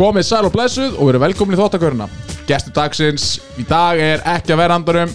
[0.00, 2.06] Komið sæl og blessuð og verið velkomin í þóttaköruna
[2.48, 5.10] Gestur dagsins í dag er ekki að vera andarum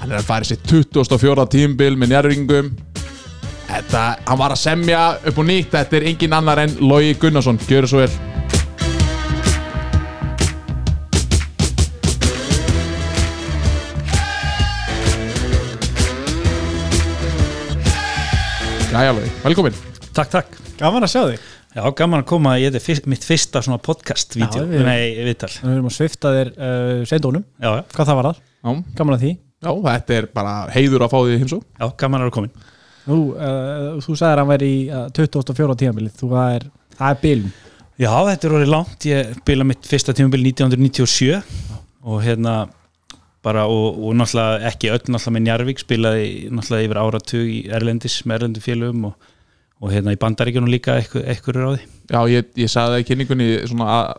[0.00, 1.44] Hann er að fara í sitt 24.
[1.52, 2.72] tímbil með njárringum
[3.68, 7.60] Þetta, hann var að semja upp og nýtt Þetta er engin annar en Logi Gunnarsson.
[7.68, 8.10] Gjöru svo vel.
[18.88, 19.78] Jæja Logi, velkomin.
[20.10, 20.58] Takk, takk.
[20.80, 21.46] Gaman að sjá þig
[21.76, 24.86] Já, gaman að koma, ég þetta er fyrst, mitt fyrsta svona podcast vídeo, Já, við-
[24.86, 25.50] nei, viðtal.
[25.60, 28.40] Við erum að svifta þér uh, seindónum Já, já, Hvað það var það?
[28.64, 29.32] Já, Gaman að því?
[29.58, 32.52] Já, þetta er bara heiður að fá því heimsó já, gaman að vera komin.
[33.08, 35.76] Nú, uh, Þú sagðir að hann væri í uh, 24.
[35.82, 36.16] tímabilið.
[36.20, 36.66] Þú það er,
[36.98, 37.52] það er bilun.
[37.98, 41.40] Já, þetta er orðið langt, ég bila mitt fyrsta tímabil 1997
[42.08, 42.52] og hérna
[43.44, 48.20] bara og, og náttúrulega ekki öll náttúrulega með Njarvík spilaði náttúrulega yfir áratug í Erlendis
[48.26, 49.28] með Erlendu félögum og,
[49.78, 51.86] og hérna í Bandaríkjunum líka eitthvað, eitthvað er á því.
[52.08, 54.12] Já, ég, ég sagði það í kynningunni svona að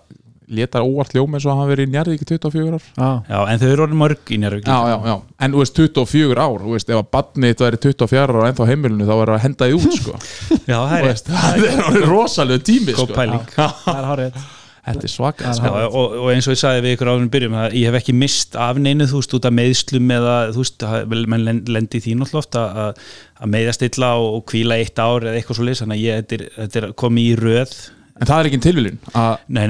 [0.50, 3.40] leta óvart ljóm eins og hann hafi verið í Njarðvík í 24 ár Já, Já,
[3.54, 4.66] en þau eru orðið mörg í Njarvík.
[4.66, 5.16] Já, já, já,
[5.46, 8.66] en þú veist 24 ár þú veist, ef að badni þetta væri 24 ára ennþá
[8.66, 10.16] á heimilinu þá verður að henda því út sko.
[10.72, 13.20] Já, það er það er orðið rosalega tími góð sko.
[13.20, 13.46] pæling.
[13.60, 14.42] það er hárið
[14.90, 15.52] Þetta er svaka
[15.88, 18.16] og, og eins og ég sagði við ykkur áður við byrjum að ég hef ekki
[18.18, 22.02] mist af neinu þú veist út af meðslum eða þú veist, það- menn len- lendi
[22.02, 25.68] í því náttúrulega oft að, að- meðast illa og, kvíla eitt ár eða eitthvað svo
[25.70, 27.78] leys þannig að ég, þetta, er, þetta er komið í röð.
[28.20, 28.60] En það er ekki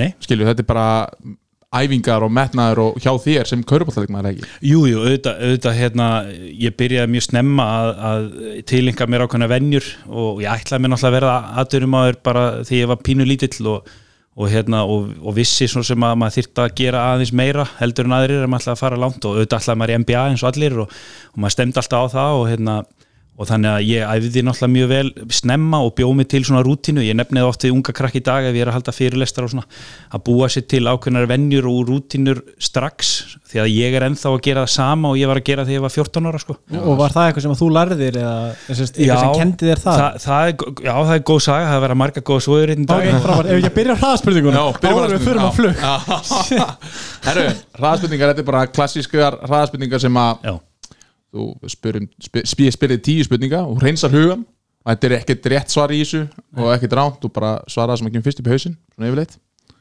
[0.01, 0.87] nei, skilju, þetta er bara
[1.69, 4.47] æfingar og metnaður og hjá þér sem kaurubáttalegmaður ekki?
[4.65, 6.07] Jú, jú, auðvitað, auðvitað hérna,
[6.65, 8.23] ég byrjaði mjög snemma að, að
[8.71, 12.79] tilenga mér ákveðna venjur og ég ætlaði mér náttúrulega að verða aðdurum aður bara því
[12.81, 13.91] ég var pínu lítill og,
[14.37, 18.07] og, hérna, og, og vissi svo sem að maður þyrfti að gera aðeins meira heldur
[18.07, 20.43] en aðrir er maður ætlaði að fara langt og auðvitað ætlaði maður í NBA eins
[20.43, 20.97] og allir og,
[21.33, 22.75] og maður stemdi alltaf á það og hérna
[23.39, 26.99] og þannig að ég æfði náttúrulega mjög vel snemma og bjóð mig til svona rútínu.
[27.07, 29.51] Ég nefnið oft við unga krakk í dag ef ég er að halda fyrirlestar og
[29.53, 29.67] svona
[30.11, 34.43] að búa sér til ákveðnar venjur og rútínur strax því að ég er ennþá að
[34.49, 36.53] gera það sama og ég var að gera þegar ég var 14 ára sko.
[36.83, 38.35] Og var það eitthvað sem að þú lærðir eða
[38.67, 39.95] eitthvað sem kendi þér það?
[40.03, 42.89] það, það er, já, það er góð saga, það er verið marga góð svoður einn
[42.89, 43.01] dag.
[43.07, 43.15] Ef
[43.71, 43.95] að byrja
[50.51, 50.55] á
[51.33, 54.45] þú spyrir, spyr, spyr, spyrir tíu spurninga og hreinsar hugan
[54.85, 56.23] og þetta er ekkert rétt svar í þessu
[56.57, 59.11] og ekkert ránt, þú bara svara það sem ekki um fyrst upp í hausinn, svona
[59.11, 59.37] yfirleitt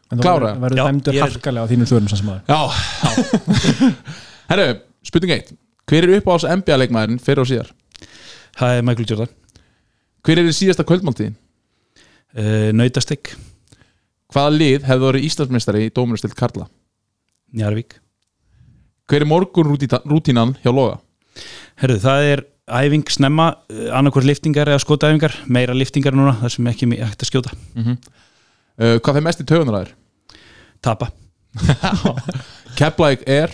[0.08, 0.30] En þú
[0.64, 2.60] verður- dæmdur harkalega á þínum svörum sem sem aður Já,
[3.04, 3.88] já.
[4.50, 4.68] Herru,
[5.04, 5.50] spurning 1
[5.88, 7.68] Hver er uppáhalds NBA-leikmaðurinn fyrir og síðar?
[8.58, 9.34] það er Michael Jordan
[10.24, 11.36] Hver er í síðasta kvöldmáltíðin?
[12.36, 13.34] uh, Nautastek,
[14.32, 16.66] Hvaða lið hefði orðið Íslandsmeistari í dómunastilt Karla?
[17.56, 17.98] Njarvík
[19.08, 19.70] Hver er morgun
[20.08, 20.98] rútínan hjá Loga?
[21.82, 22.42] Herðu, það er
[22.82, 23.46] æfing snemma,
[23.96, 27.54] annarkvort liftingar eða skotæfingar, meira liftingar núna þar sem ekki mi- hægt að skjóta,
[28.78, 29.88] Uh, hvað fyrir mest í tögunar þær?
[30.86, 31.08] tapa
[32.78, 33.50] Keflæk er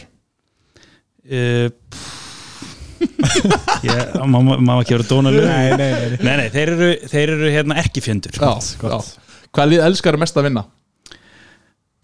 [1.33, 1.71] uh,
[3.85, 6.37] ég, má, má ekki vera dónalög Nei, nei, nei, nei.
[6.43, 8.37] nei, þeir eru, þeir eru hérna ekki fjöndur.
[8.37, 10.67] Hvaða lið elskar mest að vinna?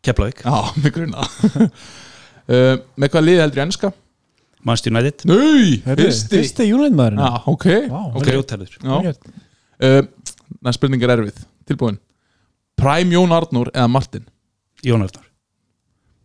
[0.07, 1.27] Keflavík, Já, með grunna
[1.61, 3.93] uh, Með hvaða lið heldur í ennska?
[4.65, 5.25] Manchester United.
[5.31, 6.37] Nei, fyrsti.
[6.37, 8.25] Fyrsti júnæðmaðurinn Já, ok, Vá, ok.
[8.27, 9.15] grjótærður Já.
[9.81, 10.03] uh,
[10.61, 11.43] Næst spurning er erfið.
[11.71, 11.97] Tilbúin.
[12.81, 14.25] Prime Jón Arnur eða Martin?
[14.85, 15.27] Jón Arnar,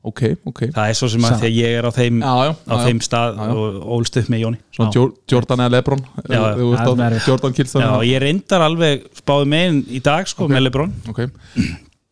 [0.06, 0.60] Ok, ok.
[0.76, 2.76] Það er svo sem að Sa- því að ég er á þeim, Já, já, á
[2.78, 3.54] já, þeim stað Já, já.
[3.56, 4.60] og ólst upp með Jóni.
[4.76, 4.96] Svona Já.
[5.00, 6.04] Jor- Jordan eða Lebron?
[6.06, 6.52] Já, já.
[6.60, 7.28] Þú veist Það er á erfitt.
[7.32, 10.94] Jordan Kilstan Já, ég reyndar alveg spáði megin í dag sko með Lebron.
[11.10, 11.24] Ok.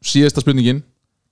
[0.03, 0.81] Síðasta spurningin.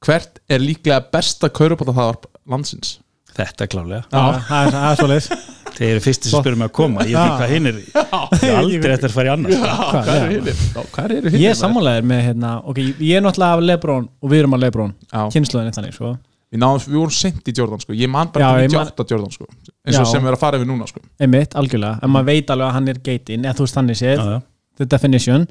[0.06, 3.00] Hvert er líklega besta kaurubáttaþaðarp landsins?
[3.38, 5.28] Þetta klálega, Já, það er- er svo leið
[5.72, 7.06] þeir eru fyrsti sem spyrum að koma.
[7.08, 7.22] Ég Já.
[7.24, 10.18] veit hvað hinn er ég er aldrei eftir að fara í annars Já, Hvað, hvað
[10.20, 10.56] já.
[10.76, 11.40] Já, hvað eru hinir?
[11.46, 14.62] Ég er sammálaðir með hérna Ok, ég er náttúrulega af Lebron og við erum af
[14.66, 14.94] Lebron.
[15.14, 15.22] Já.
[15.32, 16.12] Kynnslóðin þannig, sko.
[16.52, 17.94] Við, náðum, við vorum sent í Jordan sko.
[17.96, 19.46] Ég man bara Já, ég 98 Jordan sko.
[19.88, 20.12] Eins og Já.
[20.12, 21.00] sem við erum að fara yfir núna sko.
[21.24, 22.00] Einmitt, algjörlega.
[22.04, 24.18] En maður veit alveg að hann er geitin Eða þú veist þannig séð.
[24.20, 24.42] Já, já.
[24.82, 25.48] The definition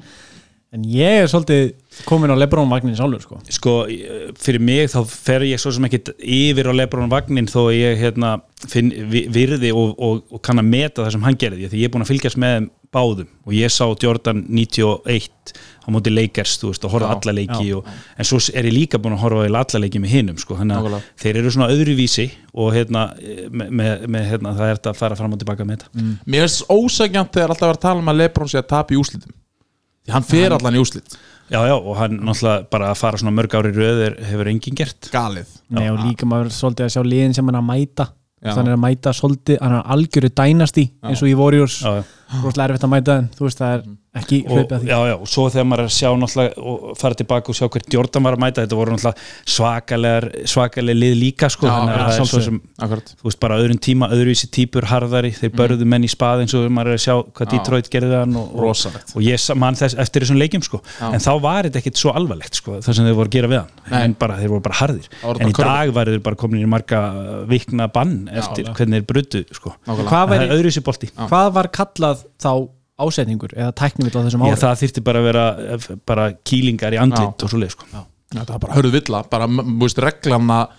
[0.71, 1.73] En ég er svolítið
[2.07, 3.39] komin á Lebron-vagnin sjálfur, sko.
[3.51, 3.71] Sko,
[4.39, 7.97] fyrir mig þá fer ég svo sem ekkit yfir á Lebron vagnin þó að ég
[7.99, 8.29] hérna,
[8.71, 11.89] finn vi- virði og, og, og kann að meta það sem hann gerði því ég
[11.89, 13.27] er búin að fylgjast með báðum.
[13.47, 15.51] Og ég sá Jordan 91
[15.83, 17.75] á móti leikers, þú veist, og horfa Já, alla leiki já.
[17.81, 20.55] og, en svo er ég líka búin að horfa á alla leiki með hinum, sko,
[20.55, 23.03] þannig að þeir eru svona öðruvísi og hérna,
[23.51, 26.07] með, með, með hérna, það er þetta að fara fram og tilbaka með þetta.
[26.31, 28.99] Mér finnst ósækjant þegar alltaf var að tala um að Lebron sé að tapa í
[29.03, 29.35] úslitum
[30.05, 31.17] Því hann fer allan í úslit
[31.51, 35.09] Já, já, og hann náttúrulega bara að fara svona mörg ári röður hefur enginn gert.
[35.11, 35.49] Galið.
[35.75, 38.05] Nei, og líka maður svolítið að sjá liðin sem hann er að mæta.
[38.41, 38.53] Já.
[38.55, 41.75] Þannig er að mæta svolítið Hann er algjöru dænasti eins og í Warriors.
[41.83, 42.05] Já, já.
[42.31, 44.87] Rosalega erfitt að mæta en þú veist það er ekki og, hlaupið að því.
[44.91, 47.67] já, já, og svo þegar maður er að sjá náttúrulega og fara tilbaka og sjá
[47.71, 51.93] hvert Jordan var að mæta þetta voru náttúrulega svakalegar svakaleg lið líka sko Já, þannig
[51.95, 53.11] að það er svo sem Akkurat.
[53.21, 56.65] þú veist bara öðrum tíma, öðruvísi típur harðari, þeir börðu menn í spað eins og
[56.75, 57.51] maður er að sjá hvað.
[57.53, 60.81] Detroit gerði hann og, og, og ég sa- man þess eftir þessum leikjum sko.
[60.99, 61.07] Já.
[61.11, 63.59] en þá var þetta ekkit svo alvarlegt sko það sem þeir voru að gera við
[63.61, 63.71] hann.
[63.91, 64.01] Nei.
[64.09, 65.07] en bara, þeir voru bara harðir.
[65.39, 67.01] En í dag var þeir bara komin í marga
[67.47, 68.73] vikna bann eftir já.
[68.75, 69.75] hvernig þeir bruttu sko.
[69.87, 71.11] Það er öðruvísi bolti.
[71.15, 72.51] Hvað var kallað þá
[73.01, 76.95] ásetningur eða tæknivill á þessum Já, árum það þyrfti bara að vera eh, bara kýlingar
[76.95, 77.45] í andlit Já.
[77.47, 77.85] og svoleið sko.
[77.91, 78.01] Já,
[78.45, 79.47] það er bara hörðu villa bara,
[79.81, 80.75] veist, reglan að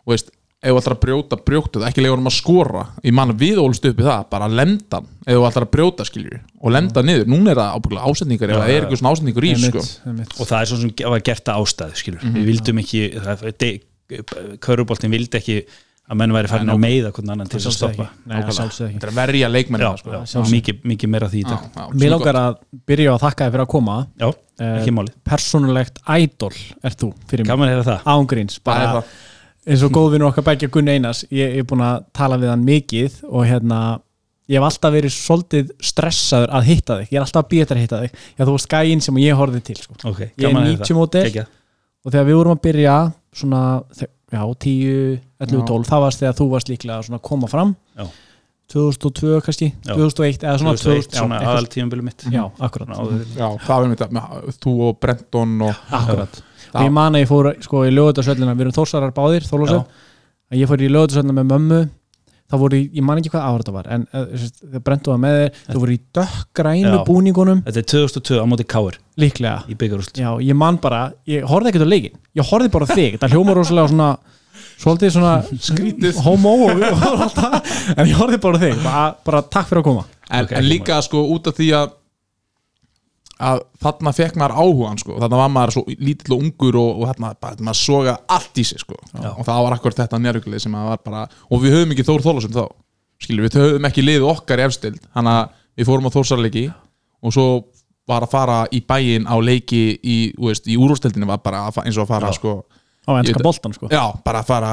[0.00, 3.14] þú veist, ef þú ætlar að brjóta, brjóta það ekki leiður um að skora, ég
[3.16, 6.40] man við ólst upp í það, bara lenda hann, ef þú ætlar að brjóta skiljur,
[6.60, 8.80] og lenda niður, núna er það ábygglega ásetningar, Já, það er já.
[8.80, 12.24] eitthvað svona ásetningur í, sko og það er svo sem var gert að ástæðu skilur.
[12.24, 12.40] Mhm.
[12.40, 13.02] við vildum ekki
[14.64, 15.56] köruboltin vildi ekki
[16.10, 18.06] að menn væri farin Nei, að meiða hvernig annan til að stoppa.
[18.10, 18.40] ekki.
[18.40, 18.76] Ekki.
[18.90, 19.48] þetta er að verja
[19.86, 20.42] já, sko.
[20.50, 20.80] mikið,
[21.14, 21.66] meira því í dag.
[21.94, 22.56] Mér langar að
[22.90, 23.96] byrja að þakka þér fyrir að koma.
[24.18, 24.28] Já,
[24.60, 25.14] ekki Eh, málið.
[25.24, 29.02] Persónulegt ædol er þú fyrir mig er Ángríns, bara
[29.66, 33.20] eins og góðvinur okkar begja Gunni Einars ég er búin að tala við hann mikið
[33.30, 34.00] og hérna
[34.50, 37.08] ég hef alltaf verið svolítið stressaður að hitta þig.
[37.12, 38.14] Ég er alltaf þetta að hitta þig.
[38.36, 39.94] Já þú varst gæinn sem ég horfið til sko.
[40.10, 41.46] Ok, ég er gaman er 90 mótil
[42.00, 42.96] og þegar við vorum að byrja
[43.36, 43.62] svona,
[44.30, 45.66] já 10, 11, Já.
[45.66, 48.06] 12 það varst þegar þú varst líklega að koma fram Já.
[48.70, 49.94] 2002 kannski, Já.
[49.98, 52.88] 2001 eða svona 2001, 2000, svona já, eitthvað- aðal tímabili mitt já, akkurat
[53.34, 56.74] já, það er mitt þú og Brenton og akkurat Já.
[56.78, 59.84] og ég man að ég fór sko í lögutarsöllina við erum þórsarar báðir, þólusöld
[60.50, 61.80] að ég fór í lögutarsöllina með mömmu
[62.50, 65.36] það voru, í- ég man ekki hvað ára þetta var en þegar brentu það með
[65.40, 67.62] þeir það voru í dökkgrænu búningunum.
[67.66, 69.62] Þetta er 2002 á móti Káur líklega.
[70.18, 73.34] Já, ég man bara, ég horfði ekkert á leikin ég horfði bara á þig, það
[73.36, 74.10] hljóma rosalega svona
[74.80, 75.34] svolítið svona
[75.70, 76.20] Skrítið.
[76.24, 77.56] homo og, og allt það
[77.96, 80.04] en ég horfði bara á þig, bara, bara takk fyrir að koma.
[80.30, 81.96] En, Ok, en líka sko út af því að
[83.40, 87.08] að þarna fekk maður áhugan sko, þarna var maður svo lítill og ungur og, og
[87.10, 88.98] þarna bara, maður soga allt í sig sko.
[89.16, 92.26] Og það var akkur þetta njárvíkulið sem að var bara og við höfum ekki Þór
[92.26, 92.64] Þólasum þá
[93.20, 96.64] skilur við höfum ekki liðið okkar í efstild þannig að við fórum á Þórsarleiki
[97.20, 97.46] og svo
[98.10, 102.12] var að fara í bæinn á leiki í, í úrústildinu var bara eins og að
[102.14, 102.56] fara sko,
[103.06, 103.90] á ennska boltan sko.
[103.92, 104.72] Já, bara að fara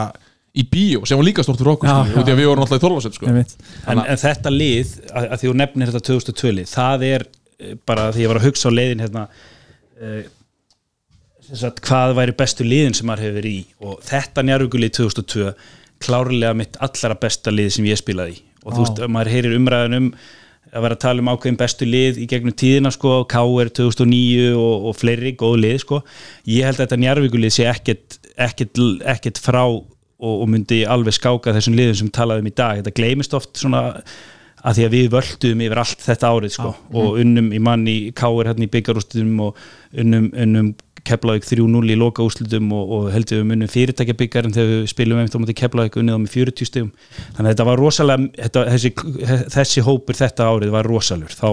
[0.57, 2.33] í bíó sem var líka stort fyrir okkur Já, já.
[2.33, 3.27] við vorum alltaf í Þólasum sko.
[3.29, 3.53] Einmitt.
[3.85, 7.27] en, en þetta lið, að, að því þú nefnir þetta 2002 lið, það er
[7.89, 10.23] bara því ég var að hugsa á leiðin hérna uh,
[11.47, 13.61] sagt, hvað væri bestu liðin sem maður hefur verið í?
[13.83, 15.53] Og þetta njárugulið 2002
[16.03, 18.43] klárlega mitt allara besta lið sem ég spilaði í.
[18.65, 20.11] Og þú veist, maður heyrir umræðan um
[20.67, 24.87] að vera að tala um ákveðin bestu lið í gegnum tíðina sko, KR 2009 og,
[24.89, 26.01] og fleiri góð lið sko.
[26.51, 28.81] ég held að þetta njárvíkulið sé ekkert, ekkert,
[29.15, 29.85] ekkert frá og,
[30.19, 33.85] og myndi alveg skáka þessum liðum sem talaðum í dag, þetta gleymist oft svona
[34.67, 38.51] að því að við völdum yfir allt þetta árið sko, og unnum í manni KR
[38.51, 39.63] hérna í byggarústum og
[40.03, 40.75] unnum, unnum
[41.07, 45.37] Keflavík 3-0 í loka úslutum og, og heldur við unnum fyrirtækjabyggarinn þegar við spilum einmitt
[45.37, 46.89] á móti Keflavík unnið á með 40 stegum
[47.37, 48.91] þannig að þetta var rosalega þetta, þessi,
[49.55, 51.47] þessi hópur þetta árið var rosalur þá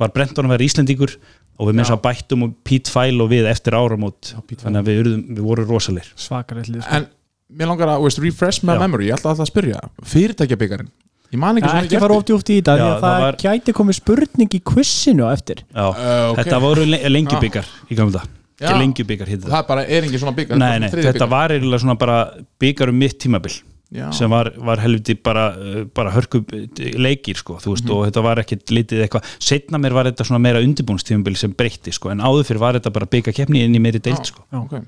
[0.00, 1.18] var Brenton að vera Íslendingur
[1.58, 4.32] og við minnst að bættum og Pete Fæl og við eftir áramót.
[4.34, 6.98] Þannig að við, urðum, við vorum rosalir svakar eitthvað sko.
[6.98, 7.06] en
[7.54, 8.82] mér langar að veist, refresh my Já.
[8.82, 9.82] memory, ég ætla alltaf að spyrja.
[10.14, 10.90] Fyrirtækjabyggarinn,
[11.34, 13.26] ég man ekki svona ekki fara of djúpt í þetta því Já, að það það
[13.26, 15.64] var- gæti komið spurning í quizinu á eftir.
[15.74, 16.40] Já, Uh, ok.
[16.40, 18.22] þetta voru le lengjubyggar í gamla
[18.64, 21.82] ekki lengjubyggar hittu það er bara, er engin svona byggar Nei, nei, þetta var eiginlega
[21.82, 22.18] svona bara
[22.62, 23.56] byggar um mitt tímabil
[23.94, 24.08] Já.
[24.16, 26.40] sem var, var helviti bara, uh, bara hörku
[26.98, 30.40] leikir sko, þú veist, og þetta var ekkit litið eitthvað, setna mér var þetta svona
[30.42, 33.82] meira undirbúnstímabil sem breytti, sko, en áður fyrir var þetta bara bygga keppni inn í
[33.84, 34.42] meiri deild, sko.
[34.50, 34.62] Já.
[34.64, 34.82] okay.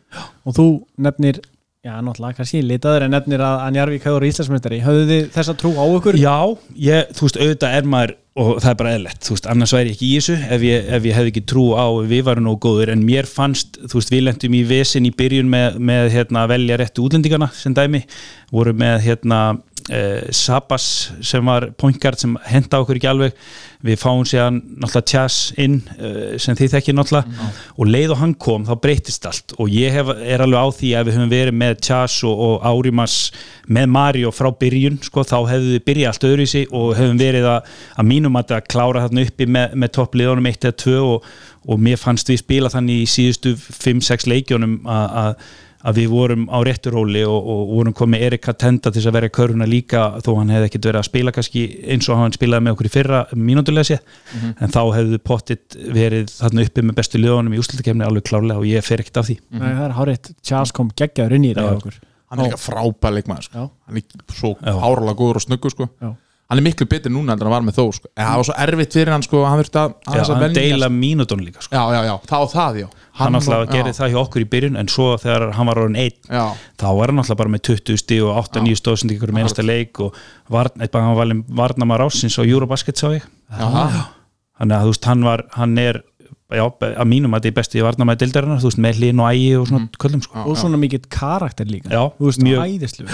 [0.47, 0.67] og þú
[1.07, 1.39] nefnir
[1.87, 5.73] já, náttúrulega kannski litaður en nefnir að, að Njarvík hefur Íslandsmyndari höfðu þið þessa trú
[5.79, 6.19] á okkur?
[6.19, 6.39] Já,
[6.89, 9.93] ég, þú veist, auðvitað er maður og það er bara eðlert, þú veist, annars væri
[9.93, 12.45] ég ekki í þessu ef ég, ef ég hefði ekki trú á að við varum
[12.45, 16.11] nógu góður, en mér fannst, þú veist, við lendum í vesin í byrjun með, með
[16.13, 18.03] hérna, að velja réttu útlendingana sem dæmi,
[18.53, 19.41] voru með hérna
[19.93, 20.87] eh, Sabas
[21.25, 23.37] sem var pointgard sem henda okkur ekki alveg.
[23.87, 27.51] Við fáum séðan náttúrulega Tjas inn eh, sem þið þekkir náttúrulega.
[27.77, 29.57] Og leið og hann kom þá breytist allt.
[29.61, 32.67] Og ég hef, er alveg á því að við höfum verið með Tjas og, og
[32.67, 33.19] Árimas
[33.67, 37.21] með Mario frá byrjun sko, þá hefðu við byrjað allt öðru í sig og hefum
[37.21, 41.31] verið að, að mínum að klára þarna uppi með, með toppliðunum 1 eða 2 og,
[41.67, 45.39] og mér fannst við spila þannig í síðustu 5-6 leikjónum að,
[45.87, 49.35] að við vorum á rétturóli og, og vorum komið Erika Tenda til að vera í
[49.37, 51.63] körfuna líka þó hann hefði ekkert verið að spila kannski
[51.95, 54.03] eins og hann spilaði með okkur í fyrra mínútulega sér
[54.59, 58.69] en þá hefðu pottit verið þarna uppi með bestu liðunum í úslutakefni alveg klárlega og
[58.69, 59.39] ég fer ekkert af því.
[59.55, 61.99] Nei, það er hárétt, Charles kom geggjaður inn í okkur.
[62.27, 63.67] Hann er líka frábæð leikmaður sko.
[63.87, 65.87] Hann er svo hárala góður og snöggur sko.
[66.47, 68.09] Hann er miklu betur núna en hann var með þó sko.
[68.15, 70.89] en það var svo erfitt fyrir hann sko, hann þurfti að, Já, að hann deila
[70.95, 71.75] mínúton líka sko.
[71.75, 72.87] já, já, já, þá það, já.
[73.17, 76.31] Hann alltaf gerði það hjá okkur í byrjun en svo þegar hann var orðin einn
[76.31, 76.45] já,
[76.79, 80.03] þá var hann alltaf bara með 20 stíg og 8-9 stóðsend ykkur með einasta leik
[80.07, 80.21] og
[80.53, 83.27] var, eitthvað hann var valin varnamar ásins á Eurobasket sá ég.
[84.57, 85.99] Þannig að þú veist hann var, hann er
[86.55, 89.53] já, að mínum að þetta er besti varnamæði dildarinnar þú veist með hlín og ægi
[89.59, 90.43] og svona köllum sko.
[90.47, 91.91] og svona mikill karakter líka.
[91.91, 92.67] Já, veist, mjög.
[92.67, 93.07] æðislu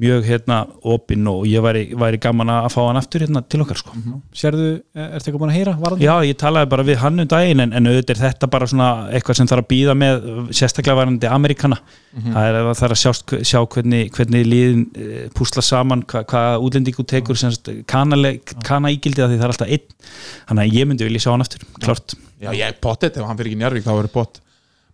[0.00, 3.80] mjög hérna opinn og ég væri, væri gaman að fá hann aftur hérna til okkar
[3.80, 3.96] sko.
[4.32, 6.06] sérðu, er þetta ekki búin að heyra varandi?
[6.06, 8.90] Já, ég talaði bara við hann um daginn en, en auðvitað er þetta bara svona
[9.10, 11.80] eitthvað sem þarf að býða með sérstaklega varandi Amerikana
[12.14, 16.24] það er að það er að sjást, sjá hvernig, hvernig líðin e, púsla saman hva,
[16.30, 19.94] hvað útlendingu tekur semst, kanaleg, kanaígildi að því það er alltaf einn.
[20.48, 23.38] Þannig að ég myndi vilja sjá hann aftur, klart já, ég er pottet ef hann
[23.38, 24.40] fyrir ekki í Njárvík þá verður pott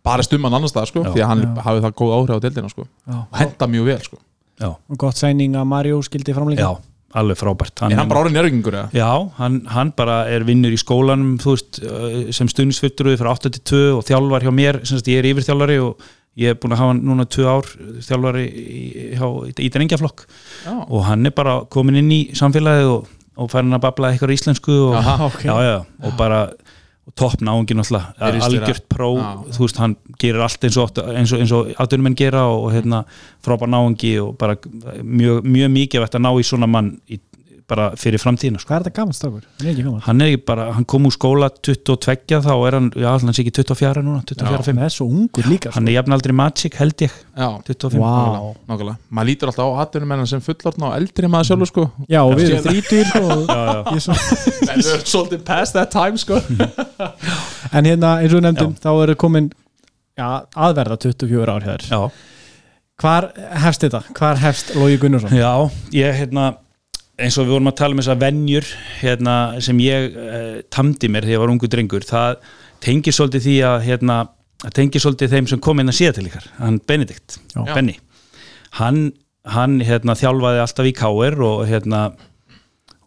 [0.07, 1.13] bara stumman annars það sko, Já.
[1.15, 3.17] því að hann hafi það góð áhrif á deildina sko, Já.
[3.23, 4.21] og henda mjög vel sko
[4.57, 6.75] Já, og gott sæning að Mario skildi framleika já
[7.17, 8.89] alveg frábært er hann bara orðin Njárvíkingur eða?
[8.93, 11.79] Já, hann, hann bara er vinnur í skólanum þú veist,
[12.37, 16.03] sem stuðnisfutturuði frá 82 og þjálfar hjá mér sem sagt, ég er yfirþjálfari og
[16.37, 17.71] ég er búin að hafa hann núna 2 ár
[18.05, 18.81] þjálfari í,
[19.17, 19.27] hjá,
[19.65, 20.27] í drengjaflokk
[20.67, 20.75] Já.
[20.83, 23.09] og hann er bara komin inn í samfélagið og,
[23.41, 25.41] og færin að babla eitthvað íslensku og, Aha, ok.
[25.47, 26.43] já, já, og bara
[27.07, 29.11] og topp náungi náttúrulega Virðist vera- algjört pró,
[29.55, 33.05] þú veist, hann gerir allt eins og, eins og, eins og atvinnumenn gera og, hérna,
[33.47, 34.57] frábær náungi og bara
[35.03, 37.21] mjög, mjög mikið að ná í svona mann í,
[37.67, 38.69] bara fyrir framtíðina sko.
[38.71, 39.47] hvað er þetta gaman strákur?
[39.59, 42.77] hann er ekki gaman hann er ekki bara, hann kom úr skóla 22 þá er
[42.79, 45.89] hann, já, hann sé ekki 24 núna 24, 5, það er svo ungur líka hann
[45.91, 47.17] er jafn aldrei Magic held ég.
[47.37, 48.55] Já, 25, Vá.
[48.71, 51.85] nákvæmlega, maður lítur alltaf á atvinnumennan sem fullorðna og eldri maður sjálfur sko.
[52.13, 53.07] Já og við erum þrítur
[54.71, 56.39] en við erum svolítið past that time sko.
[57.77, 59.51] En hérna, eins og nefndum, þá eru komin
[60.17, 61.83] já, aðverða 24 ár hér.
[61.91, 61.99] já,
[63.03, 63.27] Hvar
[63.65, 64.01] hefst þetta?
[64.17, 65.35] Hvar hefst Lógi Gunnarsson?
[65.37, 65.51] já,
[65.93, 66.47] ég hérna
[67.17, 68.71] eins og við vorum að tala um þessar venjur
[69.01, 72.41] hérna, sem ég uh, tamdi mér þegar ég var ungu drengur, það
[72.85, 74.19] tengir svolítið því að hérna,
[74.77, 77.63] tengir svolítið þeim sem kom inn að síða til ykkar, hann Benedikt Já.
[77.73, 77.97] Benny,
[78.81, 79.03] hann,
[79.49, 82.07] hann hérna, þjálfaði alltaf í KR og hérna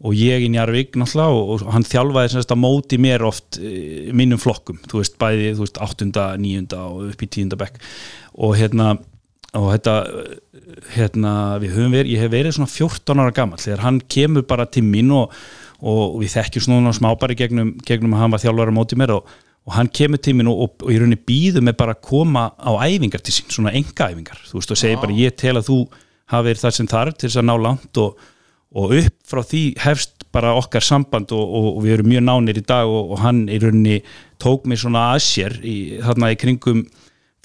[0.00, 4.08] og ég í Njarvík náttúrulega og, og hann þjálfaði semst að móti mér oft e,
[4.16, 6.08] mínum flokkum, þú veist, bæði þú veist, 8.
[6.40, 6.78] 9.
[6.80, 7.52] og upp í 10.
[7.60, 7.76] bekk
[8.40, 8.94] og hérna
[9.58, 13.84] og þetta, eh, hérna við höfum verið, ég hef verið svona 14 ára gammal þegar
[13.84, 15.32] hann kemur bara til mín og,
[15.80, 19.32] og við þekkjum svona smábari gegnum, gegnum að hann var þjálfari á móti mér og,
[19.66, 22.70] og hann kemur til mín og, og, í rauninni býður mig bara að koma á
[22.86, 25.80] æfingar til sín, svona enga æfingar þú veist, og segir bara ég tel að þú
[26.30, 28.24] hafi verið það sem þarf til þess að ná langt og,
[28.70, 32.86] og upp frá því hefst bara okkar samband og, við erum mjög nánir í dag
[32.86, 33.98] og, og hann í rauninni
[34.40, 36.84] tók mig svona að sér í, þarna í kringum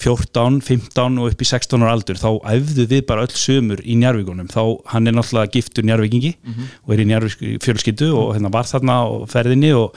[0.02, 3.96] 14, 15 og upp í 16 ára aldur þá æfðu við bara öll sömur í
[3.96, 4.60] Njarvíkunum þá
[4.92, 6.34] hann er náttúrulega giftur Njarvíkingi
[6.84, 9.96] og er í Njarvík fjölskyldu og hérna var þarna á ferðinni og,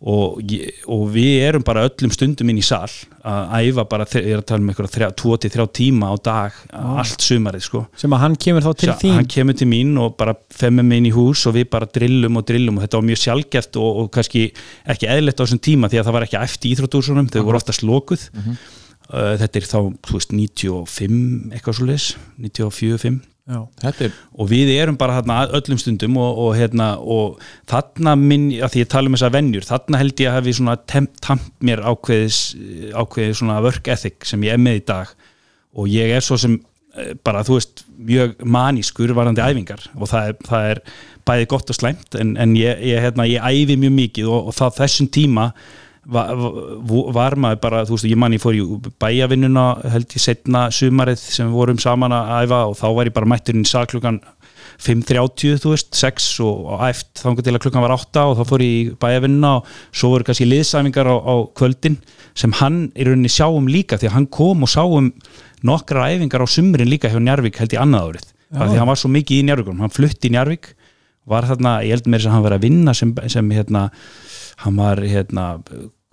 [0.00, 0.38] og,
[0.86, 2.86] og við erum bara öllum stundum inn í sal
[3.26, 7.66] að æfa bara, ég er að tala um eitthvað 2-3 tíma á dag allt sumarið
[7.66, 7.82] sko.
[8.00, 9.14] Sem að hann kemur þá til Sjá, þín?
[9.18, 12.38] hann kemur til mín og bara femmur mig inn í hús og við bara drillum
[12.40, 14.46] og drillum og þetta var mjög sjálfgeft og, og kannski
[14.94, 17.84] ekki eðlilegt á þessum tíma því að það var ekki eftir íþróttúrsunum, þau voru oftast
[17.84, 18.30] lokuð.
[18.32, 18.54] Uh,
[19.10, 19.80] þetta er þá,
[20.12, 22.06] veist, 95 eitthvað svo leis,
[22.38, 23.60] 94, 5 Já.
[23.82, 27.40] þetta er, og við erum bara þarna að öllum stundum og, og, hérna, og
[27.70, 31.48] þarna minn, að því ég tala um þessar venjur þarna held ég að hafi tamt
[31.66, 32.40] mér ákveðis
[32.94, 35.10] ákveðis svona work ethic sem ég er með í dag.
[35.74, 36.56] Og ég er svo sem
[36.98, 39.82] eh, bara þú veist mjög manískur varandi æfingar.
[39.98, 40.82] Og það er, það er
[41.26, 44.58] bæði gott og slæmt en, en ég, ég, hérna, ég æfi mjög mikið og, og
[44.58, 45.50] það þessum tíma
[46.10, 46.34] var,
[47.14, 48.64] var maður bara, þú veist, ég man ég fór í
[49.02, 53.16] bæjavinnuna held ég setna sumarið sem við vorum saman að æfa og þá var ég
[53.16, 54.20] bara mætturinn í salklukkan
[54.80, 58.64] 5.30, þú veist, 6 og, æft þangar til að klukkan var 8 og þá fór
[58.64, 61.98] ég í bæjavinnuna og svo voru kannski liðsæfingar á, á kvöldin
[62.38, 65.12] sem hann í rauninni sjáum líka því að hann kom og sáum
[65.66, 69.12] nokkra æfingar á sumrin líka hjá Njarvík held ég annað árið, því hann var svo
[69.12, 70.72] mikið í Njarvíkunum, hann flutti í Njarvík
[71.30, 73.88] var þarna, ég held mér að hann var að vinna sem, sem hérna,
[74.64, 75.46] hann var hérna,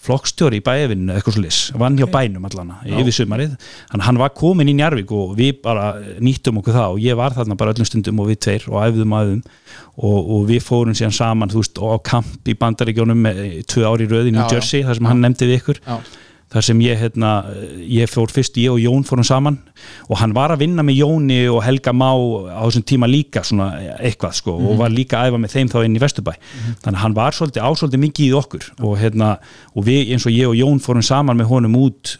[0.06, 3.56] flokkstjóri í bæjavinnu eitthvað svo lis, vann hjá bænum allana yfir sumarið,
[3.90, 5.88] hann, hann var komin í Njarvík og við bara
[6.22, 9.16] nýttum okkur það og ég var þarna bara öllum stundum og við tveir og æfðum
[9.18, 9.42] aðum
[9.98, 13.26] og, og við fórum síðan saman, þú veist, á kamp í bandaríkjónum
[13.74, 14.54] tvö ári í röðin í Já, já.
[14.60, 15.82] Jersey, þar sem hann nefndi við ykkur.
[15.82, 15.98] Já,
[16.54, 17.32] þar sem ég, hérna,
[17.92, 19.58] ég fór fyrst ég og Jón fórum saman
[20.08, 23.74] og hann var að vinna með Jóni og Helga Má á þessum tíma líka svona
[23.98, 26.32] eitthvað sko og var líka að æfa með þeim þá inn í Vesturbæ.
[26.86, 29.34] Þannig að hann var svolítið ásvolítið mikið í okkur og hérna,
[29.76, 32.16] og við eins og ég og Jón fórum saman með honum út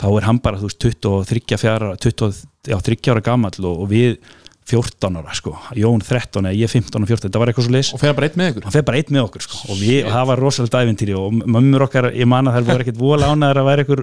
[0.00, 4.18] þá er hann bara, þú veist, 23 fjara 23 ára gamall og, og við
[4.66, 7.90] 14 ára sko, Jón 13 eða ég 15 og 14, þetta var eitthvað svo leis
[7.94, 8.64] og fer bara eitt með ykkur?
[8.66, 9.60] Hann fer bara eitt með okkur sko.
[9.70, 12.86] og, við, og það var rosalega ævintýri og mömmur okkar, ég man að það voru
[12.86, 14.02] ekkert vola ánæður að vera einhver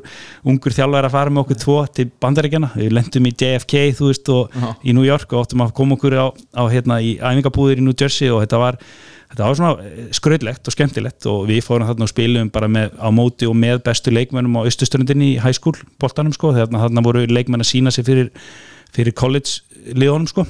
[0.54, 4.32] ungur þjálfar að fara með okkur tvo til bandaríkjana við lendum í JFK þú veist
[4.34, 4.70] og Já.
[4.80, 7.98] í New York og áttum að koma okkur á, á hérna í æfingabúðir í New
[8.00, 8.80] Jersey og þetta var
[9.34, 13.10] þetta var svona skröðlegt og skemmtilegt og við fórum þarna og spilum bara með, á
[13.12, 17.02] móti og með bestu leikmennum á austusturundinni í high school boltanum sko, þarna
[18.06, 18.30] fyrir,
[18.94, 19.64] fyrir college
[19.94, 20.46] liðunum sko.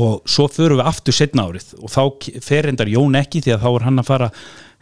[0.00, 1.74] Og svo förum við aftur setna árið.
[1.82, 4.28] Og þá fer endar Jón ekki því að þá er hann að fara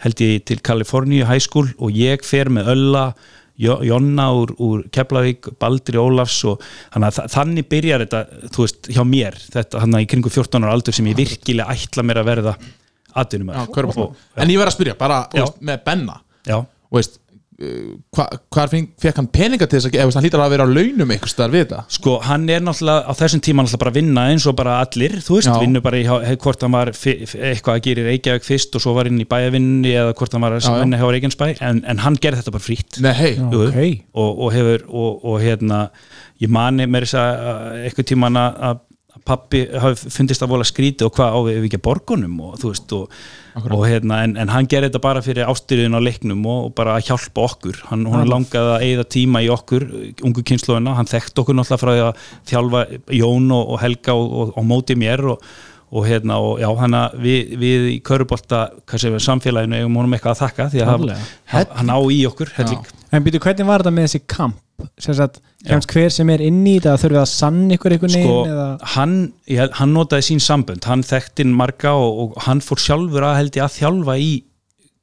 [0.04, 1.66] held ég til Kaliforníu high school.
[1.82, 3.06] Og ég fer með Ölla
[3.62, 6.62] Jo- Jonna úr, úr Keflavík Baldri Ólafs og
[6.94, 8.20] þannig að þa- þannig byrjar þetta,
[8.54, 12.02] þú veist, hjá mér þetta hann í kringu 14 ára aldur sem ég virkilega ætla
[12.02, 12.54] mér að verða
[13.68, 14.16] körfubolta.
[14.36, 16.16] en ég verð að spyrja, bara veist, með Benna.
[16.48, 17.18] Já, og veist,
[18.12, 21.32] hvað fekk hann peninga til þess að, eða hann hlýtar að vera á launum eitthvað
[21.32, 24.46] staðar við þetta sko hann er náttúrulega á þessum tíma náttúrulega bara að vinna eins
[24.50, 25.56] og bara allir þú veist, Já.
[25.62, 28.84] vinnur bara í hjá- he- hvort hann var eitthvað að gera í Reykjavík fyrst og
[28.84, 32.02] svo var inn í bæjavinni eða hvort hann var að vinna hjá Reykjavínsbæ en, en
[32.06, 33.48] hann gerði þetta bara frítt Nei, hei, Já.
[33.52, 33.80] Jú, ok.
[34.14, 35.82] og, og hefur og, og hérna
[36.42, 38.80] ég mani með þess að eitthvað tíman að að
[39.28, 42.72] pappi hafi fundist að vola skríti og hvað á við ekki að borgunum og þú
[42.72, 43.16] veist og,
[43.62, 46.96] og hérna en, en hann gerði þetta bara fyrir ástyrðin á leiknum og, og bara
[46.98, 47.82] að hjálpa okkur.
[47.90, 49.88] Hann, langaði að eigða tíma í okkur
[50.26, 52.86] ungu kynsluðina, hann þekkt okkur náttúrulega frá því að þjálfa
[53.20, 55.52] Jón og, og Helga og móti mér og
[55.92, 58.62] og hérna og já hann að við, við í Körubolta
[59.20, 61.08] samfélaginu eigum honum eitthvað að þakka því að hann,
[61.76, 62.86] hann, á í okkur helling.
[63.12, 64.60] En býtu, hvernig var þetta með þessi kamp?
[64.98, 65.36] Sem sagt,
[65.68, 68.68] kemst hver sem er inn í þetta þurfið að sann ykkur einhvern sko, veginn eða...
[68.94, 69.12] hann,
[69.52, 70.88] ég, hann notaði sín sambönd.
[70.88, 74.30] Hann þekkti marga og, og hann fór sjálfur að held ég að þjálfa í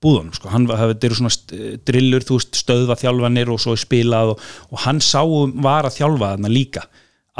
[0.03, 3.77] búðunum, sko, hann var- þetta eru svona st- drillur, þú veist, stöðva þjálfanir og svo
[3.79, 4.43] spilað og,
[4.73, 6.85] og hann sá um var að þjálfa þarna líka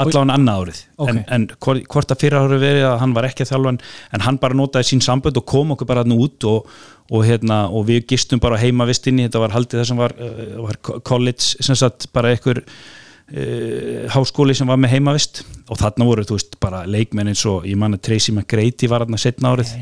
[0.04, 1.10] allavega annað árið, Ok.
[1.10, 4.40] en, en hvort, að fyrra árið verið að hann var ekki að þjálfa en, hann
[4.42, 6.70] bara notaði sín sambönd og kom okkur bara hann út og,
[7.10, 10.80] og, hérna, og við gistum bara heimavistinni, þetta var haldið það sem var, uh, var
[11.06, 15.44] college, sem sagt bara einhver uh, háskóli sem var með heimavist.
[15.70, 19.06] Og þarna voru, þú veist, bara leikmenn eins og ég man að Tracy McGrady var
[19.06, 19.74] þarna setna árið.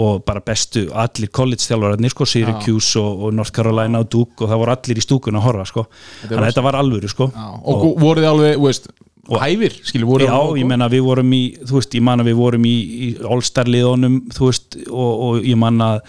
[0.00, 4.52] Og bara bestu allir college þjálfararnir, sko, Syracuse og, og North Carolina og Duke og
[4.52, 5.84] það voru allir í stúkun að horfa, sko,
[6.22, 7.26] þannig að þetta var alvöru, sko.
[7.34, 11.06] Já, og, og voruð þið alveg, þú veist, hæfir skilur, voruð Já, ég menna við
[11.06, 14.78] vorum í þú veist, ég man að við vorum í, í All-Star liðunum, þú veist
[14.88, 16.02] og, og ég man að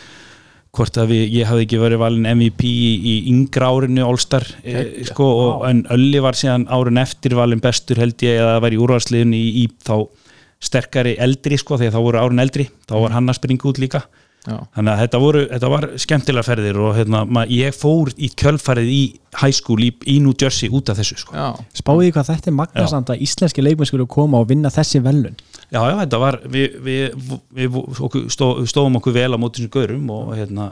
[0.71, 4.83] hvort að við, ég hafði ekki verið valin MVP í, í yngra árinu All-Star e,
[5.09, 8.75] sko, og, en Ölli var síðan árin eftir valin bestur held ég eða það var
[8.75, 9.95] í úrvarsliðinu í, í þá
[10.61, 14.05] sterkari eldri sko, þegar þá voru árin eldri þá var hann að springa út líka.
[14.41, 14.55] Já.
[14.73, 18.87] þannig að þetta, voru, þetta var skemmtilega ferðir og hérna, ma, ég fór í kjölfarið
[18.89, 19.01] í
[19.37, 21.35] high school í, í New Jersey út af þessu sko.
[21.37, 25.03] Já, Spáði því hvað þetta er magnasamt að íslenski leikmenn skulle koma og vinna þessi
[25.05, 25.37] velun
[25.71, 29.75] Já, já, þetta var við, við, við, okkur, stó, stóðum okkur vel á móti þessum
[29.77, 30.71] gaurum og hérna,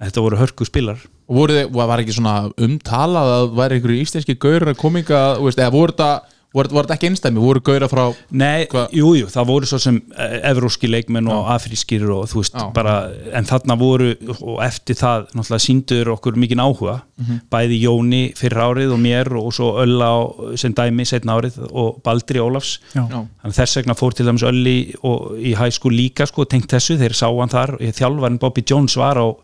[0.00, 1.04] þetta voru hörku spilar.
[1.28, 5.46] Og voruð þið, var ekki svona umtalað að væri einhverju íslenski gaur að kominga, þú
[5.46, 8.88] veist, eða voru þetta voru þetta ekki einstæmi, voru gaura frá Nei, Hva?
[8.90, 12.64] jú, jú, það voru svo sem eh, evróski leikmenn og afrískir og þú veist, Já.
[12.74, 12.94] bara,
[13.38, 14.08] en þarna voru
[14.40, 17.40] og eftir það, náttúrulega síndur okkur mikinn áhuga, Mhm.
[17.52, 22.02] bæði Jóni fyrir árið og mér og svo Ölla á- sem dæmi setna árið og
[22.02, 22.78] Baldri Ólafs.
[22.94, 26.96] Þannig þess vegna fór til dæmis Ölli og í high school líka sko, tengt þessu,
[26.98, 29.36] þeir sá hann þar og þjálfarinn Bobby Jones var á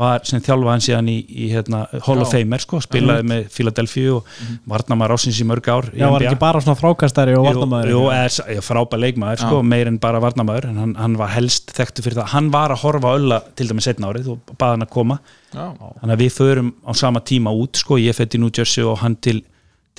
[0.00, 2.38] var sem þjálfa hann síðan í, í hérna, Hall of Já.
[2.38, 4.60] Famer, sko, spilaði með Philadelphia og mm -hmm.
[4.72, 8.02] varnamæður ásins í mörg ár Já, var ekki bara svona frákastari og Jú, varnamæður jú,
[8.14, 12.20] er, frábær leikmaður sko, meir en bara varnamæður en hann, hann var helst þekktu fyrir
[12.22, 12.32] það.
[12.34, 15.20] Hann var að horfa Ölla til dæmis setna árið og baða hann að koma.
[15.52, 15.66] Já,
[16.00, 19.16] þannig að við förum á sama tíma út sko, ég fætti New Jersey og hann
[19.16, 19.42] til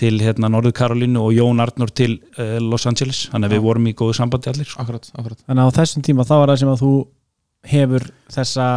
[0.01, 3.89] til hérna Norður Karolínu og Jón Arnur til uh, Los Angeles, þannig að við vorum
[3.89, 4.81] í góðu sambandi allir sko.
[4.81, 5.41] akkurat, akkurat.
[5.45, 6.93] Þannig að á þessum tíma þá var það sem að þú
[7.71, 8.67] hefur þessa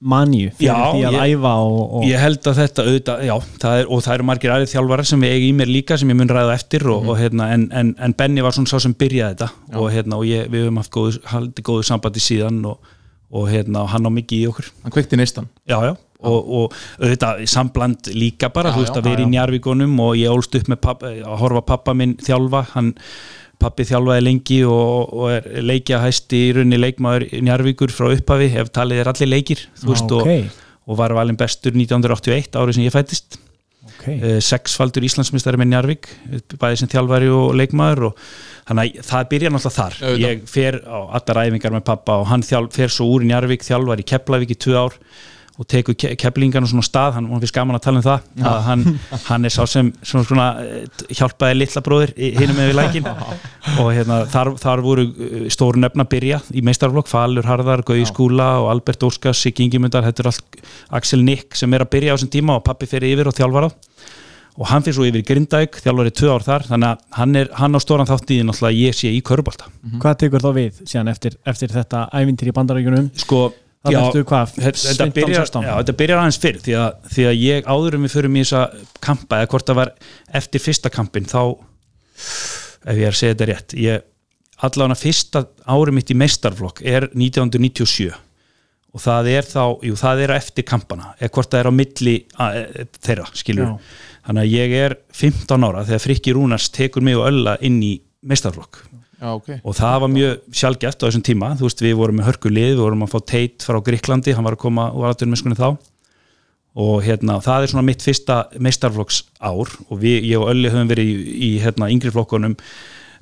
[0.00, 3.34] manju fyrir Já, því að ég- æfa og, og Ég held að þetta auðvitað, já,
[3.60, 6.08] það er, og það eru margir aðrið þjálfarar sem við eigi í mér líka sem
[6.12, 8.94] ég mun ræða eftir og, og hérna, en, en, en Benny var svona sá sem
[8.96, 12.78] byrjaði þetta og hérna, og ég, við höfum haft góðu, haldið góðu sambandi síðan og,
[13.30, 14.70] og hérna, og hann á mikið í okkur.
[14.86, 15.50] Hann kveikti neistan.
[15.68, 15.92] Já, já,
[16.24, 20.00] og, og auðvitað sambland líka bara, Já, þú veist já, að vera já, í Njarvíkonum
[20.00, 22.90] og ég ólst upp með pappa, að horfa pappa minn þjálfa, hann
[23.60, 28.72] pappi þjálfaði lengi og, og er leikja hæsti í rauninni leikmaður Njarvíkur frá upphafi, ef
[28.74, 30.58] talið er allir leikir þú veist, ok, og,
[30.90, 33.40] og var valinn bestur 1981 árið sem ég fættist
[33.86, 34.06] ok.
[34.08, 36.10] Uh, sexfaldur Íslandsmyndstari með Njarvík
[36.60, 38.24] bæði sem þjálfari og leikmaður og
[38.68, 39.98] þannig að það byrja náttúrulega þar.
[40.00, 40.24] Auðvitað.
[40.26, 44.02] ég fer á allar æfingar með pappa og hann þjálf, fer svo úr Njarvík þjálfar
[44.02, 44.98] í Keflavík í tvö ár
[45.60, 48.60] og tekur ke keplingan og svona stað, hann, finnst gaman að tala um það að
[48.64, 48.84] hann,
[49.26, 53.90] hann er sá sem svona, svona eh, hjálpaði litla bróðir hinum með við lækin og
[53.92, 58.54] hérna, þar, þar voru eh, stóru nefn að byrja í meistarflokk, Falur Harðar, Gauði Skúla
[58.62, 60.64] og Albert Óskars, Siggi Ingimundar, þetta er allt
[60.96, 63.70] Axel Nick sem er að byrja á þessum tíma og pappi fyrir yfir og þjálfara
[64.60, 67.50] og hann fyrir svo yfir í Grindavík, þjálfari tvö ár þar þannig að hann, er,
[67.60, 69.68] hann á stóran þátt í náttúrulega ég sé í Körbólta
[70.02, 73.10] Hvað tekur þá við síðan eftir, eftir þetta ævintýr í bandarækjunum?
[73.22, 75.64] sko, Það ertu hvað, þetta, þetta, 15, byrjar, 16?
[75.64, 78.42] já, þetta byrjar aðeins fyrr því að, því að ég áður um við förum í
[78.42, 79.92] þessa kampa eða hvort það var
[80.40, 84.04] eftir fyrsta kampin þá ef ég er að segja þetta rétt ég,
[84.68, 88.10] allavega fyrsta ári mitt í meistarflokk er 1997
[88.90, 92.16] og það er þá, jú það er eftir kampana eða hvort það er á milli
[92.36, 93.74] að, e, þeirra, skilur Já.
[94.28, 97.94] þannig að ég er 15 ára þegar Frikki Rúnars tekur mig og Ölla inn í
[98.20, 98.82] meistarflokk
[99.20, 99.48] Já, ok.
[99.60, 101.52] Og það var mjög sjálfgeft á þessum tíma.
[101.60, 104.56] Þú veist við vorum með hörkulið, við vorum að fá teit frá Gríklandi, hann var
[104.56, 105.68] að koma úr aðtunum þá.
[106.80, 110.88] Og hérna það er svona mitt fyrsta meistarflokks ár og við, ég og Ölli höfum
[110.88, 112.54] verið í, í hérna yngri flokkunum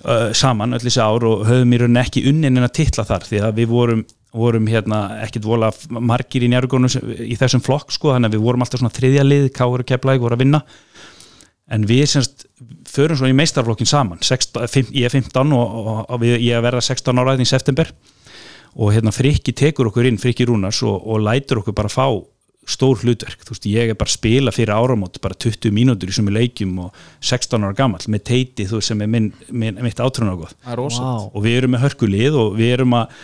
[0.04, 3.24] uh, saman öll þessi ár og höfum í rauninni ekki unnin en að titla þar
[3.24, 4.02] því að við vorum,
[4.37, 6.92] vorum hérna ekkit vola margir í njárgónu
[7.24, 10.20] í þessum flokk sko, þannig að við vorum alltaf svona þriðja lið, Káur og Keflæk
[10.22, 10.62] voru að vinna
[11.74, 12.46] en við semst
[12.88, 16.54] förum svo í meistarflokkin saman 16, fimm, ég er 15 og, og, og við, ég
[16.54, 17.92] er að verða 16 ára í september.
[18.78, 22.07] Og hérna Frikki tekur okkur inn Frikki Rúnars og, og lætur okkur bara fá
[22.68, 26.14] stór hlutverk, þú veist, ég er bara að spila fyrir áramót, bara 20 mínútur í
[26.14, 29.96] sumu leikjum og 16 ára gammal með teiti þú veist, sem er minn, minn, mitt
[29.96, 31.28] Það er rosa Vá.
[31.33, 33.14] og við erum með hörkulið og við erum að,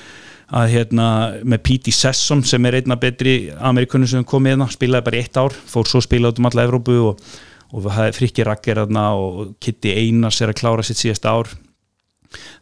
[0.61, 1.09] að hérna,
[1.45, 5.41] með Pete Sessom sem er einna betri amerikunum sem kom með hérna, spilaði bara eitt
[5.41, 7.29] ár fór svo spila út um alla Evrópu og,
[7.73, 11.53] og Frikki hérna, og Kitty Einars er að klára sitt síðasta ár.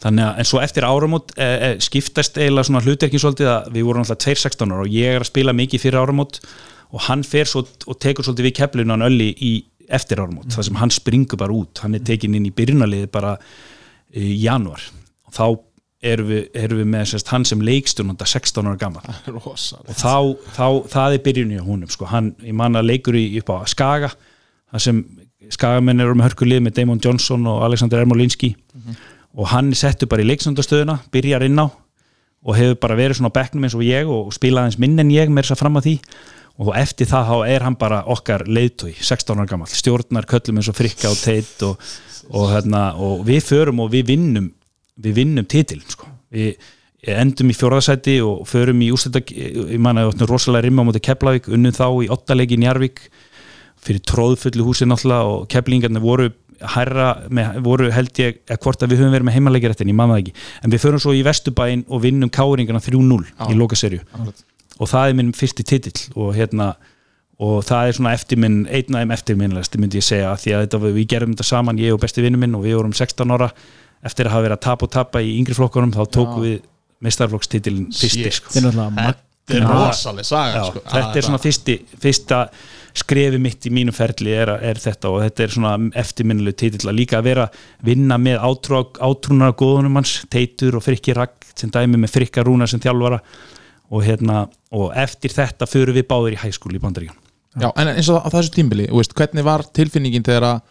[0.03, 3.87] Þannig að en svo eftir áramót e, e, skiptast eiginlega svona hlutverkin svolítið að við
[3.89, 6.41] vorum alltaf 2-16 ára og ég er að spila mikið fyrir áramót
[6.93, 9.53] og hann fer svo og tekur svolítið við keflinu hann Ölli í
[9.93, 10.55] eftir áramót, mm.
[10.55, 11.81] þar sem hann springur bara út.
[11.85, 13.37] Hann er tekin inn í byrjunaliði bara
[14.13, 14.85] í januar
[15.29, 15.47] og þá
[16.03, 19.05] erum við, erum við með sérst, hann sem leikstjónanda 16 ára gammal
[19.39, 20.17] og þá,
[20.57, 22.09] þá, það er byrjunni á húnum sko.
[22.11, 24.11] hann, ég man að leikur í, upp á Skaga
[24.73, 25.03] þar sem
[25.53, 28.55] Skagamenn eru með hörkulið með Damon Johnson og Alexander Ermolinski.
[29.33, 31.67] Og hann settur bara í leiksöndastöðuna byrjar inn á
[32.43, 35.13] og hefur bara verið svona á bekknum eins og ég og spilað eins minn en
[35.15, 35.97] ég með þess að fram að því.
[36.63, 40.77] Og eftir það er hann bara okkar leiðtói, 16 ára gammal, stjórnar köllum eins og
[40.77, 41.81] frikka og teit og,
[42.29, 44.51] og, hérna, og við förum og við vinnum
[45.03, 46.09] við vinnum titilin sko.
[46.33, 46.57] við
[47.03, 50.87] endum í fjórðasæti og förum í úrstætta, ég man að við áttum rosalega rimma á
[50.87, 53.01] móti Keflavík, unnum þá í ottaleiki í Njarvík
[53.83, 56.29] fyrir tróðfullu húsi náttúrulega og keflingarnir voru
[56.77, 59.97] hærra, með, voru held ég eða hvort að við höfum verið með heimaleikir eftir, ég
[59.99, 60.35] man það ekki.
[60.63, 63.19] En við förum svo í Vesturbæin og vinnum káringana 3-0
[63.51, 64.01] í lokaserju
[64.79, 66.73] og það er minn fyrsti titill og hérna
[67.43, 70.81] og það er svona eftirminn, einn af þeim eftirminnlegast myndi ég segja, því að þetta,
[70.85, 73.49] við gerum þetta saman ég og besti vinnu minn og við vorum 16 ára.
[74.07, 76.57] Eftir að hafa verið að tapa og tapa í yngri flokkunum þá tókum við
[77.03, 78.55] meistarflokkstitilin fyrsti sko.
[78.55, 79.87] Þetta er náttúrulega Þetta er magna.
[79.91, 80.81] rosaleg saga sko.
[80.87, 82.39] þetta er svona fyrsti, fyrsta
[82.99, 86.99] skrefi mitt í mínu ferli er, er þetta og þetta er svona eftirminnileg titill að
[86.99, 87.49] líka að vera
[87.85, 92.69] vinna með átrú, átrúnar góðunum hans, Teitur og Frikki Ragg sem dæmi með Frikka Rúna
[92.71, 93.21] sem þjálfara
[93.93, 97.19] og, hérna, og eftir þetta fyrir við báðir í hæskúli í Bandaríkan
[97.61, 100.63] Já, en eins og á þessu tímbili, hvernig var tilfinningin þegar að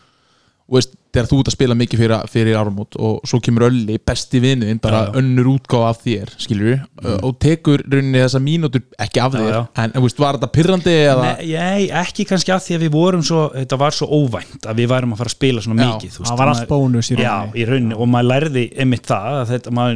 [1.12, 4.80] þegar þú ert að spila mikið fyrir, fyrir áramót og svo kemur Ölli, besti vinnuðinn
[4.84, 5.20] bara Já, já.
[5.22, 6.80] önnur útgáð af þér skilur við,
[7.28, 9.62] og tekur rauninni þessa mínútur ekki af þér, já.
[9.84, 13.42] en veist, var þetta pirrandi eða, Nei, ekki kannski að því að við vorum svo
[13.56, 16.40] þetta var svo óvænt að við værum að fara að spila svona Já, mikið það
[16.42, 17.54] var allt bónus í Já, rauninni.
[17.54, 19.96] í rauninni og maður lærði einmitt það að þetta maður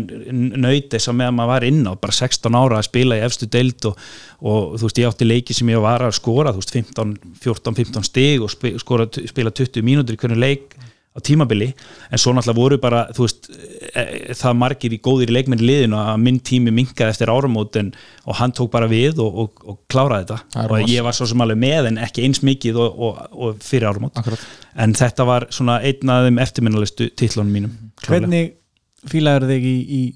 [0.65, 3.45] nöyt þess að meðan maður var inn á bara 16 ára að spila í efstu
[3.55, 3.95] deild og,
[4.43, 7.79] og þú veist ég átti leiki sem ég var að skora þú veist 15, 14,
[7.79, 8.03] 15
[11.23, 11.75] stig og spi- skora, spila 20 mínútur í hvernig leik á tímabili
[12.11, 13.49] en svo náttúrulega voru bara þú veist
[13.95, 17.75] e, e, það margir í góðir í leikmenni liðinu að minn tími minkaði eftir áramót
[17.75, 17.93] en,
[18.25, 21.41] og hann tók bara við og, og, og kláraði þetta og ég var svo sem
[21.41, 24.39] alveg með en ekki eins mikið og, og, og fyrir áramót Akkurat.
[24.75, 28.27] en þetta var svona einn af þeim eftirminnalistu titlunum mínum klárlega.
[28.27, 28.53] Hvernig
[29.07, 30.15] fílaður þig í, í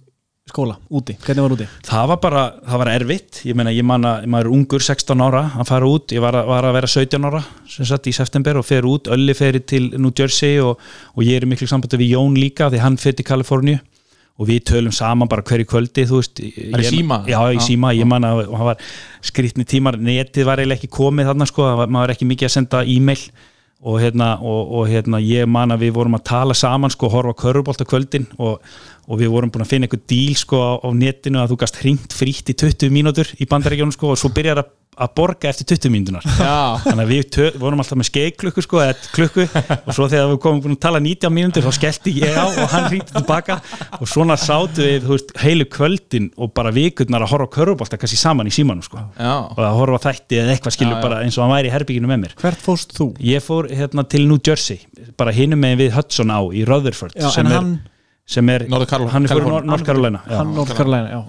[0.50, 1.16] skóla, úti?
[1.26, 1.68] Hvernig var úti?
[1.88, 3.42] það var bara, það var erfitt.
[3.48, 6.36] Ég meina, ég man að maður er ungur 16 ára að fara út, ég var
[6.42, 9.08] að, var að vera 17 ára sem sagt í september og fer út.
[9.14, 10.82] Ölli fer til New Jersey og,
[11.16, 13.80] og ég er í miklu sambandi við Jón líka því hann fer til Kaliforníu.
[14.40, 16.38] Og við tölum saman bara hverju kvöldi þú veist
[16.72, 17.18] Bara í ég- síma?
[17.28, 18.78] já, í síma, ég man að og það var
[19.28, 22.54] skrýtni tímar, netið var eiginlega ekki komið þarna sko, það maður var ekki mikið að
[22.54, 23.20] senda e-mail
[23.80, 27.36] og hérna, og, og hérna ég man að við vorum að tala saman sko, horfa
[27.40, 28.60] körubólt á kvöldin og,
[29.08, 31.80] og við vorum búin að finna eitthvað díl sko á, á netinu að þú gast
[31.80, 35.68] hringt frítt í 20 mínútur í bandaríkjónum sko og svo byrjar að, að borga eftir
[35.72, 39.92] 20 mínútunar Já, þannig að við tö- vorum alltaf með skeikklukku sko, eða klukku og
[39.96, 43.16] svo þegar við komum að tala 19 mínútur þá skellti ég á og hann hringdi
[43.16, 43.60] tilbaka
[44.00, 48.20] og svona sátu við veist, heilu kvöldin og bara vikurnar að horfa á körfubólta kannski
[48.20, 49.02] saman í símanum sko.
[49.16, 51.02] já, og að horfa þætti eða eitthvað já.
[51.02, 53.12] bara eins og hann væri í herbygginu með mér Hvert fóst þú?
[53.24, 54.84] ég fór hérna til New Jersey
[55.20, 57.74] bara hinum megin við Hudson á í Rutherford Já, sem, er, hann,
[58.30, 58.84] sem er hann
[59.26, 59.66] er fyrir.
[59.66, 60.52] North Carolina hann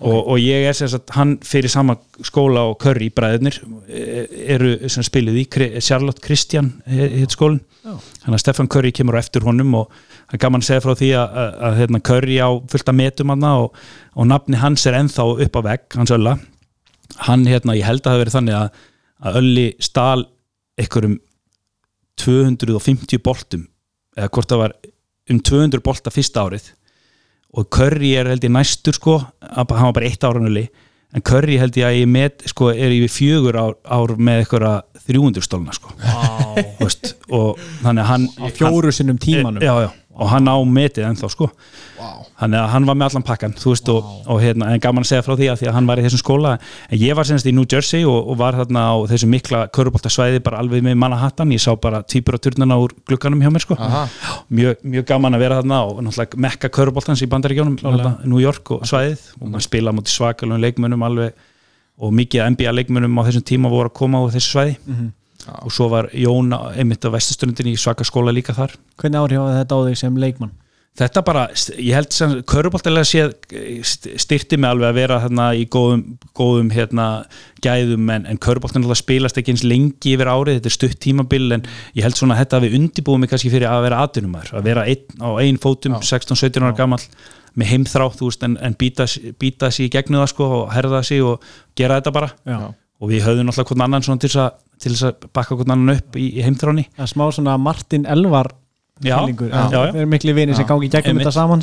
[0.05, 3.57] og, og ég er sem sagt, hann fyrir sama skóla og Curry bræðurnir
[3.89, 5.47] eh, eru sem spiluð í
[5.81, 10.43] Charlotte Christian hitt skólin þannig að Stefan Curry kemur á eftir honum og það er
[10.45, 13.47] gaman að segja frá því að, að, að hérna, Curry á fullt að metum hann
[13.49, 13.81] og,
[14.15, 16.37] og nafni hans er ennþá upp á vegg hans ölla.
[17.25, 18.85] Hann hérna, ég held að það hafi verið þannig að,
[19.25, 20.27] að ölli stal
[20.81, 21.17] einhverjum
[22.21, 23.65] 250 boltum
[24.19, 24.77] eða hvort það var
[25.31, 26.69] um 200 bolta fyrsta árið
[27.55, 30.69] og Curry er held ég næstur sko að- hann var bara eitt áranuli
[31.15, 34.83] en Curry held ég að ég met sko er yfir fjögur ár, ár með eitthvað
[35.11, 35.91] 300 stólna sko.
[36.79, 39.59] Veist, og þannig að hann á fjóru sinnum tímanum.
[39.65, 41.49] Já, já, og hann á metið ennþá sko.
[42.41, 45.25] Þannig að hann var með allan pakkan veist og, og hérna, en gaman að segja
[45.25, 46.53] frá því að því að hann var í þessum skóla,
[46.89, 50.43] en ég var senast í New Jersey og, og var þarna á þessu mikla köruboltasvæði
[50.45, 51.53] bara alveg með Manhattan.
[51.57, 53.77] Ég sá bara týpur á turnana úr glugganum hjá mér sko.
[54.49, 58.75] Mjög, mjög gaman að vera þarna og náttúrulega mekka köruboltans í bandaríkjónum þarna, New York
[58.77, 59.25] og svæðið.
[59.41, 61.49] Og maður spila mútið svakalum leikmönnum alveg
[62.01, 64.77] og mikið NBA leikmönnum á þessum tíma voru að koma á þessu svæði
[65.49, 68.77] og svo var Jón einmitt á vestusturundin í svaka skóla líka þar.
[69.01, 70.57] Hvernig áhrif hafa þetta á þig sem leikmann?
[70.99, 71.45] Þetta bara,
[71.79, 73.31] ég held sem köruboltilega séð
[74.19, 76.03] styrti mig alveg að vera þarna í góðum,
[76.37, 77.07] góðum hérna,
[77.65, 81.65] gæðum en, en köruboltin spilast ekki eins lengi yfir árið, þetta er stutt tímabil en
[81.97, 84.85] ég held svona að þetta við undibúið mig kannski fyrir að vera atvinnumar, að vera
[84.91, 87.07] einn, á einn fótum 16-17 ára gamall
[87.55, 89.07] með heimþrátt, en, en býta,
[89.41, 91.47] býta sig í gegnu það sko og herða sig og
[91.79, 92.35] gera þetta bara.
[92.45, 92.75] Já.
[93.01, 96.19] Og við höfðum náttúrulega hvern annan svona til þess að, að bakka hvern annan upp
[96.21, 98.53] í, í heimþráni það er smá svona Martin Elvar
[99.01, 99.69] Já, já, já.
[99.73, 101.25] það er miklu vini sem gangi gegnum Einmitt.
[101.25, 101.63] þetta saman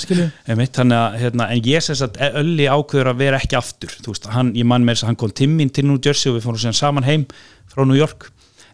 [0.49, 4.25] Einmitt, þannig að, hérna, en ég sem sagt Ölli ákveður að vera ekki aftur veist,
[4.33, 6.73] hann, ég man með þess að hann kom timminn til New Jersey og við fórum
[6.73, 7.27] saman heim
[7.69, 8.31] frá New York.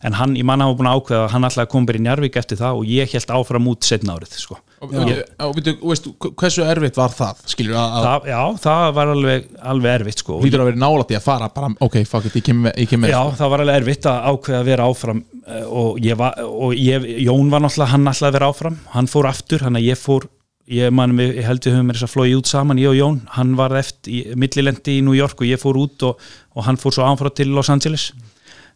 [0.07, 2.39] En hann, ég man hafa búin að ákveða að hann að koma bara í Njarvík
[2.39, 4.61] eftir það og ég held áfram út setna árið sko.
[4.83, 7.41] Og, veistu, hversu erfitt var það?
[7.53, 10.37] Skilur að, að það, já, það var alveg, alveg erfitt sko.
[10.37, 12.77] Og hlýtur að vera nálægt í að fara bara, ok, fuck it, ég kem með,
[12.83, 16.01] ég kem með Já, það var alveg erfitt að ákveða að vera áfram eh, og,
[16.03, 19.65] ég var, og ég, Jón var náttúrulega hann ætlaði að vera áfram, hann fór aftur
[19.67, 20.27] hann að ég fór,
[20.73, 23.23] ég, man, ég held við höfum með þess að flói út saman, ég og Jón
[23.37, 26.97] hann var eftir, millilendi í New York og ég fór út og, og hann fór
[26.97, 28.11] svo áfram til Los Angeles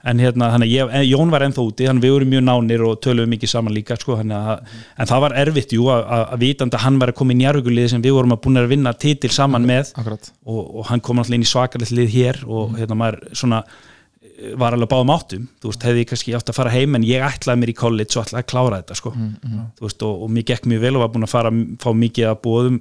[0.04, 3.74] en hérna, ég, Jón var ennþá úti við vorum mjög nánir og töluðum mikið saman
[3.74, 4.62] líka sko, að,
[4.98, 7.90] en það var erfitt jú að, að, vitandi að hann var að koma í njárvíkulið
[7.94, 9.94] sem við vorum að búin að vinna titil saman með.
[10.46, 14.54] og, og hann kom alltaf inn í svakalegt lið hér og hérna maður svona eh,
[14.62, 17.26] var alveg báðum áttum, þú veist, hefði ég kannski átt að fara heim en ég
[17.26, 19.16] ætlaði mér í college og ætlaði að klára þetta sko,
[19.80, 22.32] þú veist, og, og mér gekk mjög vel og var búin að fara, fá mikið
[22.32, 22.80] að búðum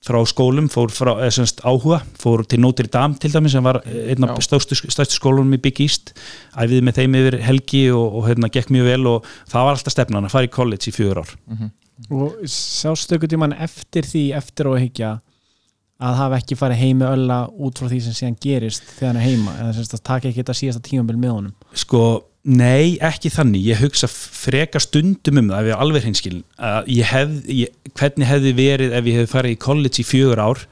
[0.00, 3.82] frá skólum, fór frá eða semst áhuga, fór til Notre Dame til dæmi sem var
[3.84, 4.78] einn af stærstu,
[5.12, 6.14] skólunum í Big East,
[6.56, 9.96] æfiði með þeim yfir helgi og, og hérna gekk mjög vel og það var alltaf
[9.96, 11.34] stefnan að fara í college í fjögur ár.
[12.08, 15.18] Og sástu ykkur tíman eftir því eftir og higgja
[16.00, 19.20] að hafa ekki farið heim með ölla út frá því sem síðan gerist þegar hann
[19.20, 21.54] er heima eða semst að taka ekki þetta síðasta tímabil með honum?
[21.76, 22.04] Sko,
[22.42, 26.92] nei, ekki þannig ég hugsa freka stundum um það ef ég er alveg hinskilin að
[26.94, 30.62] ég hef, ég, hvernig hefði verið ef ég hefði farið í college í fjögur ár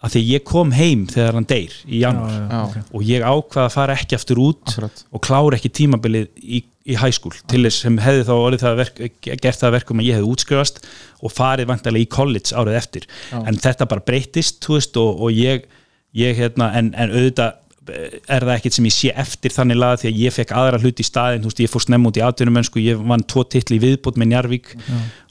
[0.00, 2.60] að því ég kom heim þegar hann deyr í janúar Já.
[2.60, 2.76] ok.
[2.96, 6.96] og ég ákvaða að fara ekki aftur út Akkurat og klára ekki tímabilið í, í
[7.00, 10.00] high school til þess sem hefði þá orðið það að verk, gert það að verkum
[10.00, 10.80] að ég hefði útskrifast
[11.20, 13.40] og farið vantarlega í college árið eftir Já.
[13.40, 15.68] en þetta bara breytist veist, og, og ég,
[16.16, 20.10] ég hérna, en, en auðvitað er það ekkert sem ég sé eftir þannig laga því
[20.10, 23.00] að ég fekk aðra hluti í staðin, veist, ég fór snemm út í atvinnumönsku, ég
[23.00, 24.76] vann tvo titli í viðbót með Njarvík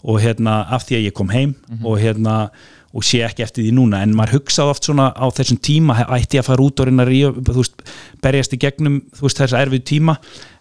[0.04, 2.42] og hérna af því að ég kom heim og hérna
[2.90, 6.40] og sé ekki eftir því núna, en maður hugsaði oft svona á þessum tíma, ætti
[6.40, 7.84] ég að fara út og reyna að ríða, veist,
[8.24, 10.16] berjast í gegnum veist, þess erfið tíma,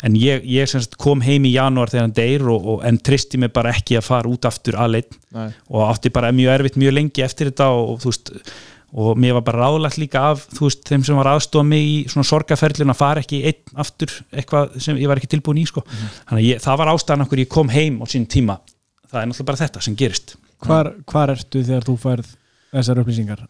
[0.05, 3.41] en ég, ég sagt, kom heim í janúar þegar hann deyr og, og, en tristi
[3.41, 7.25] mig bara ekki að fara út aftur aðleitt og átti bara mjög erfitt mjög lengi
[7.25, 8.35] eftir þetta og, og þú veist
[8.93, 11.97] og mér var bara ráðlagt líka af þú veist, þeim sem var aðstofa mig í
[12.09, 15.85] svona sorgaferlin að fara ekki einn aftur eitthvað sem ég var ekki tilbúin í sko.
[15.85, 18.59] þannig að ég, það var ástæðan okkur ég kom heim á sín tíma.
[19.09, 20.37] Það er náttúrulega bara þetta sem gerist.
[20.65, 22.33] Hvar, hvar ertu þegar þú færð
[22.73, 23.45] þessar upplýsingar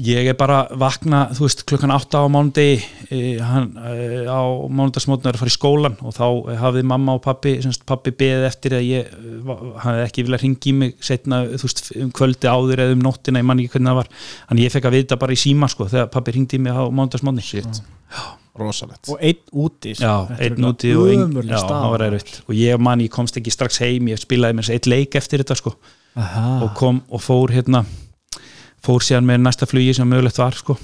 [0.00, 2.66] ég er bara vakna, þú veist, klukkan 8 á mánundi
[3.10, 6.24] e, hann, e, á mánudagsmótinu er að fara í skólan og þá
[6.60, 10.44] hafði mamma og pappi, semst pappi beðið eftir að ég e, va- hafði ekki viljað
[10.44, 13.74] ringi í mig setna, þú veist, um kvöldi áður eða um nóttina, ég man ekki
[13.76, 14.14] hvernig það var,
[14.48, 16.84] þannig ég fekk að vita bara í síma sko, þegar pappi ringdi í mig á
[18.54, 19.08] rosalegt.
[19.10, 20.06] Og einn úti sko.
[20.06, 22.36] Já, einn úti og ein, ömurleg já, það var erfitt.
[22.46, 25.56] Og ég man, ég komst ekki strax heim ég spilaði mér eitt leik eftir þetta
[25.58, 25.74] sko.
[26.14, 26.60] Aha.
[26.62, 27.80] og kom og fór hérna
[28.84, 30.76] fór síðan með næsta flugi sem mögulegt var sko.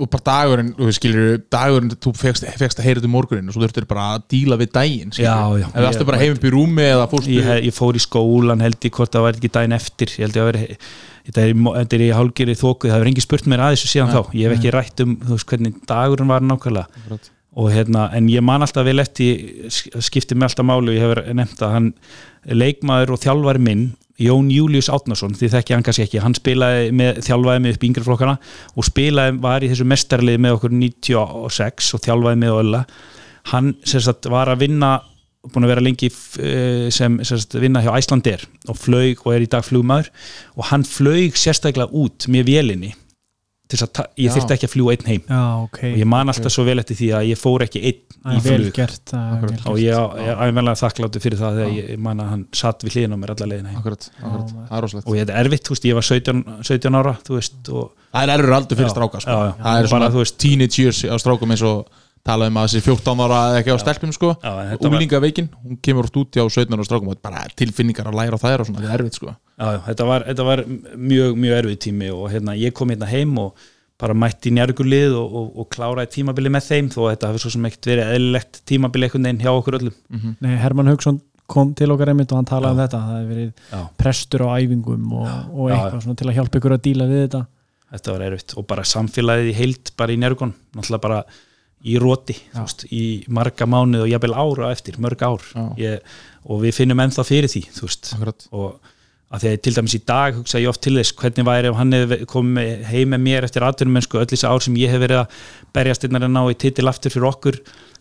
[0.00, 3.56] Og bara dagurinn, þú skilur dagurinn, þú fegst, fegst að heyra þetta um morgunin og
[3.56, 5.12] svo þurftir bara að díla við daginn.
[5.12, 5.66] Já, já.
[5.68, 8.94] ef það Ég- bara heim upp í rúmi ég, ég fór í skólan held ég
[8.96, 10.14] hvort það var ekki daginn eftir.
[10.16, 10.78] Ég held ég að vera
[11.26, 14.14] þetta er, í er í hálgeri þóku, það hefur engi spurt mér að þessu síðan
[14.14, 14.20] þá.
[14.32, 17.20] Ég hef ekki rætt um veist, hvernig dagurinn var nákvæmlega.
[17.56, 21.22] Og hérna, en ég man alltaf vel eftir skipti mig alltaf máli og ég hefur
[21.36, 21.92] nefnt að hann
[22.48, 23.86] leikmaður og þjálfari minn
[24.18, 27.90] Jón Július Átnason, því þekki hann kannski ekki hann spilaði með, þjálfaði með upp í
[27.90, 28.36] yngri flokkana
[28.74, 32.80] og spilaði, var í þessu mestarlið með okkur 96 og þjálfaði með Ölla.
[33.52, 34.94] Hann sagt var að vinna
[35.46, 39.50] búin að vera lengi eh, sem sagt, vinna hjá Æslandir og flög og er í
[39.52, 40.08] dag flugmaður.
[40.58, 43.04] Og hann flög sérstaklega út með vélinni til þess að ta-
[43.66, 44.32] ég Já.
[44.36, 45.22] þyrfti ekki að fljúa einn heim.
[45.26, 45.78] Já, ok.
[45.90, 48.42] Og ég man alltaf svo vel eftir því að ég fór ekki einn Það í
[48.44, 48.78] flug
[49.66, 52.96] og ég, er æfnlega þakkláttu fyrir það þegar ég, ég man að hann satt við
[52.96, 53.78] hliðin á mér alla leiðina heim.
[53.80, 55.06] Akkurat, akkurat, Já, það er rosalegt.
[55.10, 58.22] Og ég er erfitt, þú veist, ég var 17, 17 ára þú veist, og það
[58.22, 59.30] er erfur aldur fyrir Já, stráka sko.
[59.36, 59.54] já, já.
[59.62, 63.22] það er Bara, veist- teenage years á strákum eins og tala um að þessi 14
[63.26, 64.32] ára ekki á stelpum sko.
[64.42, 67.54] Þetta var- úlingaveikin, hún kemur oft út á 17 ára strákum og þetta er bara
[67.62, 69.36] tilfinningar að læra á þær og svona, það er erfitt sko.
[69.56, 73.38] já, þetta, var, þetta var mjög, mjög erfið tími og hérna, ég kom hérna heim
[73.38, 73.54] og
[73.96, 77.52] bara mætti í njárgulið og, og, og kláraði tímabili með þeim þó þetta hafi svo
[77.54, 79.94] sem ekkert verið eðlilegt tímabili einhvern veginn hjá okkur öllum.
[80.44, 83.50] Nei, Herman Haugsson kom til okkar einmitt og hann talaði um þetta það hefur verið
[83.70, 83.80] já.
[84.02, 87.40] prestur á æfingum og, og eitthvað svona til að hjálpa ykkur að díla við þetta.
[87.94, 91.20] Þetta var erfitt og bara samfélagið í heild bara í njárgun, náttúrulega bara
[91.84, 95.44] í róti, þú veist, í marga mánuð og jafnvel ára eftir, mörg ár.
[95.80, 98.46] Ég, og við finnum ennþá fyrir því þú veist, Akkurat.
[98.56, 98.92] og
[99.26, 101.78] að því að til dæmis í dag hugsa ég oft til þess hvernig væri ef
[101.80, 105.02] hann hefði komið heim með mér eftir atvinnum mennsku öll þessi ár sem ég hef
[105.02, 105.40] verið að
[105.74, 107.58] berjast innan að ná í titil aftur fyrir okkur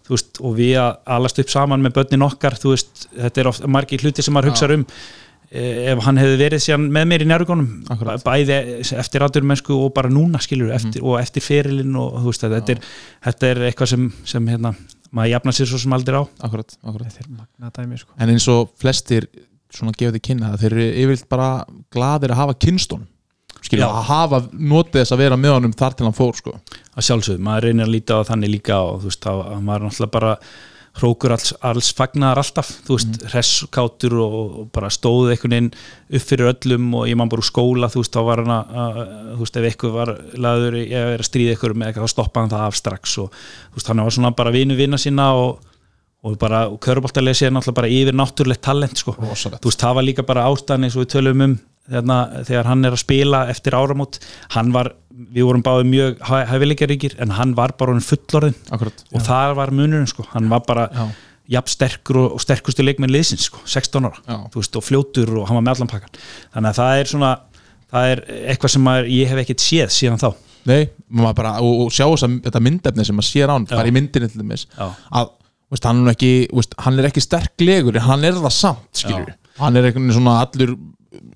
[0.10, 3.66] veist, og við að alast upp saman með börnin okkar, þú veist, þetta er oft
[3.74, 4.86] margir hluti sem maður hugsa um
[5.52, 7.30] ef hann hefði verið síðan með mér í
[7.94, 8.24] Akkurat.
[8.26, 8.58] bæði
[8.98, 12.76] eftir atvinnum mennsku og bara núna skilur, eftir, og eftir ferilinn og þú veist, þetta
[12.76, 12.84] er,
[13.28, 14.74] þetta er eitthvað sem, sem hérna,
[15.12, 17.20] maður jafna sér svo sem aldrei á Akkurat, akkurat.
[17.20, 18.12] er dæmi sko.
[18.18, 19.28] en eins og flestir
[19.76, 21.50] svona gefa þig kynna það þeir eru yfirleitt bara
[21.94, 23.08] gladir að hafa kynstun
[23.66, 23.90] skilja, Já.
[23.90, 26.54] að hafa notið þess að vera með honum þar til hann fór sko.
[26.96, 29.88] að sjálfsögðu, maður reynir að líta á þannig líka og þú veist, að maður er
[29.90, 30.34] náttúrulega bara
[30.96, 33.30] hrókur alls, alls fagnar alltaf þú veist, mm.
[33.34, 37.50] hresskátur og, og bara stóð einhvern veginn upp fyrir öllum og ég man bara úr
[37.50, 39.00] skóla, þú veist, þá var hann að,
[39.34, 40.14] þú veist, ef eitthvað var
[40.48, 43.38] laður að vera að stríða ykkur með eitthvað, þá stoppaði hann það af strax og
[43.38, 45.72] þú veist, hann var svona bara vinu vinna sína og,
[46.26, 49.64] og bara, og köruboltarlega sér náttúrulega bara yfir náttúrulegt talent, sko Rosalegt.
[49.64, 52.88] þú veist, það var líka bara ástæðan eins og við tölum um þegar, þegar hann
[52.88, 54.20] er að spila eftir áramót
[54.56, 59.04] hann var, við vorum báði mjög hæfileikaríkir en hann var bara fullorðin Akkurat.
[59.14, 61.06] og það var munurinn sko hann var bara Já.
[61.58, 64.38] jafn sterkur og, og sterkustu leikmenn liðsins sko, 16 ára Já.
[64.52, 66.20] þú veist, og fljótur og hann var með allan pakkan
[66.56, 67.32] þannig að það er svona
[67.96, 70.30] það er eitthvað sem maður, ég hef ekkert séð síðan þá
[70.66, 70.88] Nei,
[71.38, 73.76] bara, og, og sjá þess að þetta myndefni sem maður sér á hann, Já.
[73.78, 74.88] bara í myndinni til dæmis Já.
[75.22, 75.30] að
[75.72, 79.20] veist, hann, er ekki, veist, hann er ekki sterklegur en hann er það samt Já.
[79.62, 80.76] hann er veginn svona allur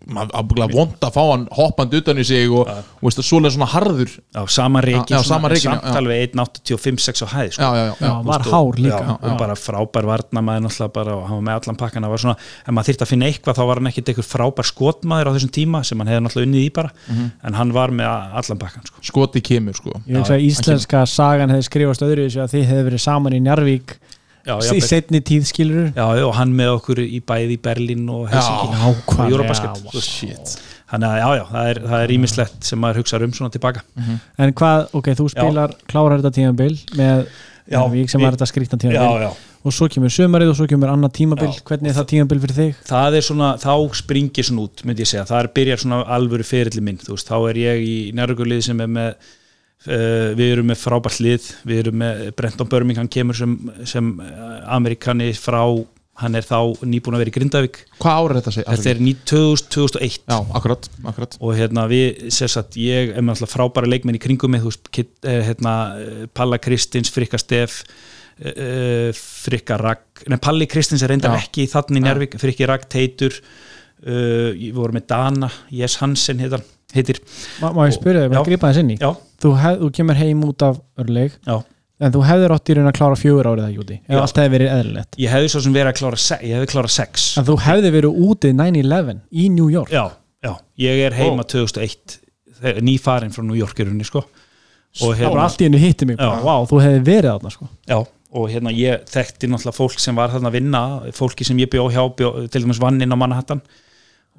[0.07, 4.11] maður vond að fá hann hoppandi utan í sig og, og veist, svolega svona harður
[4.35, 5.97] á sama reiki, Já, já, sama rekinn, já, samt já.
[5.99, 7.61] alveg 1.85-6 á hæð sko.
[7.63, 8.13] já, já, já, Já, já.
[8.25, 11.61] var veist, hár og- líka já, og bara frábær náttúrulega bara og hann var með
[11.61, 12.35] allan pakkan það var svona,
[12.67, 15.53] ef maður þyrfti að finna eitthvað þá var hann ekkit eitthvað frábær skotmaður á þessum
[15.59, 17.31] tíma sem hann hefði náttúrulega unnið í bara Mhm.
[17.43, 18.97] en hann var með allan pakkan sko.
[19.01, 23.33] skoti kemur sko ég íslenska sagan hefði skrifast öðru þessu að þið hefði verið saman
[23.33, 24.18] í Njarvík já,
[24.57, 28.71] í setni tíð skilur já, og hann með okkur í bæði í Berlín og Helsinki.
[28.71, 30.57] og veist.
[30.89, 33.85] þannig að já, já, það er, ímislegt sem maður hugsa um svona tilbaka.
[34.39, 37.29] En hvað, ok, þú spilar klárar þetta tímabil með
[37.69, 39.29] Njarvík sem var þetta skrýtna tímabil.
[39.67, 41.49] Og svo kemur sömarið og svo kemur annað tímabil.
[41.67, 42.77] Hvernig er það tímabil fyrir þig?
[42.87, 46.47] það er svona, þá springir svona út myndi ég segja, það er byrjar svona alvöru
[46.47, 49.29] ferilli minn, þú veist, þá er ég í nærgurlið sem er með
[49.87, 53.55] uh, við erum með frábært lið, við erum með Brenton Birmingham kemur sem,
[53.87, 55.63] sem uh, Amerikani frá
[56.19, 57.79] hann er þá nýbúin að vera í Grindavík.
[57.99, 58.93] Hvað ára er þetta að þetta segja?
[58.93, 61.37] er 2000, 2001 já, akkurat, akkurat.
[61.39, 64.89] Og hérna við, sérsagt, ég er með alltaf frábæra leikmenn í kringum mig, þú veist,
[64.99, 67.81] eh, hérna, eh, Palla Kristins, Frikka Stef
[68.39, 70.25] eh, eh, Frikka Ragg.
[70.27, 71.45] Nei, Palli Kristins er reyndar Já.
[71.45, 76.63] ekki þannig í Njárvík, Frikki Ragg Teitur uh, við vorum með Dana Jes Hansen heitir,
[76.95, 77.19] heitir.
[77.61, 78.97] Má, má ég spyrja þig, maður grípa þess inn í?
[79.39, 81.57] Þú, hef, þú kemur heim út af örleik já.
[81.99, 84.53] en þú hefðir átt í raun að klára fjögur árið það júti ef allt hefði
[84.55, 85.19] verið eðlilegt.
[85.19, 87.27] Ég hefði svo sem verið að klára se- ég hefði klárað sex.
[87.39, 89.91] En þú hefði verið úti 9-11 í New York.
[89.93, 90.05] Já,
[90.43, 92.19] já, ég er heima 2001
[92.59, 94.25] þegar- nýfarinn frá New York í rauninni sko.
[95.05, 97.67] Og hérna, allt í hennu hitti mig wow, þú hefði verið þarna sko.
[97.87, 97.99] Já,
[98.33, 100.81] og hérna ég þekkti náttúrulega fólk sem var þarna að vinna
[101.13, 103.61] fólki sem ég bjó hjá, bjó, til dæmis vann inn á Manhattan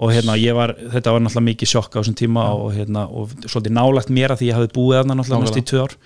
[0.01, 3.35] og hérna ég var, þetta var náttúrulega mikið sjokk á þessum tíma og hérna, og
[3.45, 5.97] svolítið nálagt mér að því ég hafði búið þarna náttúrulega næst í tvö ár.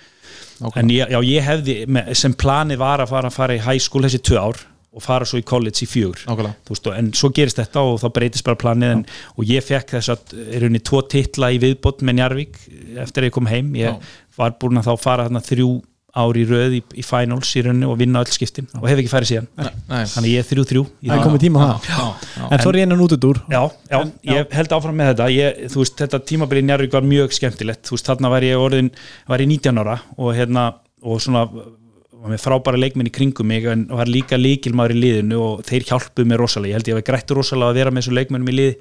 [0.80, 1.74] En ég, já, ég hefði,
[2.18, 4.64] sem planið var að fara að fara í high school þessi tvö ár
[4.94, 6.20] og fara svo í college í fjögur.
[6.28, 6.54] Nákvæmlega.
[6.70, 9.00] Veist, en svo gerist þetta og þá breytist bara planið en,
[9.34, 12.60] og ég fekk þess að er unni tvo titla í viðbót með Njarvík
[13.02, 13.72] eftir að ég kom heim.
[13.78, 15.70] Ég var búin að þá fara þarna þrjú
[16.14, 19.10] ár í röð í, í finals í rauninni og vinna öll skiptin og hef ekki
[19.10, 19.48] farið síðan.
[19.58, 20.02] Nei.
[20.12, 21.24] þannig ég er þrjú þrjú það er því.
[21.26, 21.88] komið tíma á það.
[21.88, 22.02] Já,
[22.38, 22.44] já.
[22.46, 23.40] en svo er ég enn út út úr.
[23.50, 23.98] Já, já,
[24.30, 25.30] ég held áfram með þetta.
[25.34, 27.82] Ég, þú veist, þetta tímabili í Njarvík var mjög skemmtilegt.
[27.88, 28.92] Þú veist, þarna var ég orðin,
[29.30, 30.68] var ég 19 ára og hérna,
[31.02, 35.40] og svona var með frábæra leikmenn í kringum mig en var líka líkilmaður í liðinu
[35.44, 38.14] og þeir hjálpuðu mér rosalega, ég held ég að grættu rosalega að vera með þessu
[38.16, 38.78] leikmennum í liði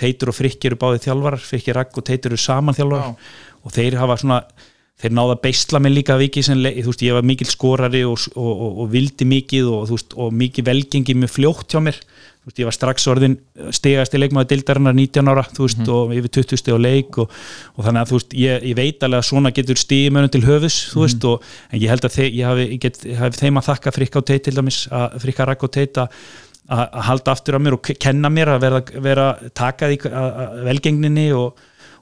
[0.00, 3.16] Teitur og Frikki eru báðið þjálfarar, Frikki Ragg og Teitur eru saman þjálfarar.
[3.62, 4.38] Og þeir hafa svona
[5.02, 8.50] þeir náða að beisla mig líka vikið sem veist, ég var mikil skorari og, og,
[8.52, 11.98] og, og vildi mikið veist, og mikið velgengi með fljótt hjá mér.
[12.42, 13.36] Veist, ég var strax orðin
[13.74, 17.34] stegast í leikmaður dildarinnar 19 ára, veist, og yfir 20 steg á leik og,
[17.78, 21.44] og þannig að ég, ég veit alveg að svona getur stigið mönnum til höfus, og
[21.70, 24.22] en ég held að þeir, ég hafi, ég get, ég hafi þeim að þakka frikka
[24.22, 26.18] á teit til dæmis, að frikka rakk á teit að
[27.06, 31.24] halda aftur af mér og kenna mér að vera, vera taka því að- að velgengninni
[31.36, 31.58] og,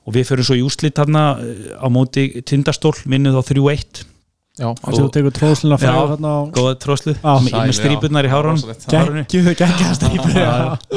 [0.07, 4.07] og við förum svo í úslit þarna eh, á móti tindastól, vinnum þá 3-1 Já,
[4.59, 6.01] þannig að þú tekur tróðsluna frá Já.
[6.11, 7.33] þarna á góða tróslu Já.
[7.47, 8.75] með, strípunar í hárunni.
[8.91, 10.35] geggjuð geggjaða strípur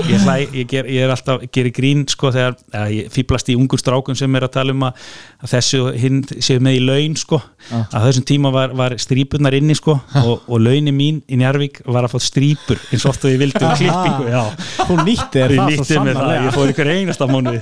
[0.09, 2.57] ég, hlæ, ég, ger, ég er alltaf gerir grín sko þegar
[2.91, 5.05] ég fýblast í ungur strákum sem er að tala um að,
[5.45, 7.39] að þessu hinn séu með í laun sko.
[7.71, 12.07] Að þessum tíma var, var strípunar inni sko og, og launin mín í Njarvík var
[12.07, 14.41] að fá strípur eins og oft og ég vildi um klippingu já.
[14.89, 17.61] Þú nýtti þér það svo mér það, ég fór ykkur einasta mánuði.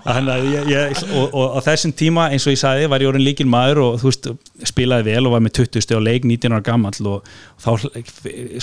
[0.00, 3.10] Þannig að ég, ég, og, og á þessum tíma eins og ég sagði var ég
[3.10, 4.30] orðin líkin maður og þú veist
[4.70, 7.70] spilaði vel og var með 20 steg á leik 19 ára gamall og, og þá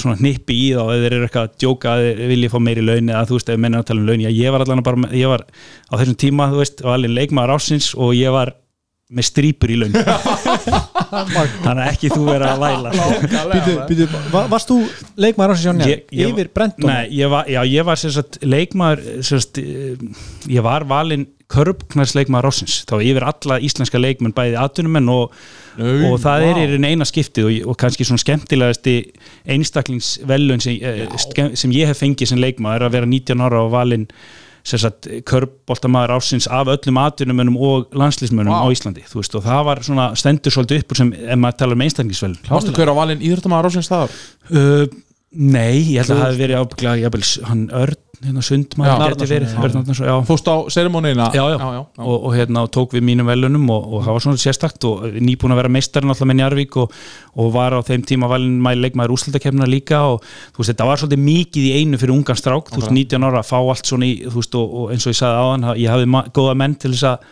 [0.01, 2.85] svona hnippi í þá eða þeir eru eitthvað að djóka að þeir vilja fá meiri
[2.85, 4.85] laun eða þú veist ef menn er að tala um laun, já ég var allan
[4.87, 5.43] bara ég var
[5.89, 8.53] á þessum tíma þú veist var alveg leikmaður ásins og ég var
[9.07, 9.93] með strýpur í laun.
[11.07, 12.89] Þannig að ekki þú vera að væla.
[13.53, 14.81] Býtu, býtu, va- varst þú
[15.23, 16.89] leikmaður á sér sjónja Ég- ég- yfir Brenton?
[16.91, 19.95] Nei, ég var, já, ég var sem sagt leikmaður sem sagt, eh,
[20.51, 25.31] ég var valinn körbknarsleikmaður ásins þá yfir alla íslenska leikmenn bæði atvinnumenn og,
[25.77, 26.49] Nau, og það vá.
[26.49, 28.97] er raun eina skiptið og, og kannski svona skemmtilegasti
[29.55, 30.81] einstaklingsvelun sem,
[31.53, 33.63] sem ég hef fengið sem leikmaður að vera 19 ára
[34.67, 38.67] sem sagt körbóltamaður ásins af öllum atvinnumönnum og landslýsmönnum Vá.
[38.67, 41.83] á Íslandi veist og það var svona stendur svolítið uppur sem ef maður talar um
[41.85, 44.17] einstaklingsvelun Varstu hver á valinn íþróttamæður ásins staðar?
[44.51, 44.83] Uh,
[45.35, 48.87] nei, ég held að það hafi verið ábygglega jafnvel, hann Örn, hérna Sundmann
[50.25, 51.27] Fóst á serimóniðina?
[51.35, 51.81] Já, já, já, já.
[52.01, 55.03] Og, og hérna og tók við mínum velunum og, og það var svona sérstakt og
[55.19, 56.95] nýbúin að vera meistarinn alltaf með Njarvík og,
[57.37, 61.03] og var á þeim tíma valin mæli leikmaður úrslutakefna líka og þú veist, þetta var
[61.03, 64.07] svolítið mikið í einu fyrir ungan strák, þú veist, 19 ára að fá allt svona
[64.07, 66.95] í, þú veist, og, og eins og ég sagði áðan ég hafði góða menn til
[66.95, 67.29] þess að,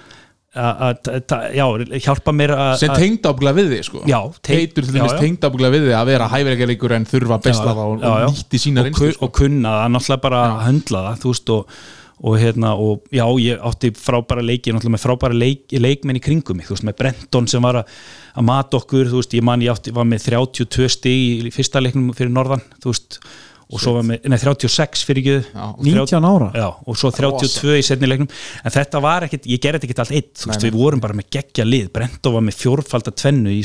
[0.56, 1.66] já,
[2.06, 4.04] hjálpa mér að Sem tengd ábygglega við þig sko.
[4.08, 7.76] Já, Teitur til dæmis tengd ábygglega við þig að vera hæfileikaríkur en þurfa að bestla
[7.76, 11.34] það og, og nýtti sína og, og kunna það, náttúrulega bara að höndla það þú
[11.34, 11.80] veist og,
[12.26, 16.62] og hérna og já, ég átti frábæra leiki náttúrulega með frábæra leik, leikmenn í kringum
[16.62, 17.98] mig þú veist, með Brenton sem var að,
[18.40, 21.84] að mata okkur þú veist, ég man ég átti, var með 32 stig í fyrsta
[21.84, 23.20] leiknum fyrir norðan þú veist,
[23.66, 26.50] og svo var með, nei 36 fyrir ekki Já, 19 ára?
[26.54, 28.30] Já, og svo 32 í setni leiknum.
[28.62, 31.32] En þetta var ekkit, ég gerði ekkit allt eitt þú veist, við vorum bara með
[31.34, 31.88] geggja lið.
[31.96, 33.64] Brento var með fjórfalda tvennu í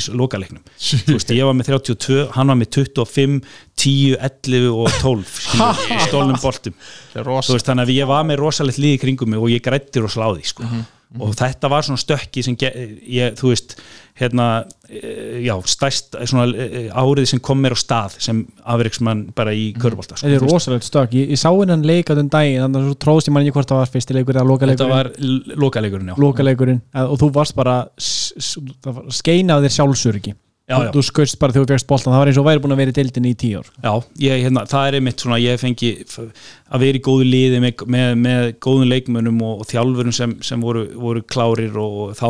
[1.11, 3.37] veist, ég var með 32, hann var með 25
[3.81, 6.75] 10, 11 og 12 skilur, í stólnum boltum.
[7.13, 10.33] Veist, þannig að ég var með rosalegt lið í kringum mig og ég grætti rosalega
[10.33, 10.67] á því sko.
[10.67, 10.83] Mhm,
[11.21, 13.77] og þetta var svona stökki sem ég, þú veist,
[14.21, 14.47] hérna
[14.89, 19.71] eh, já, stærst svona, eh, árið sem kom mér á stað sem afreiksmann bara í
[19.75, 20.27] körbólta sko.
[20.27, 22.99] Þetta er rosalegt stökk, ég, ég sá hennan leik á þenn daginn, þannig að svo
[23.05, 26.13] tróðst ég mann ekki hvort það var fyrsti leikur eða þetta lokaleikurinn var l- lokaleikurinn,
[26.13, 26.15] já.
[26.21, 26.81] Lokaleikurinn.
[27.07, 30.33] Og þú varst bara s- s- það var- skein af þér sjálfsörgi
[30.71, 30.91] Já, já.
[30.95, 32.93] þú skaust bara þegar þú fegst boltan, það var eins og væri búin að vera
[32.93, 33.71] í deildinni í tíu ár.
[33.83, 33.91] Já,
[34.23, 38.11] ég, hérna, það er einmitt svona ég fengi að vera í góðu liði með, með,
[38.23, 42.27] með góðum leikmönnum og, og þjálfurum sem, sem voru, voru klárir og, þá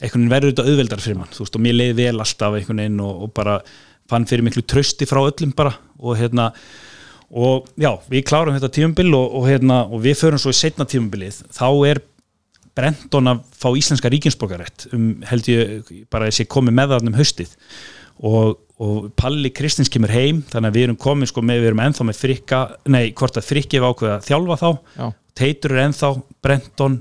[0.00, 3.24] verður þetta auðveldar fyrir mann, þú veist, og mér leiði vel alltaf einhvern veginn og,
[3.26, 3.58] og bara
[4.10, 6.50] fann fyrir miklu trösti frá öllum bara og hérna
[7.30, 10.86] og já, við klárum þetta tímumbil og, og hérna, og við förum svo í setna
[10.88, 12.02] tímumbilið, þá er
[12.80, 17.18] Brenton að fá íslenska ríkinsborgarætt um held ég bara að sé komið með það um
[17.20, 17.54] haustið
[18.30, 21.84] og, og Palli Kristins kemur heim þannig að við erum komið sko með, við erum
[21.86, 22.60] ennþá með frikka,
[22.92, 24.70] nei, hvort að frikki við ákveða að þjálfa þá,
[25.00, 25.06] Já.
[25.40, 26.08] Teitur er ennþá
[26.44, 26.96] Brenton,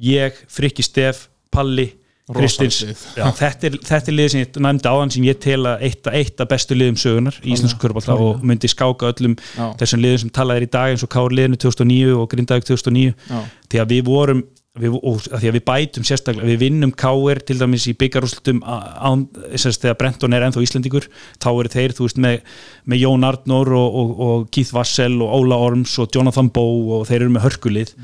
[0.00, 1.90] ég, Frikki Stef Palli,
[2.26, 3.02] Kristins lið.
[3.20, 6.08] já, þetta, er, þetta er liðið sem ég nefndi áðan sem ég tel að eitt,
[6.10, 9.68] eitt af bestu liðum sögunar í Íslensku körbálta og myndi skáka öllum Já.
[9.82, 13.38] þessum liðum sem talaðir í dag eins og Káur liðinu 2009 og Grindavík 2009 Já.
[13.70, 14.42] því að við vorum
[14.80, 19.96] við, og, því að við bætum sérstaklega við vinnum Káur til dæmis í byggarúslutum þegar
[20.00, 21.08] Brenton er ennþá Íslandíkur
[21.42, 22.36] þá eru þeir, þú veist, með,
[22.84, 27.08] með Jón Arnór og, og, og Keith Wassel og Óla Orms og Jonathan Bow og
[27.08, 27.94] þeir eru með hörkulið.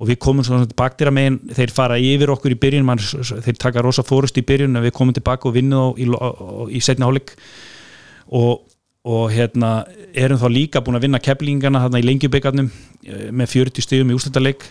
[0.00, 3.82] Og við komum svona bakdýra megin þeir fara yfir okkur í byrjun man, þeir taka
[3.84, 6.08] rosa fórust í byrjun en við komum tilbaka og vinnum í,
[6.72, 7.34] í setna hálfleik.
[8.32, 8.62] Og,
[9.04, 9.82] og hérna
[10.16, 12.70] erum þá líka búin að vinna keflingana þarna í lengjubeikarnum
[13.36, 14.70] með 40 stigum í úrslutaleik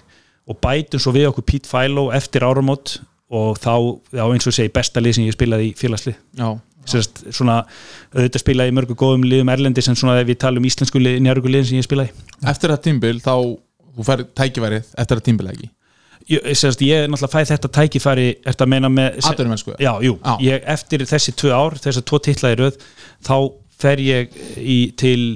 [0.50, 2.98] og bætum svo við okkur Pete Philo eftir áramót
[3.30, 3.74] og þá,
[4.18, 6.18] já eins og segi besta lið sem ég spilaði í félagslið.
[6.90, 7.60] Sérst, svona,
[8.16, 11.68] auðvitað spilaði í mörgu góðum liðum erlendis en svona við talum íslensku lið, njörgu liðin
[11.70, 12.16] sem ég spilaði.
[12.50, 13.36] Eftir það tímbil þá
[14.00, 15.70] þú fær tækifærið eftir það tímbil ekki?
[16.30, 19.20] Ég, sérst, ég náttúrulega fæ þetta tækifæri eftir að meina með
[19.82, 20.18] já, jú.
[20.46, 22.84] Ég, eftir þessi tvö ár þessar tvo titlaði röð
[23.26, 23.36] þá
[23.80, 25.36] fer ég í, til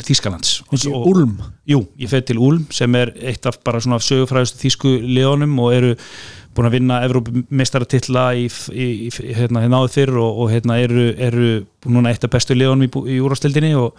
[0.99, 1.35] Og- Úlm
[1.69, 5.73] Jú, ég fer til Úlm sem er eitt af bara svona sögufræðustu þýsku liðunum og
[5.77, 5.93] eru
[6.53, 8.43] búin að vinna Evrópumeistaratitla í,
[8.75, 11.47] í, í hérna, náðu fyrr og, og hérna, eru, eru
[11.89, 13.95] núna eitt af bestu liðunum í, úrastildinni og,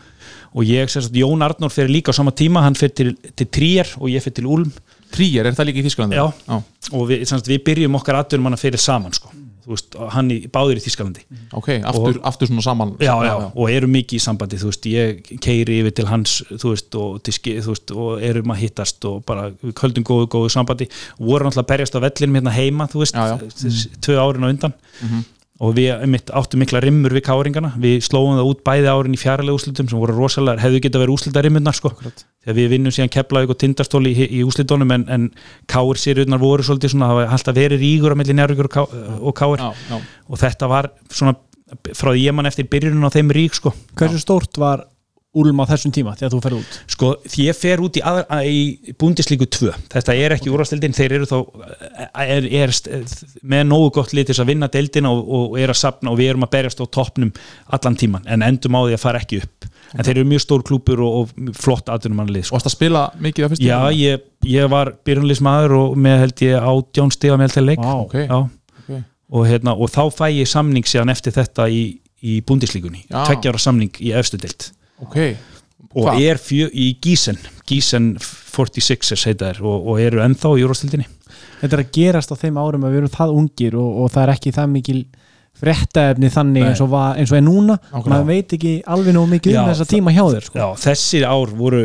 [0.54, 3.90] og ég, sagt, Jón Arnór fer líka á sama tíma, hann fer til, til Tríer
[3.98, 4.70] og ég fer til Úlm
[5.14, 6.20] Tríer, er það líka í Þísklandi?
[6.20, 6.28] Já.
[6.50, 6.60] Já.
[6.92, 9.32] og við, sagt, við byrjum okkar aðdurum hann að fyrir saman sko.
[9.66, 11.22] Veist, og hann í, báðir í Þýskalandi.
[11.56, 12.90] Ok, aftur, aftur svona saman.
[13.00, 16.72] Já, já, og eru mikið í sambandi þú veist, ég keiri yfir til hans þú
[16.74, 20.28] veist, og, til, ski- þú veist, og erum að hittast og bara við höldum góðu,
[20.36, 20.88] góðu sambandi.
[21.18, 23.88] Og voru náttúrulega berjast á vellinum hérna heima þú veist, Já, já.
[24.04, 24.76] tvö árin á undan
[25.62, 29.20] og við einmitt, áttum mikla rimmur við káringana, við slóum það út bæði árin í
[29.20, 31.92] fjaralega úslitum sem voru rosalega hefðu geta verið úslita rimmurnar sko.
[32.02, 35.28] Þegar við vinnum síðan Keflavík og Tindastóli í, í úslitunum en, en
[35.70, 39.20] káir sérurnar voru svolítið svona, það var alltaf verið rígur á milli njárvíkur og, Ká-
[39.20, 39.62] og káir.
[39.62, 40.00] Já, já.
[40.26, 41.36] og þetta var svona
[41.94, 43.72] frá því ég mann eftir byrjunin á þeim rík sko.
[43.98, 44.84] Hversu stórt var
[45.34, 46.76] Úlm á þessum tíma þegar þú ferð út?
[46.94, 50.94] sko því ég fer út í, að, að, í búndislíku 2, þetta er ekki úrvastildin
[50.94, 51.36] þeir eru þá
[52.24, 52.74] er, er,
[53.42, 56.46] með nógu gott litis að vinna deildina og, og er að sapna og við erum
[56.46, 57.32] að berjast á toppnum
[57.74, 60.62] allan tíman en endum á því að fara ekki upp en þeir eru mjög stór
[60.66, 62.56] klúpur og, og flott aðdunumannlið Og sko.
[62.56, 66.66] varst að spila mikið á fyrstu já, ég, ég var byrjunlismæður og með held ég
[66.72, 68.16] átján stiga með til leik Vá, ok.
[68.24, 68.38] já,
[68.84, 68.96] Ok.
[69.34, 71.84] og, hérna, og þá fæ ég samning síðan eftir þetta í,
[72.24, 73.20] í búndislíkunni Já.
[73.28, 74.70] tveggjára samning í efstu deild
[75.02, 75.18] Ok,
[75.94, 76.20] og Hvar?
[76.22, 81.08] er fjö, í Gísen Gísen 46ers heita þær og, og eru ennþá í úrvastildinni
[81.60, 84.22] Þetta er að gerast á þeim árum að við erum það ungir og, og það
[84.22, 85.00] er ekki það mikil
[85.54, 88.10] fréttaefni þannig eins og, var, eins og er núna Nákvæmlega.
[88.10, 90.58] maður veit ekki alveg nóg mikið um þessa tíma hjá þér sko.
[90.58, 91.82] Já, þessi ár voru,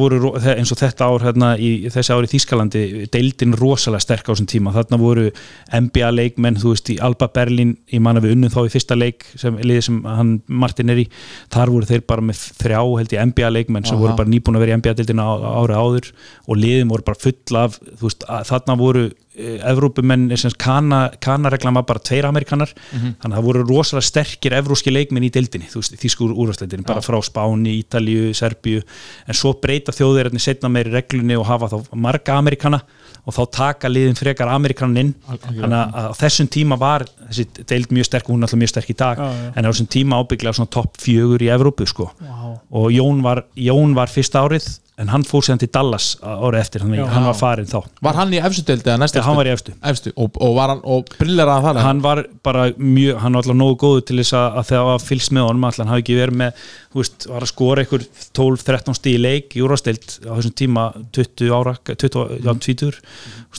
[0.00, 4.32] voru eins og þetta ár hérna í þessi ár í Þýskalandi, deildin rosalega sterk á
[4.32, 5.28] þessum tíma, þarna voru
[5.68, 9.28] NBA leikmenn, þú veist, í Alba Berlin ég manna við unnum þá í fyrsta leik
[9.36, 11.08] sem, sem hann Martin er í
[11.52, 14.06] þar voru þeir bara með þrjá, held ég, NBA leikmenn sem Aha.
[14.06, 16.12] voru bara nýbúin að vera í NBA deildina á, árið áður
[16.48, 22.02] og liðin voru bara full af veist, þarna voru Evrópumenn, sem kana, kanareglan var bara
[22.02, 27.04] tveir amerikanar, þannig að það voru rosalega sterkir evróski leikmenn í deildinni þýskur úrvarsleitinni, bara
[27.04, 28.82] frá Spáni, Ítalíu Serbíu,
[29.30, 32.82] en svo breyta þjóðverðinni setna meiri reglunni og hafa þá marga amerikana
[33.22, 35.14] og þá taka liðin frekar amerikanin inn.
[35.28, 38.72] Þannig að á þessum tíma var þessi deild mjög sterk og hún er alltaf mjög
[38.72, 39.20] sterk í dag.
[39.20, 39.50] Já, já.
[39.54, 42.10] en á þessum tíma ábygglega svona topp fjögur í Evrópu sko.
[42.18, 42.38] Vá.
[42.70, 44.66] og Jón var, Jón var fyrsta árið
[45.00, 47.04] en hann fór síðan til Dallas árið eftir þannig Já.
[47.06, 47.78] að hann var farinn þá.
[48.04, 49.74] Var hann í efstu deildi eða næstu Þegar hann var í efstu.
[49.90, 50.12] Efstu.
[50.20, 50.60] Og, og
[50.94, 54.46] og brilleraði það hann var bara mjög, hann var alltaf nógu góður til þess að,
[54.60, 57.28] að þegar það var fylgst með honum alltaf hann hafi ekki verið með, þú veist,
[57.32, 58.06] var að skora einhver
[58.40, 60.86] 12-13 stíð í leik í úrvastild á þessum tíma
[61.16, 63.02] 20 ára 20, já, 20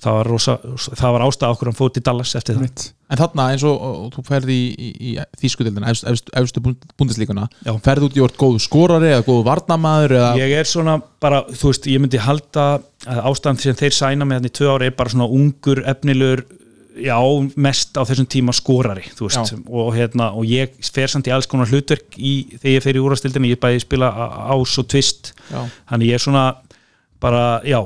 [0.01, 0.57] það var, rosa,
[0.89, 2.67] það var ástæða okkur hann fór til Dallas eftir það.
[2.69, 2.89] Mitt.
[3.11, 6.63] En þarna eins og, og þú ferði í, í, í þýsku deildina, efstu, efstu, efstu
[6.99, 7.47] búndislíkuna
[7.83, 11.73] ferði út í orð góðu skorari eða góðu varnamaður eða ég er svona bara, þú
[11.73, 12.65] veist, ég myndi halda
[13.09, 16.45] að ástæðan sem þeir sæna með þannig tvö ári er bara svona ungur, efnilegur
[17.01, 17.15] já,
[17.67, 21.47] mest á þessum tíma skorari þú veist, og hérna og ég fer samt í alls
[21.51, 25.31] konar hlutverk í, þegar ég fer í úrastildinni, ég bæði spila á- ás og tvist,
[25.51, 25.61] Já.
[25.91, 26.45] þannig ég er svona
[27.21, 27.79] bara, já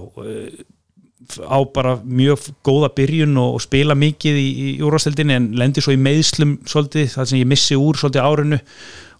[1.41, 5.95] á bara mjög góða byrjun og, og spila mikið í, í úrvastildinni en lendir svo
[5.95, 8.61] í meðslum svolítið, það sem ég missi úr svolítið árinu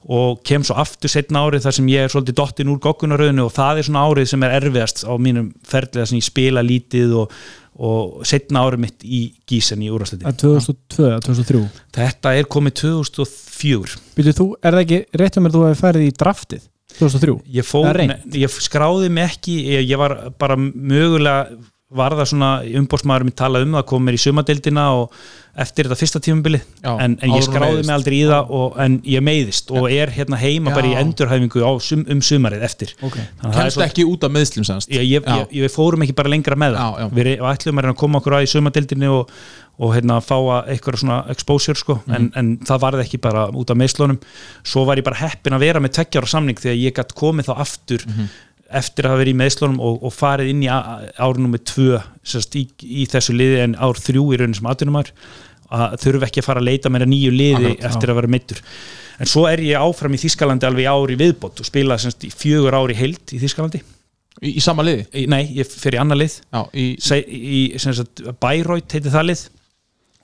[0.06, 3.54] og kem svo aftur setna árið þar sem ég er svolítið dottin úr goggunaröðinu og
[3.56, 7.34] það er svona árið sem er erfiðast á mínum ferðlega sem ég spila lítið og,
[7.82, 10.30] og setna árið mitt í gísen í úrvastildinni.
[10.30, 11.64] Það er 2002 eða 2003
[11.98, 16.06] Þetta er komið 2004 Býtu þú, er það ekki rétt um að þú hefði færið
[16.06, 17.38] í draftið 2003?
[17.52, 17.72] ég,
[18.12, 21.50] ne, ég skráði mig ekki ég, ég var bara mögulega
[21.94, 22.48] var það svona
[22.80, 25.12] umbórsmaður minn talaði um það, kom mér í sumadeildina og
[25.62, 28.96] eftir þetta fyrsta tímubili Já, en, en ég skráði mig aldrei í það og, en
[29.06, 30.76] ég meiðist og er hérna heima Já.
[30.80, 31.72] bara í endurhæfingu á,
[32.10, 33.20] um sumarið eftir Ok.
[33.20, 35.72] Þannig að það er Kemst svo- ekki út af meðslum semst ég, ég, ég, ég
[35.76, 37.12] fórum ekki bara lengra með það Já, já.
[37.20, 39.36] við ætlum að koma okkur að í sumadeildinni og,
[39.78, 42.16] og hérna fá að eitthvað svona exposure sko, Mhm.
[42.18, 44.18] en, en það varði ekki bara út af meðslunum,
[44.66, 47.56] svo var ég bara heppin að vera með tveggjára samning þegar ég gætt komið þá
[47.62, 48.28] aftur Mhm.
[48.70, 52.00] Eftir að hafa verið í meðslunum og, og farið inn í á- ár nummer tvö
[52.26, 55.12] sérst, í, í þessu liði en ár þrjú í raunin sem atvinnumar
[55.76, 58.60] að þurfi ekki að fara að leita meira nýju liði Akkurat, eftir að vera meittur
[59.20, 62.76] en svo er ég áfram í Þískalandi alveg ári viðbót og spila semst, í fjögur
[62.78, 63.82] ári heild í Þískalandi
[64.44, 65.06] Í, í sama liði?
[65.16, 66.34] Í- Nei, ég fer í annar lið.
[66.52, 66.86] Já, í,
[68.44, 69.44] Bayreuth heiti það lið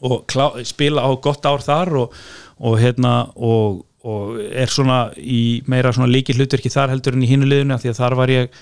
[0.03, 2.17] og klá, spila á gott ár þar og,
[2.59, 7.29] og hérna og, og er svona í meira svona líki hlutverki þar heldur en í
[7.29, 8.61] hinu liðinu af því að þar var ég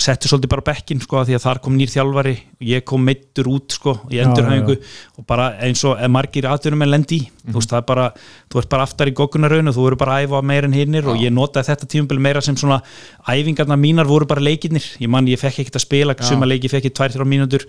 [0.00, 3.50] setti svolítið bara bekkin sko því að þar kom nýr þjálfari og ég kom meittur
[3.52, 4.76] út sko í Já, endurhæfingu
[5.20, 8.06] og bara eins og margir atvinnum en lendi í þú veist það er bara,
[8.48, 11.10] þú ert bara aftar í goggunarraun og þú eru bara að æfa meira en hinnir
[11.12, 12.80] og ég notaði þetta tímabil meira sem svona
[13.28, 14.86] æfingarna mínar voru bara leikirnir.
[15.02, 17.68] Ég mann ég fekk ekkert að spila, suma leiki fekk ég tvær, þrjá mínútur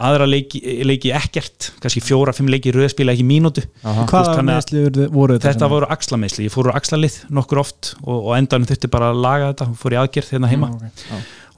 [0.00, 3.64] aðra leiki, leiki ekkert kannski fjóra, fimm leiki rauðspila ekki mínútu.
[3.82, 5.50] Hvaða meðsli voru þetta?
[5.50, 9.22] þetta voru axlameisli, ég fór úr axlalið nokkur oft og, og endan þurfti bara að
[9.26, 9.68] laga þetta.
[9.82, 10.72] Fór í aðgerð hérna heima.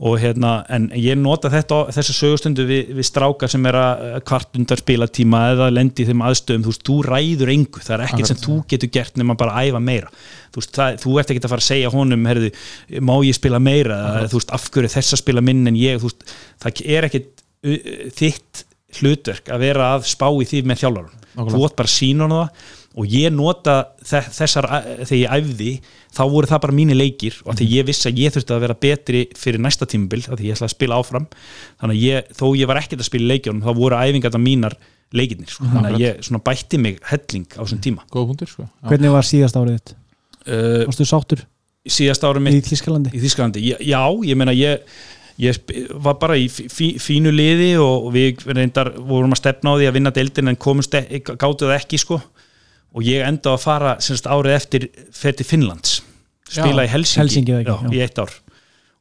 [0.03, 4.81] Og hérna, en ég nota þetta þessa sögustundu við, við stráka sem er að kvartundar
[4.81, 7.83] spilatíma eða lendi í þeim aðstöðum, þú veist, þú ræður engu.
[7.85, 10.11] Það er ekkert sem þú getur gert nema bara að æfa meira.
[10.51, 12.51] Þú veist, það, þú ert ekki að fara að segja honum herðu,
[12.99, 14.01] má ég spila meira?
[14.27, 16.03] Þú veist, af hverju þess að spila minn en ég?
[16.03, 18.65] Þú veist, það er ekkit þitt
[19.01, 20.83] hlutverk að vera að spá í því með
[21.33, 21.53] Nákvæmlega.
[21.55, 24.67] þú átt bara sína honum það og ég nota þe- þessar
[25.09, 25.71] þegar ég æfði,
[26.13, 28.75] þá voru það bara mínir leikir og því ég vissi að ég þurfti að vera
[28.83, 31.25] betri fyrir næsta tímabil, af því ég ætla að spila áfram
[31.81, 34.77] þannig að ég, þó ég var ekkert að spila í leikjónum þá voru æfingarna mínar
[35.17, 35.65] leikirnir sko.
[35.73, 38.69] þannig að ég svona bætti mig helling á þessum tíma punktur sko.
[38.85, 39.95] Hvernig var síðast árið þitt?
[40.53, 41.47] uh, Varstu sáttur
[41.89, 43.17] síðast í mitt Þískalandi?
[43.17, 44.85] í Þísklandi, já, já, ég meina ég
[45.41, 45.59] ég
[46.05, 49.89] var bara í fí, fí, fínu liði og við reyndar vorum að stefna á því
[49.89, 52.21] að vinna deildin en komust e- gátu það ekki sko.
[52.93, 56.03] Og ég enda að fara semst, árið eftir fer til Finnlands.
[56.45, 57.73] Spila Já, í Helsingi, Helsingi, ekki?
[57.73, 58.35] já, í eitt ár.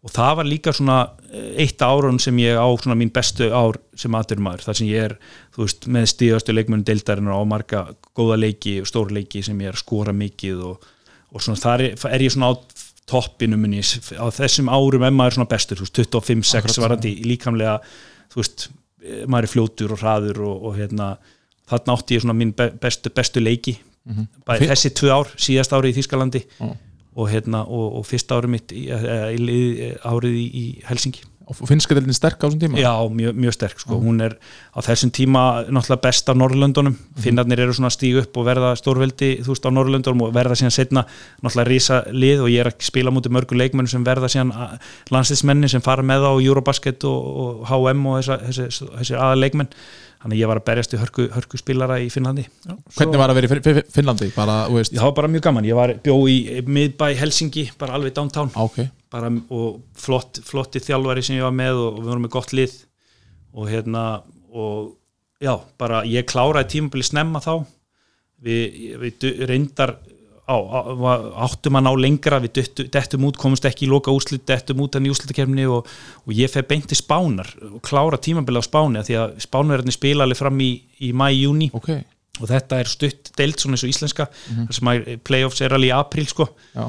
[0.02, 3.78] Og það var líka svona eh, eitt árun sem ég á svona mín bestu ár
[4.00, 5.18] sem aðdurumadur, þar sem ég er
[5.54, 7.84] þú veist, með stíðastu leikmunum deildarinnar á marga
[8.18, 10.88] góða leiki og stór leiki sem ég er skora mikið og,
[11.36, 12.54] og svona þar er, er ég svona á
[13.12, 13.84] toppinu minni.
[13.84, 17.78] Á þessum árum ef maður er svona bestur, þú veist, 25-6 varandi líkamlega,
[18.32, 18.68] þú veist
[19.04, 21.10] eh, maður er fljótur og hraður og, og hérna,
[21.72, 23.78] þarna átti ég svona be- bestu, bestu leiki.
[24.48, 26.70] Bæði Fi- þessi tvö ár, síðast árið í Þýskalandi Já.
[27.14, 31.22] og, hérna, og, og fyrsta árið mitt í, eh, í, í, árið í, í Helsingi
[31.52, 32.80] og finnska deildin sterk á þessum tíma?
[32.82, 34.00] Já, mjög, mjög sterk sko.
[34.02, 34.38] hún er
[34.72, 38.74] á þessum tíma náttúrulega best á Norrlöndunum, finnarnir eru svona að stíga upp og verða
[38.80, 41.06] stórveldi, þú veist, á Norrlöndunum og verða síðan setna
[41.42, 44.54] náttúrulega rísa lið og ég er að spila mútið mörgum leikmenn sem verða síðan
[45.12, 49.74] landsliðsmenni sem fara með á Eurobasket og, og HM og þessi aða leikmenn
[50.22, 52.44] þannig að ég var að berjast í hörku, hörku spilara í Finnlandi.
[52.98, 54.30] Hvernig var að vera í Fin- Fin- Finnlandi?
[54.36, 58.52] Bara, Það var bara mjög gaman, ég var bjó í miðbæ Helsingi, bara alveg downtown.
[58.54, 58.80] Á, ok.
[59.12, 62.54] Bara, og flott, flotti þjálfari sem ég var með og, og við vorum með gott
[62.54, 62.78] lið.
[63.58, 64.06] Og hérna
[64.54, 64.94] og
[65.42, 67.66] já, bara ég kláraði tímabili snemma þá.
[68.42, 69.98] Við, við reyndar
[70.52, 71.14] á, á,
[71.48, 74.98] áttum að ná lengra við dettum, dettum út, komumst ekki í loka úslit dettum út
[74.98, 75.88] að nýjúslitakefni og,
[76.28, 80.28] og ég fer beint til Spánar og klára tímabili á Spáni því að Spánverðinni spila
[80.28, 80.72] alveg fram í,
[81.02, 81.92] í mæ-júni ok,
[82.40, 85.92] og þetta er stutt deilt svona eins og íslenska þar sem að playoffs er alveg
[85.92, 86.48] í apríl sko.
[86.72, 86.86] Já,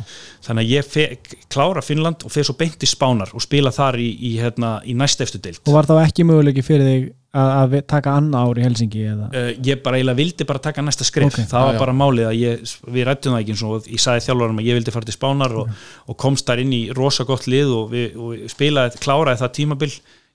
[0.47, 1.07] þannig að ég fe,
[1.53, 4.95] klára Finnland og fer svo beint í Spánar og spila þar í, í, hérna, í
[4.99, 5.65] næstefstu deild.
[5.67, 9.51] Og var þá ekki möguleiki fyrir þig að, að taka anna ár í Helsingi uh,
[9.65, 11.45] ég bara eiginlega vildi bara taka næsta skrif Ok.
[11.51, 14.61] það var bara málið að ég, við rættum það ekki eins og ég sagði þjálfarum
[14.61, 15.71] að ég vildi fara til Spánar og,
[16.07, 19.93] og komst þar inn í rosa gott lið og við, og spilaði, kláraði það tímabil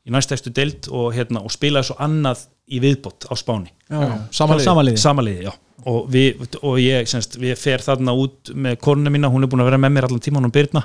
[0.08, 3.72] í næstefstu deild og, hérna, og spilaði svo annað í viðbót á Spáni.
[3.88, 4.18] Já, já.
[4.32, 4.60] sama.
[4.98, 5.56] Sama
[5.88, 9.64] og, við, og ég, semst, við fer þarna út með konuna mína, hún er búin
[9.64, 10.84] að vera með mér allan tíman hún Birna.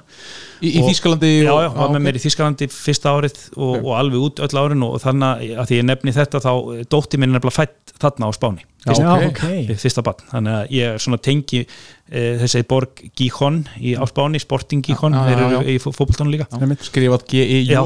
[0.61, 3.73] Í, í Og- Þýskalandi já, og, já, var með mér í Þískalandi fyrsta árið og,
[3.81, 6.53] og alveg út öll árin og þannig að því ég nefni þetta þá
[6.93, 8.69] dótti er nefnilega fætt þarna á Spáni.
[8.83, 9.27] Já, Já, ok.
[9.27, 9.27] ok.
[9.33, 9.77] okay.
[9.79, 15.15] fyrsta barn, þannig að ég tengi e, þessi borg Gijón í, á Spáni, Sporting Gijón
[15.19, 16.49] þeir eru í fótboltanum líka.
[16.83, 17.85] Skrifað G-I-J Já,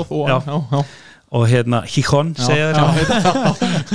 [1.36, 2.78] og hérna Gijón segja þér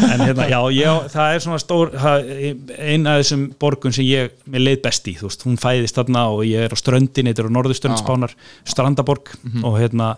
[0.05, 4.65] en hérna, já, ég, það er svona stór eina af þessum borgun sem ég, mér
[4.67, 7.53] leið best í, þú veist, hún fæðist þarna og ég er á ströndin, þetta eru
[7.57, 8.01] norðustönd Já.
[8.03, 8.35] spánar
[8.67, 9.33] strandaborg.
[9.65, 10.13] Og hérna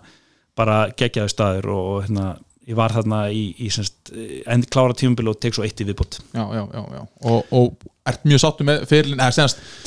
[0.58, 2.34] bara geggjaði staður og hérna
[2.70, 4.12] ég var þarna í, í semst,
[4.48, 7.02] end klára tímabil og tek svo eitt í viðbót já, já, já, já.
[7.28, 8.86] Og, og ert mjög sáttu með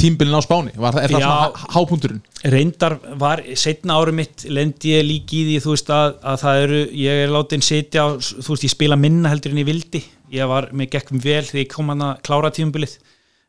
[0.01, 1.27] tímbilin á Spáni Var er það Já.
[1.27, 2.21] svona há- hápunkturinn?
[2.45, 6.63] reyndar var setna árum mitt lendi ég líki í því þú veist að, að það
[6.67, 10.03] eru, ég er látin sitja á, þú veist ég spila minna heldur en ég vildi
[10.33, 12.97] ég var, mér gekkum vel þegar ég kom hann að klára tímabilið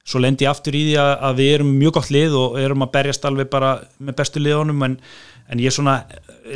[0.08, 2.86] svo lendi ég aftur í því að, að við erum mjög gott lið og erum
[2.86, 4.98] að berjast alveg bara með bestu liðunum en,
[5.52, 5.98] en ég svona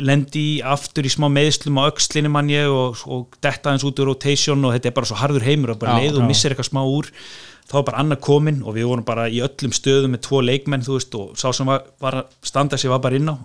[0.00, 4.00] lendi í aftur í smá meðslum á öxlinni mann ég og, og detta eins út
[4.00, 6.28] úr rotation og þetta er bara svo harður heimur og bara Já, leið og já.
[6.32, 7.10] missir eitthvað smá úr.
[7.68, 10.82] Þá var bara annað komin og við vorum bara í öllum stöðum með tvo leikmenn
[10.88, 13.36] þú veist og sá sem var, var að standa sig var bara inn á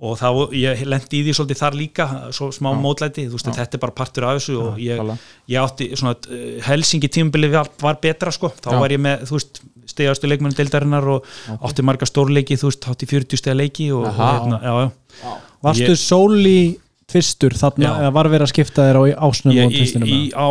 [0.00, 3.76] og þá, ég lendi í því svolítið þar líka svo smá mótlæti, þú veist, þetta
[3.76, 5.02] er bara partur af þessu og ég,
[5.52, 8.78] ég átti svona uh, Helsingi tímabilið var, var betra sko, þá Já.
[8.80, 11.28] var ég með, þú veist stegastu leikmennu deildarinnar og
[11.60, 15.34] átti marga stórleiki, þú veist, átti 40 stega leiki og, og hérna, já, já.
[15.60, 16.58] Varstu Ég- sóli
[17.10, 20.48] fyrstur þarna eða var verið að skipta þér á ásnum ég, og tvistinum í, á,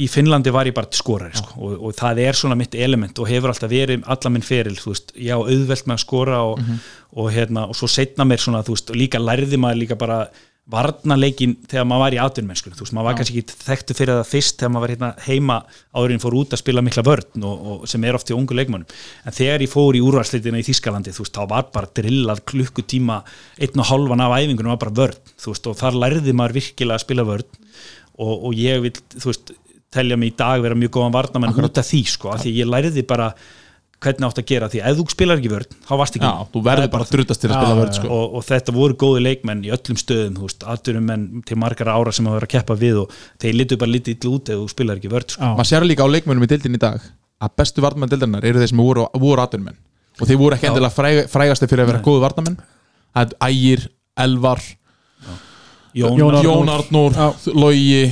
[0.00, 3.30] í Finnlandi var ég bara skorari sko, og, og það er svona mitt element og
[3.30, 6.66] hefur alltaf verið alla minn feril þú veist, ég á auðvelt með að skora og,
[7.14, 10.24] og, hérna, og svo setna mér svona þú veist, líka lærði maður líka bara
[10.70, 14.30] varnaleikin þegar maður var í atvinnmennsku þú veist, maður var kannski ekki þekktu fyrir það
[14.32, 15.58] fyrst þegar maður var hérna heima
[15.94, 18.96] áðurinn fór út að spila mikla vörn og, og sem er oft í ungu leikmannum
[19.30, 23.20] en þegar ég fór í úrvarsleitina í Þískalandi þú veist, þá var bara drillað klukkutíma
[23.62, 26.98] einn og hálfan af æfingunum var bara vörn þú veist, og þar lærði maður virkilega
[26.98, 27.62] að spila vörn.
[28.16, 29.52] Og, og ég vil, þú veist
[29.92, 32.70] telja mig í dag vera mjög góðan varnamenn út af því, sko, af því ég
[32.70, 33.30] lærði bara
[34.04, 36.62] hvernig átt að gera, því ef þú spilar ekki vörn þá varst ekki Já, þú
[36.66, 38.10] verður bara að druttast til að spila vörð sko.
[38.12, 41.92] og, og þetta voru góði leikmenn í öllum stöðum, þú veist, atvinnum menn til margar
[41.94, 44.60] ára sem hafa verið að keppa við og þeir litu bara lítið illa út ef
[44.60, 45.42] þú spilar ekki vörð sko.
[45.42, 45.54] Já.
[45.56, 47.08] maður sér líka á leikmönnum í dildin í dag
[47.40, 49.80] að bestu varnamenn dildarinnar eru þeir sem voru, voru atvinnumenn
[50.20, 52.60] og þeir voru ekki endilega fræg, frægasti fyrir að vera góðu varnamenn
[53.16, 54.62] það Ægir, Elvar
[55.96, 56.34] Jón, Jón.
[56.44, 56.68] Jón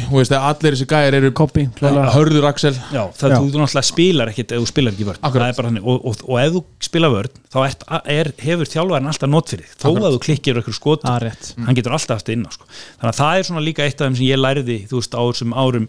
[0.09, 3.37] og veist, allir þessi gæjar eru Koppi, klálega Hörður Axel Já, það Já.
[3.37, 5.45] þú náttúrulega spilar ekkit ef þú spilar ekki vörn Akkurat.
[5.45, 8.73] Það er bara þannig, og, og, og ef þú spilar vörn þá ert, er, hefur
[8.73, 9.77] þjálfarinn alltaf not fyrir þig.
[9.77, 10.09] þó Akkurat.
[10.09, 12.69] að þú klikkir ykkur skot rétt hann getur alltaf haft það inn á sko.
[12.99, 15.23] þannig að það er svona líka eitt af þeim sem ég lærði þú veist, á
[15.29, 15.89] þessum árum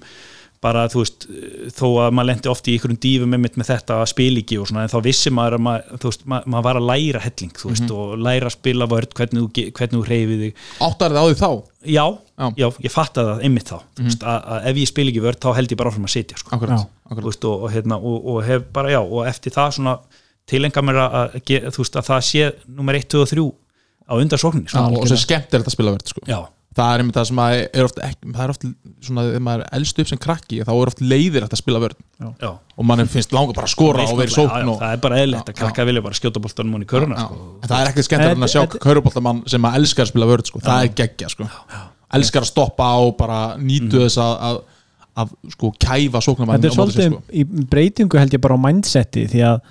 [0.66, 1.26] bara þú veist,
[1.78, 4.70] þó að maður lendi oft í einhverjum dífum með, með þetta að spila ekki og
[4.72, 7.72] svona, en þá vissi maður að maður, veist, maður, maður var að læra helling, þú
[7.72, 11.26] veist, og læra að spila vörð, hvernig þú, hvernig þú reyfið þig áttar þið á
[11.30, 11.50] því þá
[11.96, 12.06] já,
[12.36, 12.48] Já.
[12.60, 15.42] já, ég fattaði það einmitt þá, þú veist, að, að ef ég spila ekki vörð
[15.46, 17.28] þá held ég bara áfram að sitja, sko akkurat, akkurat.
[17.30, 19.94] veist, og, og, hérna, og, og hef bara, já, og eftir það svona
[20.50, 23.46] tilenga mér að, að, þú veist, að það sé nummer 1, 2 og 3
[24.06, 24.84] á undarsókninni, sko.
[25.00, 26.26] og svo skemmt er þetta að spila vörð sko.
[26.30, 26.40] já,
[26.76, 28.66] það er einmitt það sem að er oft ekki, það er oft
[29.06, 31.98] svona þegar maður er elst upp sem krakki þá er oft leiðir að spila vörð
[32.20, 32.50] já.
[32.76, 35.20] Og mann finnst langa bara að skora og vera í sókn og, það er bara
[35.24, 37.40] eðlilegt að krakka vilja bara skjóta boltanum hún í köruna sko.
[37.64, 40.64] það er ekkert en að sjá kauruboltamann sem að elskar að spila vörð sko.
[40.66, 41.48] það er geggja sko.
[42.20, 44.60] elskar að stoppa á bara nýtu þess að, að,
[45.24, 49.48] að sko kæfa sóknarmann Þetta er svolítið í breytingu held ég bara á mindseti því
[49.54, 49.64] að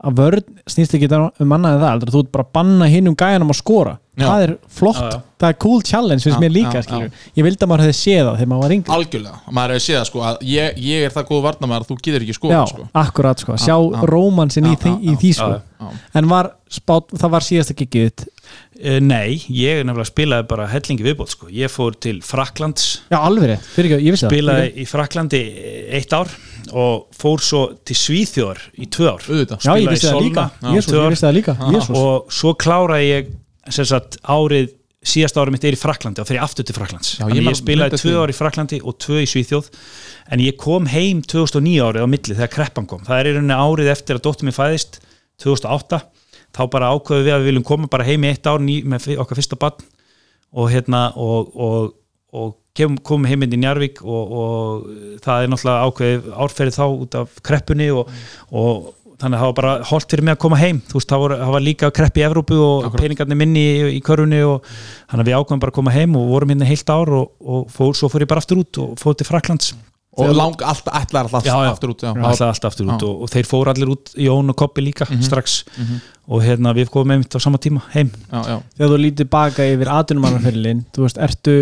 [0.00, 3.10] að vörn snýst ekki um annað en það heldur, þú ert bara að banna hinn
[3.10, 3.98] um gæjanum að skora.
[4.20, 4.26] Já.
[4.26, 5.20] það er flott, Já, já.
[5.40, 6.80] það er cool challenge finnst mér líka,
[7.38, 8.92] ég vildi að maður hefði séð það þegar maður var yngri.
[8.96, 11.96] Algjörlega, maður hefur séð það sko að ég, ég er það góð varnamæður að þú
[12.00, 12.88] getur ekki skora já, sko.
[13.04, 14.02] akkurat sko, sjá já.
[14.10, 15.50] rómansinn í, í því sko.
[16.20, 18.39] En var spát, það var síðasta Eh,
[18.80, 21.50] Nei, ég nefnilega spilaði bara hellingi viðbót sko.
[21.52, 24.32] ég fór til Fraklands já, alveg rétt, fyrir ekki, ég vissi það.
[24.32, 24.80] Spilaði Fyrirgefðu.
[24.80, 25.40] í Fraklandi
[25.98, 26.34] eitt ár
[26.70, 29.24] og fór svo til Svíþjóðar í tvö ár.
[29.26, 29.64] Auðvitað.
[29.66, 30.68] Já, ég vissi það líka, ár.
[30.70, 31.56] ég vissi það líka.
[31.74, 33.32] Jesús, og svo kláraði ég
[33.74, 34.70] sem sagt árið
[35.00, 38.00] síðasta árið mitt er í Fraklandi og ég aftur til Fraklands Já, ég ég spilaði
[38.02, 39.70] tvö ár í Fraklandi og tvö í Svíþjóð.
[40.30, 43.04] En ég kom heim 2009 árið á milli þegar kreppan kom.
[43.06, 45.00] Það er í rauninni árið eftir að dóttur mér fæðist
[45.40, 46.02] 2008
[46.56, 49.12] þá bara ákveðu við að við viljum koma bara heim í eitt ár ný, með
[49.22, 49.88] okkar fyrsta barn.
[50.50, 51.90] Og hérna og, og,
[52.34, 56.86] og kem, komum heim inn í Njarvík og, og það er náttúrulega ákveðið árferði þá
[56.88, 58.10] út af kreppunni og,
[58.50, 58.88] og
[59.20, 60.80] þannig að það var bara holdt fyrir mig að koma heim.
[60.88, 64.00] Þú veist, það, voru, það var líka krepp í Evrópu og peningarnir minni í, í
[64.04, 64.66] körunni og
[65.10, 67.70] þannig að við ákveðum bara að koma heim og vorum hérna heilt ár og, og
[67.74, 69.74] fór, svo fór ég bara aftur út og fór til Fraklands
[70.18, 71.70] og lang, alltaf, ætlar alltaf Já, já.
[71.70, 72.10] aftur út já.
[72.10, 75.60] alltaf, alltaf aftur út og, og þeir fóru allir út Jón og Koppi líka strax
[76.30, 78.12] og hérna við komum einmitt á sama tíma heim.
[78.30, 78.56] Já, já.
[78.78, 81.58] þegar þú lítið baka yfir atunumannarferilin þú veist, ertu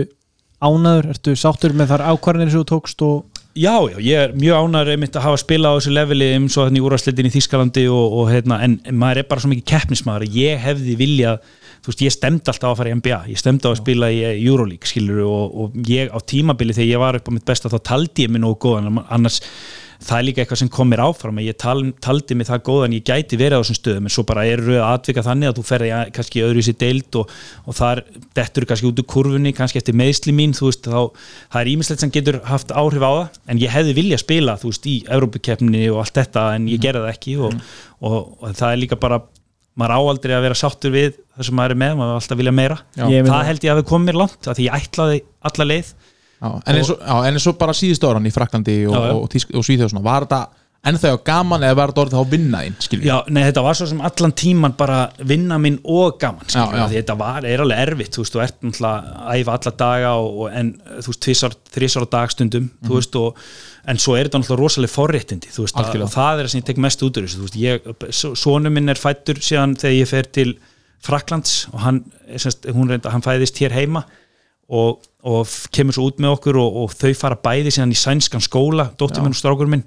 [0.58, 3.26] ánaður ertu sáttur með þar ákvarðanir sem þú tókst og
[3.58, 6.68] Já, já, ég er mjög ánæður einmitt að hafa spilað á þessu leveli eins og
[6.68, 10.36] þannig úrvarsleitin í Þískalandi og, og hérna, en en maður er bara svo mikið keppnismæður
[10.36, 11.40] ég hefði viljað,
[11.82, 14.20] þú veist, ég stemdi alltaf að fara í NBA, ég stemdi á að spila í
[14.28, 17.78] Euroleague, skilur, og, og ég á tímabili þegar ég var upp á mitt besta þá
[17.90, 19.40] taldi ég mig nógu góðan, annars
[19.98, 22.94] það er líka eitthvað sem kom mér áfram að ég tal, taldi mig það góðan
[22.94, 25.64] ég gæti verið á þessum stöðum en svo bara er rauð atvika þannig að þú
[25.66, 27.32] ferði kannski öðru í sér deild og,
[27.66, 28.02] og þar
[28.38, 31.00] dettur kannski út úr kurfunni, kannski eftir meðsli mín þú veist, þá,
[31.54, 34.70] það er ímislegt sem getur haft áhrif á það, en ég hefði vilja spila þú
[34.70, 37.58] veist, í Európa-keppni og allt þetta en ég gerði það ekki og,
[37.98, 39.18] og, og það er líka bara,
[39.78, 42.14] maður áaldri að vera sáttur við það sem maður er með, maður
[46.38, 46.50] Já.
[46.66, 46.78] En,
[47.34, 50.42] eins og, bara síðustu áran í Fraklandi og, og, og, og Svíþjóð svona, var þetta
[50.88, 54.34] ennþá gaman eða var þetta orðið þá vinnaðinn Já, nei, þetta var svo sem allan
[54.38, 56.84] tíman bara vinna minn og gaman Já, já.
[56.92, 60.38] þetta var, er alveg erfitt þú veist, þú ert náttúrulega að æfa alla daga og,
[60.44, 60.70] og, en
[61.02, 63.42] þú veist, þrísar á dagstundum þú veist, og,
[63.90, 66.06] en svo er þetta náttúrulega rosalega forréttindi, þú veist, að, Mhm.
[66.06, 68.70] Og það er það sem ég tek mest út úr þessu, þú veist, ég sonu
[68.70, 70.54] minn er fættur síðan þegar ég fer til
[71.02, 72.00] Fraklands og hann,
[72.36, 74.04] semst, hún reynda, hann fæðist hér heima
[74.68, 78.44] og, og kemur svo út með okkur og, og þau fara bæði síðan í sænskan
[78.44, 79.86] skóla dóttir minn og strákur minn.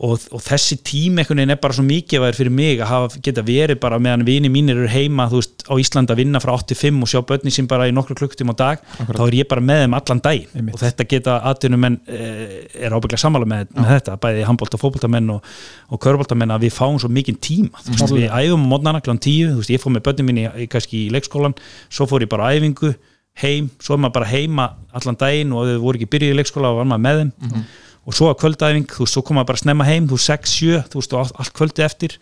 [0.00, 3.42] Og, og þessi tími einhvern veginn er bara svo mikið fyrir mig að hafa, geta
[3.44, 7.10] verið bara meðan vini mínir eru heima veist, á Íslandi að vinna frá 85 og
[7.12, 9.98] sjá börni sín bara í nokkru klukktíma á dag þá er ég bara með þeim
[9.98, 10.72] allan dag Einmitt.
[10.72, 15.30] og þetta geta atvinnumenn eh, er ábygglega sammála með, með þetta bæði handbólt og fótboltamenn
[15.36, 15.52] og,
[15.92, 19.20] og körbóltamenn að við fáum svo mikinn tíma þú veist, við æfum á mótnana kl.
[19.20, 21.60] 10 þú veist, ég fór með börni mín í, í, kannski í leikskólan
[21.92, 22.94] svo fór ég bara æfingu
[23.40, 26.74] heim, svo er maður bara heima allan daginn og þau voru ekki byrjuð í leikskóla
[26.76, 27.64] var maður með þeim.
[28.08, 31.00] Og svo að kvöldæfing, þú veist, svo koma bara snemma heim þú veist, 6-7, þú
[31.00, 32.18] veist, og allt, kvöldi eftir.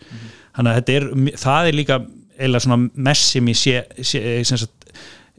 [0.55, 1.99] Þannig að þetta er, það er líka
[2.39, 4.78] eiginlega svona mest sem ég sé, sé sem sagt,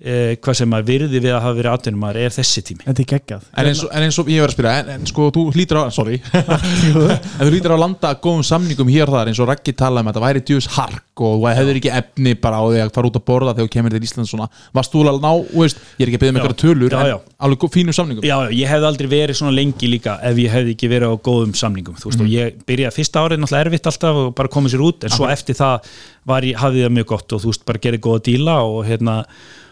[0.01, 2.85] eh, hvað sem maður virði við að hafa verið atvinnum maður er þessi tími.
[2.87, 3.43] Þetta er geggjað.
[3.61, 5.81] En eins, og, en eins og ég var að spyrja en, en sko þú hlýtur
[5.81, 6.21] á, sorry.
[7.41, 10.05] En þú hlýtur á að landa góðum samningum hér og þar eins og Raggi talaði
[10.05, 12.93] um að þetta væri djús hark og þú hefur ekki efni bara á því að
[12.97, 14.47] fara út að borða þegar þú kemur til Ísland svona.
[14.77, 16.45] Varst þú alveg að ná, þú veist, ég er ekki að byggja með Já.
[16.47, 17.17] eitthvað tölur Já, en já.
[17.45, 18.25] alveg gó- fínum samningum.
[18.25, 21.17] Já, já, ég hefði aldrei verið svona lengi líka ef ég hefði ekki verið á
[21.29, 24.75] góðum samningum þú veist, og ég byrjaði fyrsta árið náttúrulega erfitt alltaf og bara komið
[24.79, 25.93] sér út, en svo eftir það
[26.31, 29.19] var ég, hafði það mjög gott og þú veist, bara gerði góða díla og hérna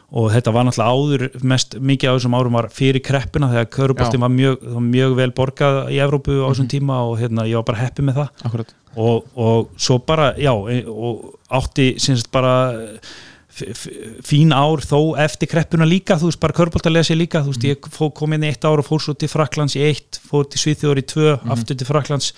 [0.08, 4.22] og þetta var náttúrulega áður mest mikið á þessum árum var fyrir kreppuna þegar köruboltin
[4.24, 7.66] var mjög, var mjög vel borgað í Evrópu á þessum tíma og hérna ég var
[7.68, 8.44] bara heppi með það.
[8.98, 11.90] Og, og svo bara, já e- og átti
[12.32, 12.54] bara
[14.26, 17.88] fín ár þó eftir kreppuna líka, þú veist, bara körbóltalega sér líka þú veist, ég
[17.94, 20.60] fó, kom inn í eitt ár og fór svo til Fraklands í eitt, fór til
[20.62, 22.34] Svíþjóður í tvö aftur til Fraklands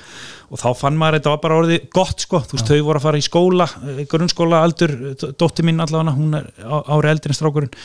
[0.50, 3.06] og þá fann maður þetta var bara orðið gott, sko, þú veist, þau voru að
[3.06, 4.94] fara í skóla, eh, grunnskóla aldur
[5.38, 7.76] dóttir mín allavega, hún er ári eldri en strákurinn.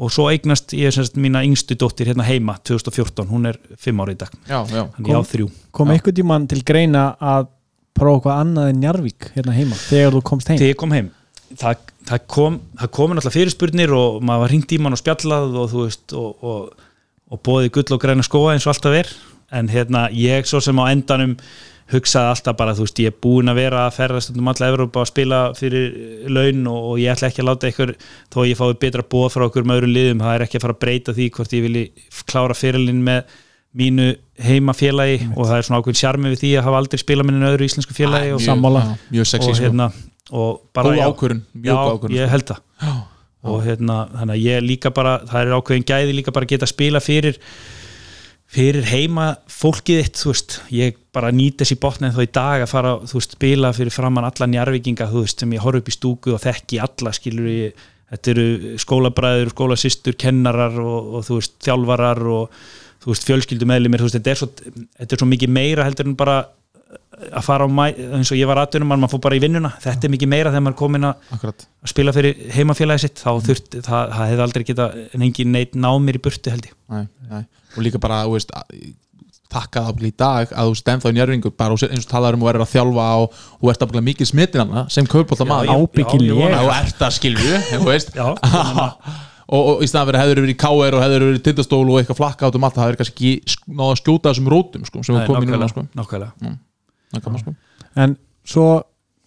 [0.00, 4.16] Og svo eignast ég semst mína yngstu dóttir hérna heima 2014, hún er fimm ári
[4.16, 4.32] í dag.
[4.48, 5.50] Já, já, þannig ég á þrjú.
[5.74, 7.50] Kom einhvern tímann til greina að
[7.94, 10.58] prófa eitthvað annað en Njarvík hérna heima þegar þú komst heim?
[10.58, 11.10] Þegar ég kom heim
[11.60, 15.60] það, það kom það komin alltaf fyrirspurnir og maður var hringt í mann og spjallað
[15.60, 16.88] og þú veist og, og,
[17.30, 19.14] og bóðið gull og græna skóa eins og alltaf er
[19.54, 21.36] en hérna ég svo sem á endanum
[21.92, 25.02] hugsaði alltaf bara þú veist ég er búin að vera að ferðast um alla Evrópa
[25.02, 25.98] að spila fyrir
[26.32, 27.92] laun og, og ég ætla ekki að láta ykkur
[28.32, 30.76] þó ég fái betra bóð frá okkur með öðrum liðum það er ekki að fara
[30.78, 31.84] að breyta því hvort ég vilji
[32.30, 33.36] klára fyrirlin með
[33.74, 34.08] mínu
[34.40, 37.48] heimafélagi og það er svona ákveðin sjarmi við því að hafa aldrei spilað með einu
[37.50, 38.84] öðru íslensku félagi og, mjög, sammála.
[38.84, 39.64] já, mjög sexy og sko.
[39.66, 39.88] hérna
[40.32, 42.60] og bara já, ákvörun, já, ákvörun ég held það.
[42.80, 42.92] Já.
[43.44, 46.64] og hérna, þannig að ég líka bara það er ákveðin gæði líka bara að geta
[46.64, 47.40] að spila fyrir
[48.54, 50.56] fyrir heima fólkið þitt, þú veist.
[50.74, 54.28] Ég bara nýt þessi botnið þó í dag að fara þú veist, spila fyrir framann
[54.28, 57.84] alla njarvíkinga þú veist, sem ég horf upp í stúku og þekki alla skilur ég,
[58.14, 62.60] þetta eru skólabræður, skólasystur, kennarar og, og þú veist, þjálfarar og
[63.04, 64.50] þú veist, fjölskyldumeðlimir, þú veist, þetta er svo,
[65.00, 66.38] þetta er svo mikið meira heldur en bara
[67.30, 67.84] að fara á mæ,
[68.18, 70.64] eins og ég var aðdunum maður fór bara í vinnuna, þetta er mikið meira þegar
[70.66, 73.22] maður er komin að að spila fyrir heimafélagi sitt.
[73.22, 76.68] Þá þurft, það, það hefði aldrei geta en engin neitt náð mér í burtu held
[76.68, 76.74] ég.
[76.90, 77.42] Nei, nei.
[77.76, 78.92] og líka bara, þú veist að-
[79.54, 82.34] þakka það í dag að þú stend þá í njörfingu bara og eins og talaður
[82.40, 85.70] um og er að þjálfa og þú ert að mikið smittin hana sem kaupbólta maður
[86.64, 88.10] og ert að skilju, þú veist.
[88.18, 88.26] Já,
[89.54, 92.00] og, og í staðan fyrir hefur verið í KR og hefur verið í tindastól og
[92.00, 94.86] eitthvað flakka át um allt það hefur kannski ekki sk- náð að skjóta þessum rótum
[94.88, 95.86] sko, sem við komum í núna sko.
[95.94, 96.32] nákvæmlega.
[96.42, 96.56] Það
[97.22, 97.54] gaman, sko.
[98.04, 98.66] En svo,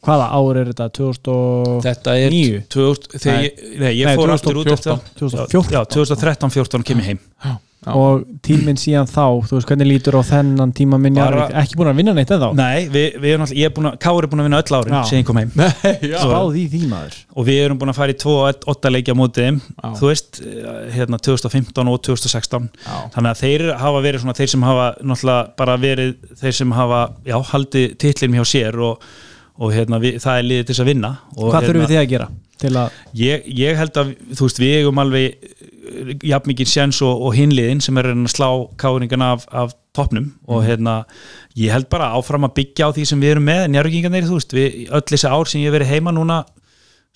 [0.05, 0.89] hvaða ár er þetta?
[0.97, 1.79] 2009?
[1.85, 2.65] Þetta er 2009?
[2.73, 5.71] 2000, þegar ég, nei, ég Nei, fór aftur út eftir 2014.
[5.77, 7.55] Já, 2013-14 kem ég heim Já.
[7.95, 11.89] Og tíminn síðan þá, þú veist hvernig lítur á þennan tíma minn Bara- ekki búin
[11.91, 14.23] að vinna neitt eða þá Nei, við, við erum alltaf, ég er búin að Káur
[14.27, 15.01] er búin að vinna öll árin Já.
[15.09, 15.69] sem ég kom heim Nei,
[16.13, 16.17] já.
[16.23, 19.59] spáð í því maður og við erum búin að fara í 2-8 leikja mótið þeim,
[19.77, 19.87] Já.
[20.01, 22.97] þú veist eh, hérna 2015 og 2016 Já.
[23.15, 27.01] þannig að þeir hafa verið svona þeir sem hafa náttúrulega bara verið þeir sem hafa,
[27.27, 29.07] já, haldið titlinum hjá sér og,
[29.57, 31.95] og hérna við, það er liðið til þess að vinna og, hvað þurfum hérna, við
[31.95, 35.51] þið að gera til að, ég, ég held að, þú veist, við eigum alveg
[36.25, 40.63] jafn mikið sjens og, og hinliðin sem er að slá káringana af, af toppnum og
[40.67, 40.99] hérna
[41.57, 44.55] ég held bara áfram að byggja á því sem við erum með njárvíkingarnir, þú veist,
[44.55, 46.43] við, öll þessi ár sem ég hef verið heima núna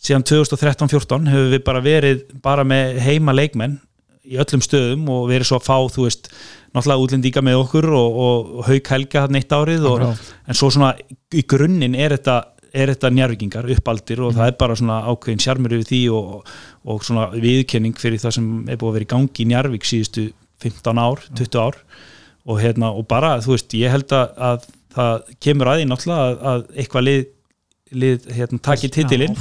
[0.02, 3.78] síðan 2013-14 hefur við bara verið bara með heima leikmenn
[4.32, 6.32] í öllum stöðum og verið svo að fá, þú veist
[6.72, 10.06] náttúrulega útlendinga með okkur og, og, og haug helga hann eitt árið og,
[10.48, 10.94] en svo svona
[11.36, 12.38] í grunninn er þetta
[12.72, 16.54] er þetta njárvikingar uppaldir og það er bara svona ákveðin sjarmur yfir því og,
[16.88, 20.30] og svona viðkenning fyrir það sem er búið að vera í gangi í Njarvík síðustu
[20.64, 21.80] 15 ár, 20 ár.
[22.50, 24.66] Og hérna og bara þú veist ég held að, að
[24.96, 27.22] það kemur aðeins náttúrulega að, að eitthvað lið,
[28.02, 29.40] lið hérna, takið titilinn.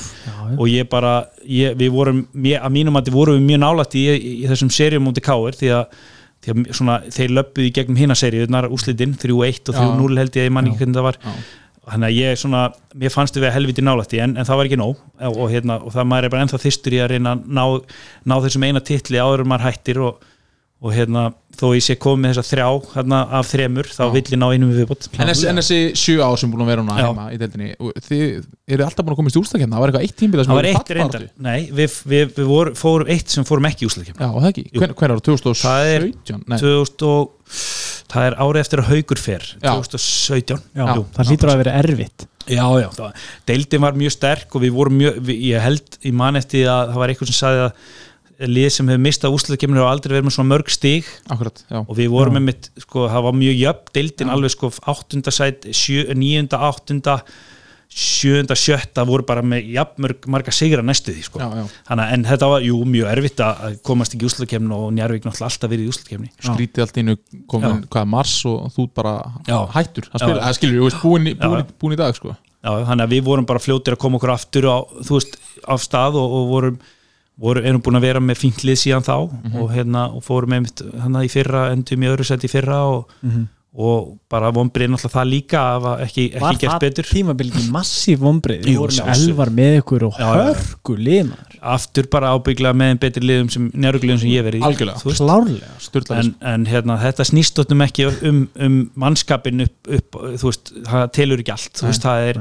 [0.58, 1.14] og ég bara,
[1.46, 4.50] ég, við vorum mjög, að mínum að þið vorum við mjög nálægt í, í, í
[4.50, 5.96] þessum serjum mútið káir því að,
[6.50, 10.54] að svona, þeir löpuði gegnum hina serjuðnar úslitinn 3-1 og 3-0 held ég að ég
[10.58, 11.20] manni hvernig það var.
[11.24, 11.40] Já
[11.88, 12.62] þannig að ég svona,
[13.00, 15.04] mér fannst þau við að helviti nálætti en, en það var ekki nóg.
[15.20, 17.64] Og, og, hérna, og það maður er bara ennþá þýstur í að reyna að ná,
[18.30, 20.26] ná þessum eina titli áður maður hættir og,
[20.80, 21.22] og hérna,
[21.60, 24.70] þó ég sé komið með þessa þrjá hérna, af þremur, þá vill ég ná einum
[24.72, 27.74] viðbútt En þessi, en þessi sjö ár sem búin að vera núna heima í deildinni,
[28.06, 28.22] þið
[28.76, 30.92] eru alltaf búin að komast í úrstakefna, það var eitthvað eitt tímbil Það var eitt
[30.96, 34.40] reyndar, nei, við, við, við vor, fórum eitt sem fórum ekki í Já, og
[38.10, 38.50] það er það, 2017?
[38.50, 41.74] Það 2000 það árið eftir að haugur fer 2017 já, já, það lítur að vera
[41.80, 45.98] erfitt já, já, það, deildin var mjög sterk og við vorum mjög, við, ég held
[46.02, 49.82] í mann eftir að það var eitthvað sem sagði að lið sem hefur mistað úsluðkeminu
[49.84, 53.26] og aldrei verið með svona mörg stíg Akkurat, og við vorum með mitt, sko, það
[53.26, 55.20] var mjög jöfn deildin alveg sko 8.
[55.36, 56.46] sæt 9.
[56.56, 57.18] 8
[57.90, 61.40] sjönda, sjötta voru bara með jafnmörg marga sigra næstu því sko.
[61.42, 61.64] já, já.
[61.88, 65.48] Hanna, en þetta var jú mjög erfitt að komast ekki í úslakefni og Njarvík náttúrulega
[65.48, 67.16] alltaf verið í úslakefni skrítið allt innu
[67.50, 69.16] komin hvaða mars og þú bara
[69.48, 69.58] já.
[69.74, 72.36] hættur það skilur við, búin, búin, búin í dag sko.
[72.62, 74.78] þannig að við vorum bara fljótir að koma okkur aftur á,
[75.10, 76.80] veist, af stað og, og vorum,
[77.42, 79.62] vorum erum búin að vera með finklið síðan þá mm -hmm.
[79.64, 83.30] og, hérna, og fórum einmitt í fyrra endum í öðru sett í fyrra og mm
[83.30, 85.60] -hmm og bara vonbrið náttúrulega það líka
[86.02, 87.04] ekki, ekki gert betur.
[87.04, 88.66] Var það tímabilið massíf vonbrið?
[88.66, 93.68] Með elvar með ykkur og hörgu liðmar Aftur bara ábyggla með einn betri liðum sem
[93.70, 94.64] njárugliðum sem ég verið í
[95.20, 95.70] Klárlega
[96.16, 101.44] En, en hérna, þetta snýstóttum ekki um, um mannskapin upp, upp þú veist, það telur
[101.44, 102.40] ekki allt veist, það, er,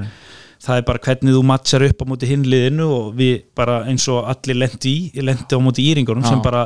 [0.66, 4.24] það er bara hvernig þú matchar upp á móti hinliðinu og við bara eins og
[4.34, 6.66] allir lendi í, lendi á móti íringunum sem bara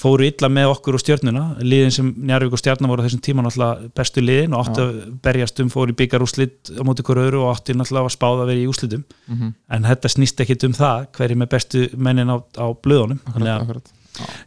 [0.00, 3.90] fóru illa með okkur og stjórnuna liðin sem Njarvík og stjárna voru þessum tíma náttúrulega
[4.00, 7.52] bestu liðin og áttu að berjast um fóru í byggarúslit á móti hverju öru og
[7.52, 9.52] áttu náttúrulega að spáða að vera í úslitum mm -hmm.
[9.76, 13.20] en þetta snýst ekkit um það hverju með bestu mennin á, á blöðunum.
[13.26, 13.92] Akkurat, akkurat.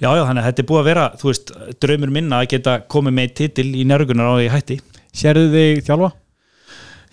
[0.02, 2.74] Já, já, þannig að þetta er búið að vera þú veist, draumur minna að geta
[2.90, 4.80] komið með titil í Njarvíkunar á því hætti.
[5.14, 6.12] Serðu þig þjálfa?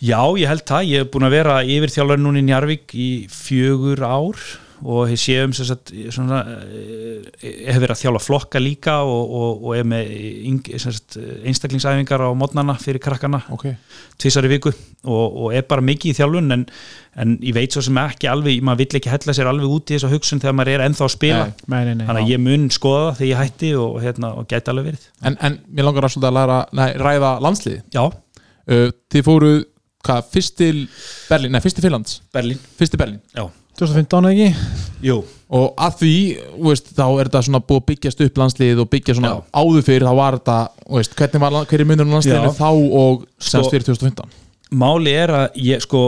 [0.01, 3.09] Já, ég held það, ég hef búin að vera yfir þjálfar núna í Njarvík í
[3.29, 4.41] fjögur ár
[4.81, 6.41] og ég sé um sagt, svona,
[7.43, 10.13] ég hef verið að þjála flokka líka og, og, og er með
[11.51, 13.77] einstaklingsæfingar á mótnana fyrir krakkana okay.
[14.21, 16.65] tvísar í viku og, og er bara mikið í þjálfun en,
[17.21, 19.99] en ég veit svo sem ekki alveg maður vill ekki hella sér alveg út í
[19.99, 21.45] þessu hugsun þegar maður er ennþá að spila.
[21.67, 24.73] Nei, nei, nei, þannig að ég mun skoða þegar ég hætti og, hérna, og gæti
[24.73, 25.07] alveg verið.
[25.21, 28.05] En, en mér langar að, að læra, nei, ræða landslið Já.
[28.71, 29.63] Uh, Þið fóruð
[30.07, 30.77] hvað, fyrst til
[31.29, 32.61] Berlín, nei fyrst til Finlands Berlín.
[32.79, 33.21] Fyrst til Berlín?
[33.37, 33.49] Já
[33.81, 34.49] 2015 ekki?
[35.11, 35.21] Jú
[35.51, 36.17] og að því,
[36.63, 39.39] veist, þá er þetta svona búið að byggjast upp landslið og byggja svona Já.
[39.59, 40.59] áður fyrir þá var þetta,
[40.95, 44.37] veist, hvernig var hverju munur landsliðinu þá og semst sko, fyrir 2015
[44.81, 46.03] Máli er að ég sko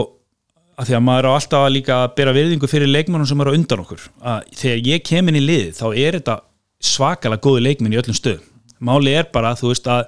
[0.79, 3.55] að því að maður á alltaf að líka að bera virðingu fyrir leikmennum sem eru
[3.57, 6.37] undan okkur að þegar ég kem inn í lið þá er þetta
[6.93, 8.39] svakalega góði leikmenn í öllum stöð
[8.83, 10.07] Máli er bara þú veist að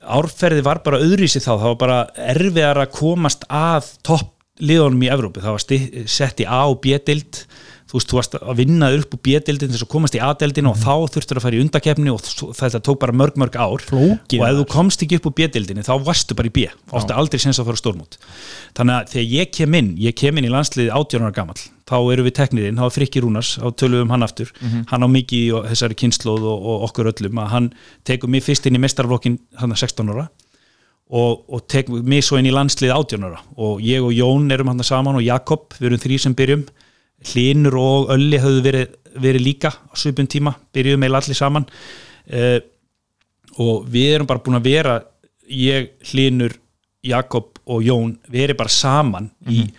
[0.00, 1.98] árferði var bara öðruvísi þá, það var bara
[2.34, 7.44] erfiðar að komast að topp liðunum í Evrópu, það var sett í A og B-dild
[7.90, 10.76] þú veist, þú varst að vinna upp úr B-dildin þess að komast í A-dildin og
[10.76, 10.84] mm.
[10.84, 12.22] þá þurftur að fara í undakefni og
[12.58, 13.84] þetta tók bara mörg mörg ár.
[13.88, 17.16] Flókið og ef þú komst ekki upp úr B-dildin þá varstu bara í B, áttu
[17.16, 18.18] aldrei sens að fara stórmút
[18.78, 21.58] þannig að þegar ég kem inn ég kem inn í landsliði 18 ára gammal
[21.90, 24.84] þá eru við teknirinn, þá er Frikki Rúnars á töluðum hann aftur, mm -hmm.
[24.92, 27.72] hann á mikið í þessari kynnslóð og, og okkur öllum að hann
[28.06, 30.28] tekur mig fyrst inn í mestarflokkin hann er 16 ára
[31.10, 34.84] og, og tek mig svo inn í landslið átjónara og ég og Jón erum hann
[34.86, 36.64] saman og Jakob, við erum þrý sem byrjum
[37.30, 42.58] Hlinur og Ölli hafðu verið, verið líka á svipun tíma byrjuðum meil allir saman uh,
[43.60, 44.96] og við erum bara búin að vera
[45.50, 46.54] ég, Hlinur,
[47.02, 49.52] Jakob og Jón við erum bara saman mm -hmm.
[49.52, 49.74] í mhm.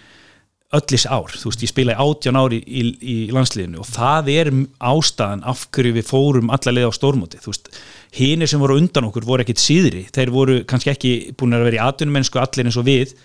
[0.72, 2.84] öllis ár, þú veist, ég spila í átján ári í, í,
[3.28, 7.70] í landsliðinu og það er ástæðan af hverju við fórum allarlega á stórmóti, þú veist
[8.16, 10.06] hinir sem voru undan okkur voru ekkit síðri.
[10.12, 13.16] Þeir voru kannski ekki búin að vera í atvinnumennsku allir eins og við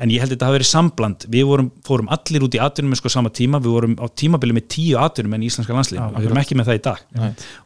[0.00, 1.24] en ég held að þetta hafi verið sambland.
[1.30, 3.60] Við vorum, fórum allir út í atvinnumennsku á sama tíma.
[3.62, 6.78] Við vorum á tímabili með tíu atvinnumenn í íslenska landslið við erum ekki með það
[6.78, 7.02] í dag.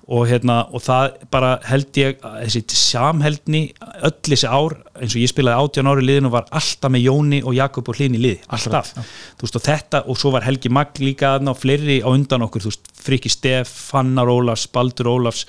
[0.06, 3.62] Og, hérna, og það bara held ég þessi samheldni
[4.06, 7.40] öll þessi ár, eins og ég spilaði 18 ári liðin og var alltaf með Jóni
[7.42, 8.92] og Jakob og Hlini liði, alltaf.
[9.38, 12.66] þú veist og þetta og svo var Helgi Magg líka og fleiri á undan okkur,
[12.66, 15.44] þú veist Friki Steff, Fannar Ólafs, Baldur Ólafs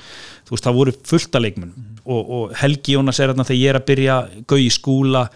[0.48, 1.76] þú veist það voru fullta leikmenn
[2.08, 4.18] og, og Helgi Jónas er þarna þegar ég er að byrja
[4.48, 5.28] gau í skúla,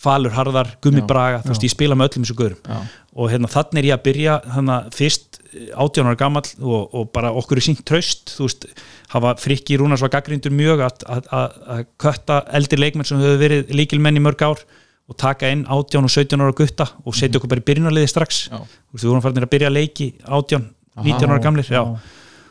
[0.00, 2.84] Falur Harðar Gummi Braga, þú veist ég spila með öllum þessu gaurum.
[3.18, 7.08] Og hérna þannig er ég að byrja þannig að fyrst 18 ára gamall og, og
[7.12, 8.68] bara okkur er sínt tröst þú veist,
[9.10, 11.58] hafa Frikki Rúnars var gaggrindur mjög að,
[12.00, 14.62] kötta eldri leikmenn sem höfðu verið líkilmenn í mörg ár
[15.10, 18.44] og taka inn 18 og 17 ára gutta og setja okkur bara í byrjunarliði strax.
[18.46, 18.62] Já.
[18.62, 20.68] þú veist, við vorum farin að byrja leiki 18,
[21.02, 21.82] 19 ára gamlir já.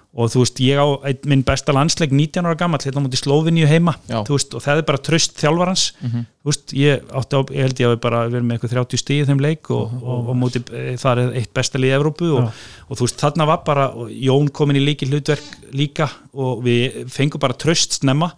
[0.10, 3.68] Og þú veist, ég á einn, minn besta landsleik 19 ára gammal, hérna mútið Slóviníu
[3.70, 3.94] heima.
[4.10, 4.24] Já.
[4.26, 5.84] þú veist, og það er bara tröst þjálfarans.
[6.02, 9.22] Þú veist, ég átti á, ég held ég að bara verið með eitthvað 30 stíð
[9.22, 12.50] í þeim leik og, og, og mútið, það er eitt besta lið í Evrópu og,
[12.90, 17.46] og þú veist, þarna var bara Jón komin í líki hlutverk líka og við fengum
[17.46, 18.34] bara tröst snemma.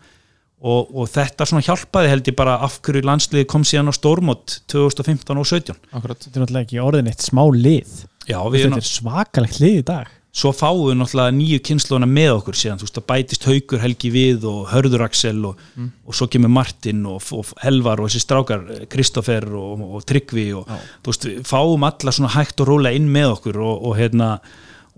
[0.62, 4.60] Og, og þetta svona hjálpaði held ég bara af hverju landsliði kom síðan á stórmót
[4.70, 6.20] 2015 og 17 Akkurat.
[6.22, 8.04] Þetta er náttúrulega ekki orðin eitt smá lið.
[8.30, 12.32] Já, við Þetta er svakalegt lið í dag svo fáum við náttúrulega nýju kynnslóna með
[12.38, 15.60] okkur síðan, þú veist, það bætist Haukur Helgi við og Hörður Axel og,
[16.08, 20.72] og svo kemur Martin og, og Helvar og þessi strákar, Kristoffer og, og Tryggvi og
[20.72, 24.38] þú veist, við fáum alla svona hægt og rólega inn með okkur og, og hérna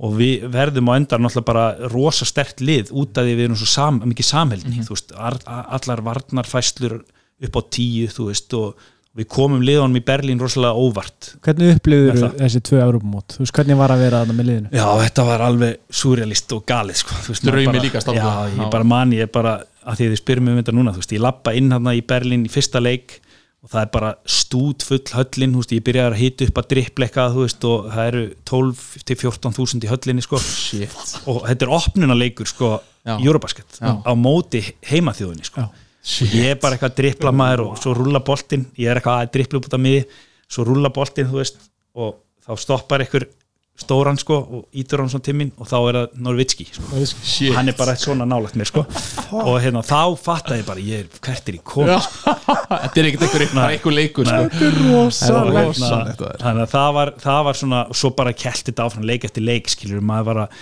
[0.03, 3.59] og við verðum á endar náttúrulega bara rosa stert lið út af því við erum
[3.61, 6.99] svo sam, mikið samheldni, þú veist, ar, allar varnarfæslur
[7.43, 12.38] upp á tíu, þú veist, og við komum liðanum í Berlín rosalega óvart Hvernig það.
[12.39, 13.36] þessi tvö Európumót?
[13.36, 14.72] Þú veist hvernig var að vera þarna með liðinu?
[14.74, 17.20] Já, þetta var alveg surrealist og galið sko.
[17.45, 18.24] Bara- líka stáldi.
[18.24, 19.53] Já, ég bara man, ég bara
[19.86, 22.01] að því að þið spyrum um þetta núna, þú veist, ég lappa inn hann í
[22.01, 23.20] Berlín í fyrsta leik
[23.64, 26.68] og það er bara stút full höllin, þú veist, ég byrjaði að hita upp að
[26.74, 30.97] drippleika, þú veist, og það eru 12 til 14 þúsund í höllinni, sko Shit
[31.32, 33.18] og þetta er opnunaleikur, sko Já.
[33.20, 35.70] Eurobasket, á móti heimaþjóðinni, sko Já.
[36.03, 39.21] Og ég er bara eitthvað að drippla maður og svo rúlla boltinn, ég er eitthvað
[39.23, 40.17] að drippla út af mig,
[40.51, 43.29] svo rúlla boltinn, þú veist og þá stoppar einhver
[43.73, 46.99] stóran sko og ítur hann svona timminn og þá er það Norvitski sko.
[47.25, 48.83] Shit hann er bara svona nálagt mér sko.
[49.41, 51.97] Og hérna þá fattaði ég bara ég er hvert er í kom Já.
[52.83, 54.43] Þetta er ekkert einhver, leikur sko.
[54.53, 56.23] Þetta er rosalegt.
[56.43, 59.47] þannig að það var, það var svona og svo bara kelti þetta áfram leik eftir
[59.47, 60.59] leik skilur maður var að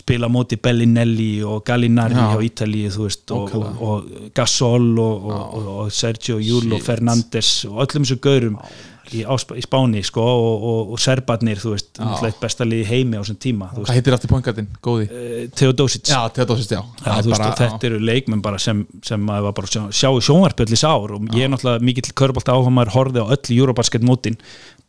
[0.00, 6.40] spila móti Bellinelli og Gallinari á Ítalíu veist og, og, og Gasol og, og, Sergio
[6.40, 6.82] Júl og.
[6.84, 8.56] Fernandes og öllum þessu gaurum
[9.10, 13.22] í, í Spáni sko og, Serbarnir þú veist, náttúrulega eitt besta liði í heimi á
[13.22, 14.70] þessum tíma Hvað heitir aftur poingatinn?
[14.84, 15.06] Góði.
[15.10, 16.10] Veist, Theodosic.
[16.10, 16.80] Já, Theodosic, já.
[16.80, 20.84] Já, veist, og þetta eru leikmenn bara sem, sem maður bara sjá, sjá í sjónvarpöllis
[20.86, 24.38] ár og ég er náttúrulega mikill körbálta áhuga maður horfði á öll Eurobasket mótin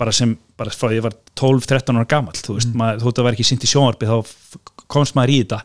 [0.01, 3.27] bara sem, bara frá ég var 12-13 ára gamall, þú veist, maður, þú veist að
[3.27, 4.15] vera ekki sýnt í sjónvarpi þá
[4.91, 5.59] komst maður í þetta.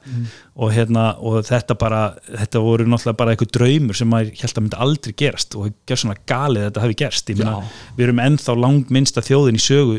[0.61, 4.63] Og hérna, og þetta bara þetta voru náttúrulega bara eitthvað draumur sem maður held að
[4.67, 7.57] myndi aldrei gerast og gjör svona galið að þetta hafi gerst, ég meina
[7.97, 9.99] við erum ennþá langminnsta þjóðin í sögu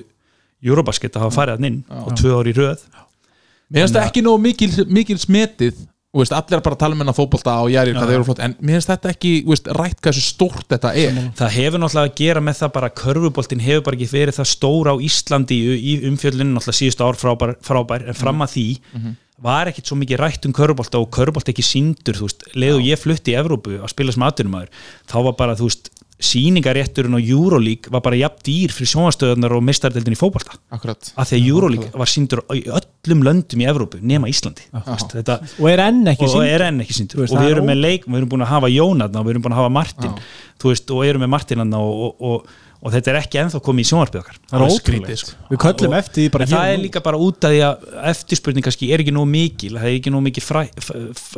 [0.68, 2.86] Eurobasket að hafa farið hann inn og tvö ári í röð.
[3.68, 5.84] Mér finnst það ekki nógu mikil, mikil smetið
[6.16, 8.40] veist, allir er bara að tala um hennar fótbolta og jæri hvað þeir eru flott,
[8.40, 11.20] en mér finnst þetta ekki veist, rætt hvað þessu stórt þetta er.
[11.38, 14.50] Það hefur náttúrulega að gera með það bara að körfuboltin hefur bara ekki verið það
[14.54, 18.68] stór á Íslandi í, umfjöldinu náttúrulega síðustu ár frábær, frábær en fram að því
[19.38, 22.98] var ekkit svo mikið rætt um körfubolta og körfubolta ekki síndur þú veist, leðu ég
[22.98, 24.72] flutti í Evrópu að spila sem aðdunumæður,
[25.12, 29.62] þá var bara þú veist síningarétturinn á Euroleague var bara jafn dýr fyrir sjónastöðunar og
[29.68, 30.58] mistardeldin í fótbolta.
[30.74, 31.12] Akkurat.
[31.14, 34.66] Af því að Euroleague var síndur í öllum löndum í Evrópu nema Íslandi.
[34.74, 37.44] Þú veist, þetta, Og er enn ekki og sýnd er enn ekki síndur og það
[37.44, 39.58] við er erum með leik, við erum búin að hafa Jónatna og við erum búin
[39.58, 40.16] að hafa Martin.
[40.58, 43.60] Þú veist, og erum með Martin hann og, og, og, og þetta er ekki ennþá
[43.66, 44.36] komið í sjónvarpið okkar.
[44.52, 45.22] Það er ótrúlegt.
[45.22, 45.32] sko.
[45.50, 47.86] Við köllum Og- eftir því bara en það er líka bara út af því að
[48.12, 51.38] eftirspurning kannski er ekki nóg mikil það er ekki nóg mikið fræ, f, f,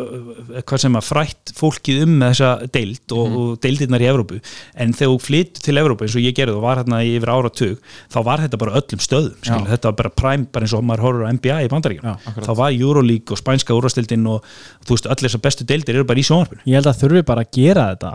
[0.67, 4.41] hvað sem að frætt fólkið um með þessa deild og, og deildirnar í Evrópu.
[4.75, 7.31] En þegar þú flyttu til Evrópu eins og ég gerði og var hérna í yfir
[7.33, 7.77] áratug
[8.11, 11.05] þá var þetta bara öllum stöðum skil, þetta var bara prime, bara eins og maður
[11.07, 14.43] horfur á NBA í bandaríkjum, þá var Euroleague og spænska úrvastildin og
[14.85, 16.61] þú veist allir þessar bestu deildir eru bara í sjónvarpinu.
[16.67, 18.11] Ég held að þurfi bara að gera þetta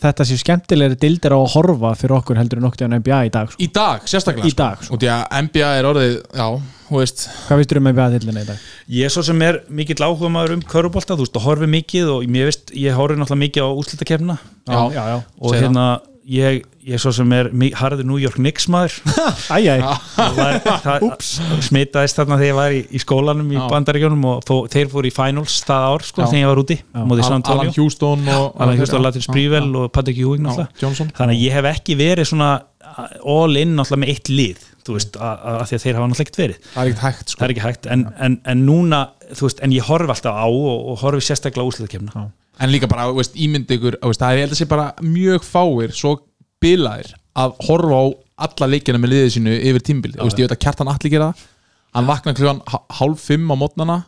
[0.00, 0.08] sko.
[0.08, 3.20] Ég þetta sé skemmtilegri dildir á að horfa fyrir okkur heldur en okkur en NBA
[3.28, 3.60] í dag sko.
[3.60, 4.94] Í dag, sérstaklega Í dag, sko.
[4.96, 6.46] Og því að NBA er orðið, já,
[6.88, 8.68] þú veist Hvað veistur um NBA dildina í dag?
[8.88, 12.12] Ég er svo sem er mikill áhuga maður um körubólta, þú veist, og horfi mikið
[12.14, 14.38] og mér veist, ég horfi náttúrulega mikið á úslitakefna
[14.70, 15.18] Já, já, já.
[15.20, 15.86] og Segðu hérna
[16.28, 18.96] ég, ég svo sem er mi- harður New York Knicks maður.
[21.66, 23.64] Smitaðist þarna þegar ég var í, í skólanum í Já.
[23.72, 26.30] bandaríkjónum og þó, þeir fóru í finals það ár sko, Já.
[26.32, 30.20] þegar ég var úti Alan Antonio, Houston og Alan Houston, Latin Já, Sprývel og Patrick
[30.20, 32.50] Ewing þannig að ég hef ekki verið svona
[33.24, 36.26] all in náttúrulega með eitt lið þú veist, að, að því að þeir hafa náttúrulega
[36.26, 36.60] ekkert verið.
[36.72, 37.38] Það er ekkert hægt sko.
[37.40, 39.00] Það er ekki hægt, en, en, en núna
[39.36, 42.24] þú veist, en ég horfi alltaf á og, og horfi sérstaklega úsliðkemna
[42.60, 45.46] en líka bara, veist, ímynd ykkur veist, það er ég held að sé bara mjög
[45.46, 46.16] fáir svo
[46.60, 48.04] bilaðir að horfa á
[48.46, 51.30] alla leikina með liðið sínu yfir tímbil þú veist, ég veit að kjartan allir gera
[51.30, 51.48] það.
[51.90, 53.98] Hann vaknar klugan hálf fimm á mótnana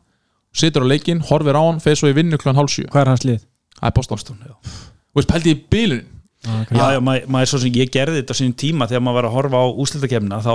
[0.55, 2.87] situr á leikin, horfir á hann fyrir svo í vinnu klugan hálf sjö.
[2.93, 3.43] Hvað er hans lið?
[3.83, 3.97] það er
[5.13, 6.09] veist, pældi í bilun
[6.43, 9.17] Já, já, maður ma er svo sem ég gerði þetta á sínum tíma þegar maður
[9.21, 10.55] var að horfa á úslitakefna þá,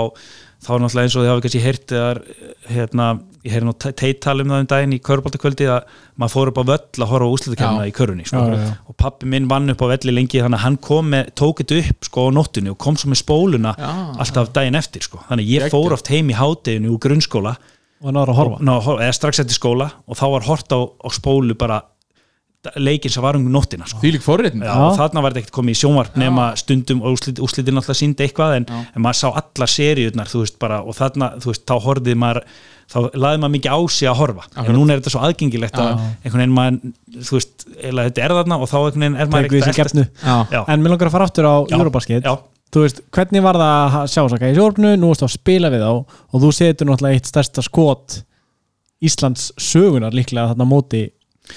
[0.60, 2.20] þá náttúrulega eins og þið hafa kannski heyrt þegar,
[2.68, 3.06] hérna,
[3.48, 5.88] ég heyri nú teittali um það um daginn í körbóltakvöldi að
[6.20, 7.90] maður fór upp á völl að horfa á úslitakefna Já.
[7.90, 8.44] í körunni sko.
[8.44, 8.76] Já, já, já.
[8.92, 11.80] og pappi minn vann upp á velli lengi þannig að hann kom með, tók þetta
[11.88, 13.90] upp sko á nóttunni og kom svo með spóluna Já.
[14.22, 15.24] alltaf daginn eftir sko.
[15.30, 17.56] þannig ég fór oft heim í hádeginu úr grunnskóla
[17.98, 20.78] og náður að horfa Ná, hor- eða strax eftir skóla og þá var hort á,
[20.86, 21.80] á spólu bara
[22.76, 24.00] leikin sem var um nóttina sko.
[24.66, 27.96] Já, og þarna var þetta ekkert komið í sjónvarp nema stundum og úrslit, úrslitin alltaf
[27.96, 31.64] síndi eitthvað en, en maður sá allar seríurnar þú veist bara og þarna, þú veist,
[31.70, 32.40] þá horfið maður
[32.88, 34.44] þá laði maður mikið á sig að horfa.
[34.62, 35.90] En núna er þetta svo aðgengilegt að
[36.24, 36.92] einhvern veginn maður,
[37.28, 40.36] þú veist, eða þetta er þarna og þá einhvern veginn er maður ekkert Já.
[40.54, 41.76] Já, En mér langar að fara aftur á Já.
[41.78, 42.24] Eurobasket.
[42.24, 42.34] Já,
[42.68, 45.84] Þú veist, hvernig var það að sjá saka í sjórfnu, nú ertu að spila við
[45.86, 48.18] þá og þú setur náttúrulega eitt stærsta skot
[49.08, 51.00] Íslands sögunar líklega þarna á móti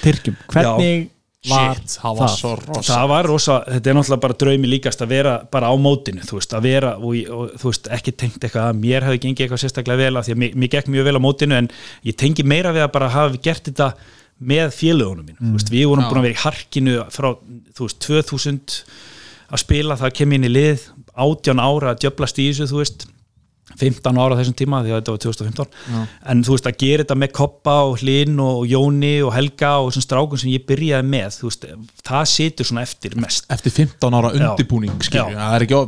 [0.02, 0.38] Tyrkjum.
[0.54, 1.10] Hvernig
[1.50, 2.36] var Shit, það var
[2.68, 6.22] rosa það var rosa, þetta er náttúrulega bara draumi líkast að vera bara á mótinu,
[6.28, 9.46] þú veist, að vera og, og þú veist, ekki tengt eitthvað að mér hefði gengið
[9.48, 11.70] eitthvað sérstaklega vel af því að mér, mér gekk mjög vel á mótinu en
[12.06, 13.90] ég tengi meira við að bara hafa gert þetta
[14.52, 16.10] með félögunum mín, þú veist, við vorum Já.
[16.12, 17.30] búin að vera í harkinu frá,
[17.74, 18.78] þú veist, 2000
[19.52, 20.86] að spila, það kem inn í lið
[21.18, 23.08] 18 ára að djöblast í þessu, þú veist
[23.80, 25.68] 15 ára þessum tíma því að þetta var 2015
[26.32, 29.90] en þú veist að gera þetta með Koppa og Hlinn og Jóni og Helga og
[29.92, 31.66] þessum strákum sem ég byrjaði með veist,
[32.08, 34.52] það situr svona eftir mest eftir 15 ára Já.
[35.22, 35.26] Já.
[35.42, 35.82] það er ekki,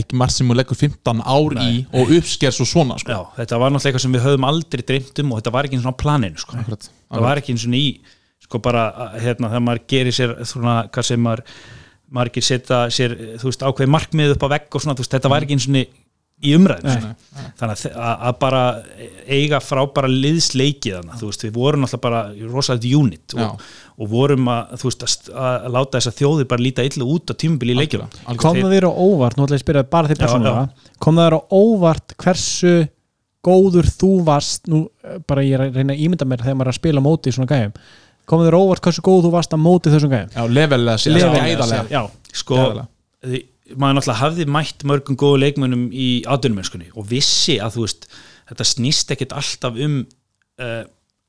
[0.00, 3.10] ekki margt sem hún leggur 15 ár í og uppsker svo svona sko.
[3.14, 5.78] Já, þetta var náttúrulega eitthvað sem við höfum aldrei dreymt um og þetta var ekki
[5.78, 6.56] eins og á planinu sko.
[6.60, 7.86] Akkurat, það var ekki eins og í
[8.44, 8.82] sko bara,
[9.18, 11.42] hérna, þegar maður gerir sér svona, hvað sem maður
[12.14, 15.30] margir setja sér, þú veist, ákveði markmið upp á vegg og svona, þú veist, þetta
[15.32, 15.72] var ekki eins og
[16.44, 17.12] í umræðinu,
[17.60, 18.62] þannig að, að, að bara
[19.32, 23.62] eiga frábæra liðsleikið þannig, þú veist, við vorum alltaf bara rosalega unit og,
[24.02, 27.30] og vorum að, þú veist, að, að láta þess að þjóði bara líta illa út
[27.30, 28.04] á tímubili í leikjum.
[28.42, 30.90] Kom það þér á óvart, nú ætla ég að spyrja bara þér persónulega.
[31.06, 32.74] Kom það þér á óvart hversu
[33.44, 36.70] góður þú varst nú eh, bara ég er að reyna að ímynda mér þegar maður
[36.70, 37.74] er að spila móti í svona gæjum.
[38.24, 40.30] Kom það þér á óvart hversu góð þú varst að móti þessum gæjum?
[40.34, 41.84] Já, levelega Levelega gæðalega.
[41.92, 42.60] Já, sko
[43.24, 43.42] því-
[43.72, 48.08] maður náttúrulega hafði mætt mörgum góðu leikmönnum í atvinnumennskunni og vissi að þú veist
[48.50, 49.98] þetta snýst ekkit alltaf um
[50.60, 50.84] uh,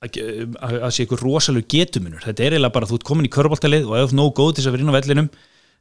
[0.05, 3.31] að að- að sé ykkur rosalegu getumunur, þetta er eiginlega bara þú ert komin í
[3.33, 5.29] körbáltalið og ef þú ert nógu góð til þess að vera inn á vellinum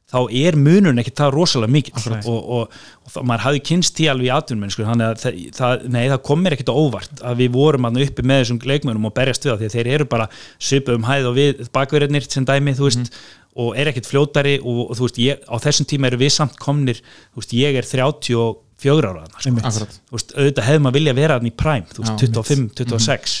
[0.05, 1.95] þá er munurinn ekki það rosalega mikill.
[2.29, 5.85] Og, og, og það, maður hafði kynst því alveg í atvinnumennsku þannig að það, það,
[5.95, 9.07] nei, það kom mér ekkit á óvart að við vorum að uppi með þessum leikmönnum
[9.09, 10.27] og berjast við það því að þeir eru bara
[13.01, 13.09] um
[13.55, 16.57] og er ekkit fljótari og, og þú veist, ég, á þessum tíma eru við samt
[16.61, 16.99] komnir,
[17.31, 19.55] þú veist, ég er 34 ára sko.
[19.55, 23.39] Þú veist, auðvitað hefði maður vilja vera þarna í prime, þú veist, Já, 25, 26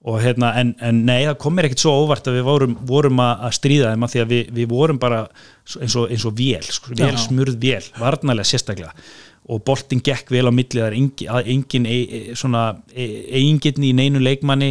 [0.00, 3.18] og hérna, en, en nei, það kom mér ekkit svo óvart að við vorum, vorum
[3.20, 5.18] að, að stríða þeim að því að við, við vorum bara
[5.76, 7.18] eins og, eins og vél, sko, vél Já.
[7.26, 8.94] smurð vél, varnarlega sérstaklega.
[9.50, 12.62] Og boltin gekk vel á milli það er engin, að engin e, e, svona
[12.94, 14.70] eigingirni í neinu leikmanni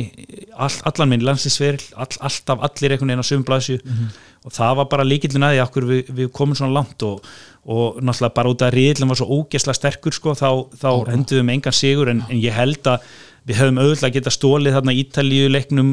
[0.55, 3.77] all, allan minn landsinsveril all, alltaf allir einhvern veginn á sömum blæsju
[4.49, 7.23] og það var bara líkillin að því okkur við, við komum svona langt og,
[7.69, 10.49] og náttúrulega bara út að riðlum var svo ógesla sterkur sko, þá,
[10.81, 13.09] þá enduðum engan sigur en, en ég held að
[13.49, 15.91] við höfum auðvitað geta stólið þarna Ítalíu leiknum,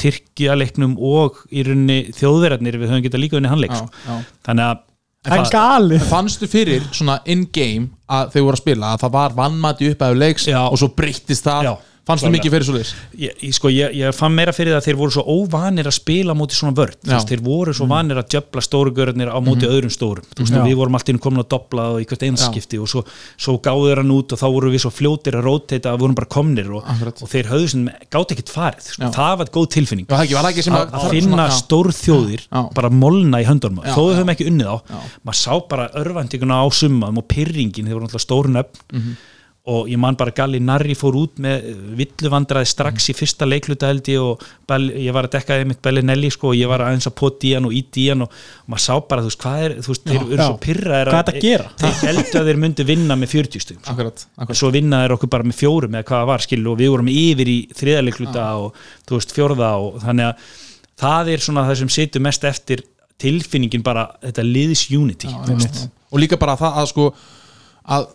[0.00, 3.88] Tyrkja leiknum og í rauninni þjóðverðarnir við höfum geta líka unni handleik sko.
[4.04, 4.18] já.
[4.46, 4.82] þannig að
[5.24, 9.86] Það er fannstu fyrir svona in-game að þau voru að spila að það var vannmati
[9.94, 10.58] upp að leiks Já.
[10.66, 11.72] og svo breyttist það Já,
[12.04, 12.36] fannstu klárlega.
[12.36, 15.14] mikið fyrir svo liðs ég, sko, ég, ég fann meira fyrir það að þeir voru
[15.14, 18.92] svo óvanir að spila móti svona vörd veist, þeir voru svo vanir að djöfla stóru
[18.96, 20.26] görðnir á móti öðrum stórum.
[20.36, 23.04] Þú veist, við vorum alltaf komin að dobla og í hvert einskipti og svo,
[23.40, 26.18] svo gáðu þeir hann út og þá voru við svo fljótir að róteita að vorum
[26.20, 29.10] bara komnir og, og þeir höfðu sem gátt ekkert farið sko.
[29.16, 30.08] Það var góð tilfinning.
[30.08, 33.84] Já, það ekki, var það ekki sem að, finna stórþjóðir bara molna í höndunum.
[33.84, 34.16] Þó já.
[34.18, 34.76] höfum ekki unnið á
[35.24, 39.16] maður sá bara örvæntinguna á summaðum og pyrringin þeir voru stórun upp Mhm.
[39.64, 44.08] Og ég man bara Galli Narri fór út með villuvandraði strax í fyrsta leikluta held
[44.12, 44.42] ég og
[44.92, 47.64] ég var að dekka einmitt Bellinelli sko og ég var aðeins að poti í hann
[47.64, 48.34] og íti í hann og,
[48.68, 51.30] maður sá bara þú veist hvað er, þú veist, þeir eru svo Hvað er að
[51.30, 51.64] þeir
[52.10, 53.94] heldur að þeir myndu vinna með 40 stugum sko.
[53.94, 54.60] akkurat, akkurat.
[54.60, 57.52] svo vinna þeir okkur bara með fjórum eða hvað var skilu og við vorum yfir
[57.54, 60.50] í þriðaleikluta og þú veist fjórða og þannig að
[61.04, 62.84] það er svona það sem situr mest eftir
[63.24, 65.32] tilfinningin bara þetta liðis unity.
[66.12, 67.08] Og líka bara það að sko
[67.94, 68.12] að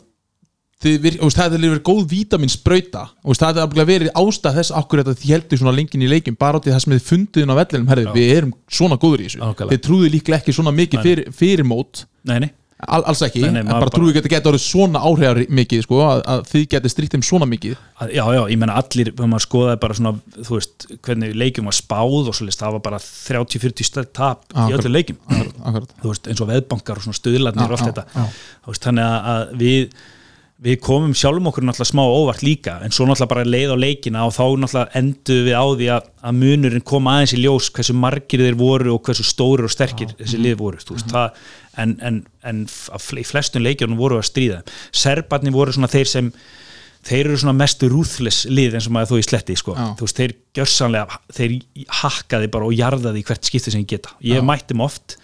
[0.79, 4.59] þið vir, og það hefði verið góð vítamins sprauta og það hefði alveg verið ástæð
[4.59, 7.43] þess akkur þetta þið heldur svona lengin í leikin bara í það sem þið fundið
[7.43, 9.41] inn á vellinum herri, við erum svona góður í þessu.
[9.43, 9.75] Nákvæmlega.
[9.75, 12.49] þið trúið líklega ekki svona mikið fyrir, fyrir mót nei, nei,
[12.79, 15.81] Al, alls ekki, Nei, nei, en bara trúið ekki að geta orðið svona áhrifar mikið
[15.83, 17.73] sko, að, að þið getið stríkt þeim svona mikið.
[18.15, 21.75] Já, já, ég menna allir þegar maður skoðaði bara svona, þú veist hvernig leikjum var
[21.75, 26.43] spáð og svolítið það var bara 30-40 stöð tap í öllu akkurat, þú veist, eins
[26.45, 28.29] og veðbankar og svona stuðlarnir og allt þetta.
[28.63, 29.99] Þú veist, þannig að, að við
[30.59, 34.25] við komum sjálfum okkur náttúrulega smá óvart líka en svo náttúrulega bara leið á leikina
[34.27, 37.95] og þá náttúrulega endur við á því að, að munurinn kom aðeins í ljós hversu
[37.95, 41.37] margir þeir voru og hversu stórir og sterkir þessi lið voru veist, það,
[41.79, 44.63] en, en, en í flestum leikjunum voru að stríða.
[44.91, 46.33] Serbarnir voru svona þeir sem
[47.07, 49.77] þeir eru svona mestu ruthless lið eins og maður þú í sletti sko.
[49.77, 49.85] Já.
[49.95, 51.57] þú veist, þeir gjörsanlega þeir
[52.01, 54.11] hakkaði bara og jarðaði hvert skipti sem ég geta.
[54.27, 55.15] Ég mætti þeim oft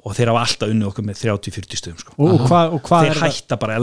[0.00, 2.14] og þeir hafa alltaf unnið okkur með 30-40 stöðum sko.
[2.16, 3.34] og, hvað, þeir er það?
[3.36, 3.76] hætta bara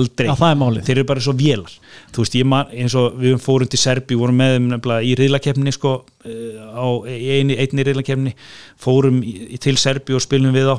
[0.56, 0.84] er málið.
[0.88, 1.78] þeir eru bara svo vélar.
[2.16, 5.16] Þú veist, ég man, eins og við fórum til Serbi vorum með þeim nefnilega í
[5.20, 5.94] riðlakefni sko,
[6.26, 8.34] eh, á í einni, riðlakefni
[8.82, 9.22] fórum
[9.62, 10.78] til Serbi og spilum við á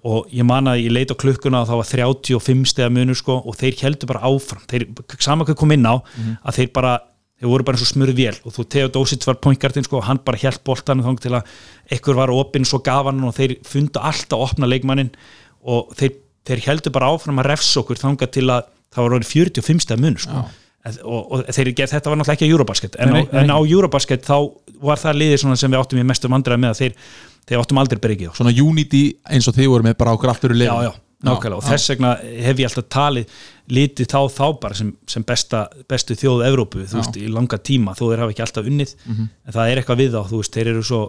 [0.00, 3.36] og ég man að ég leit á klukkuna og það var 35 stegar munur sko
[3.40, 4.62] og þeir heldur bara áfram.
[4.68, 4.86] Þeir,
[5.20, 6.00] sama hvað kom inn á
[6.40, 6.94] að þeir bara
[7.40, 10.20] þeir voru bara eins og smurð vél og þú Theodosic var pointgardin sko og hann
[10.24, 11.52] bara hjælt boltanum þang til að
[11.96, 15.12] ekkur var opinn svo gaf hann og þeir fundu alltaf að opna leikmannin
[15.64, 16.16] og þeir,
[16.48, 20.04] þeir heldur bara áfram að refsa okkur þanga til að það var orðið 45 stað
[20.04, 20.44] mun sko.
[20.80, 22.94] En- og, og þeir, þetta var náttúrulega ekki á Eurobasket.
[22.96, 24.36] En, Nei, á, nei, en á Eurobasket þá
[24.80, 26.94] var það liðið sem við áttum í mestum vandræði með að þeir,
[27.50, 30.92] þeir áttum aldrei bergið svona unity eins og þið voru með bara já, já,
[31.26, 33.34] nákvæmlega og þess vegna hef ég alltaf talið
[33.70, 37.94] litið þá þá bara sem, sem besta, bestu þjóðu Evrópu, þú veist, í langa tíma.
[37.98, 40.72] Þó þeir hafa ekki alltaf unnið en það er eitthvað við þá, þú veist, þeir
[40.72, 41.02] eru svo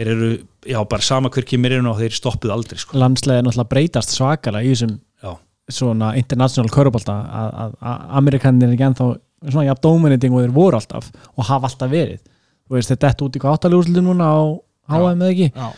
[0.00, 0.28] þeir eru,
[0.70, 2.96] já, bara sama hver kemur inn og þeir stoppuð aldrei, sko.
[3.00, 4.94] Landslega er náttúrulega breytast svakalega í þessum
[5.24, 5.32] já,
[5.80, 7.74] svona international körubólta að,
[8.20, 9.08] amerikanir er ekki ennþá
[9.50, 12.20] svona jafn dominating og þeir voru alltaf og hafa alltaf verið.
[12.68, 14.40] Þú veist þetta er út í hvað áttaljóðslu núna á
[14.90, 15.48] HM eða ekki?
[15.54, 15.68] Já.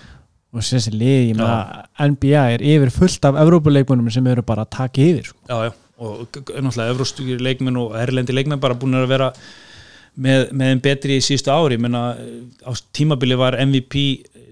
[0.52, 4.74] Og þessi lið, ég meina NBA er yfir fullt af Evrópuleikmunum sem eru bara að
[4.76, 5.38] taka yfir sko.
[5.48, 5.72] já, já.
[6.02, 9.28] Og náttúrulega Evróstugir leikmenn og erlendi leikmenn bara búin að vera
[10.18, 12.00] með, með þeim betri í síðustu ári ég meina,
[12.66, 14.02] á tímabili var MVP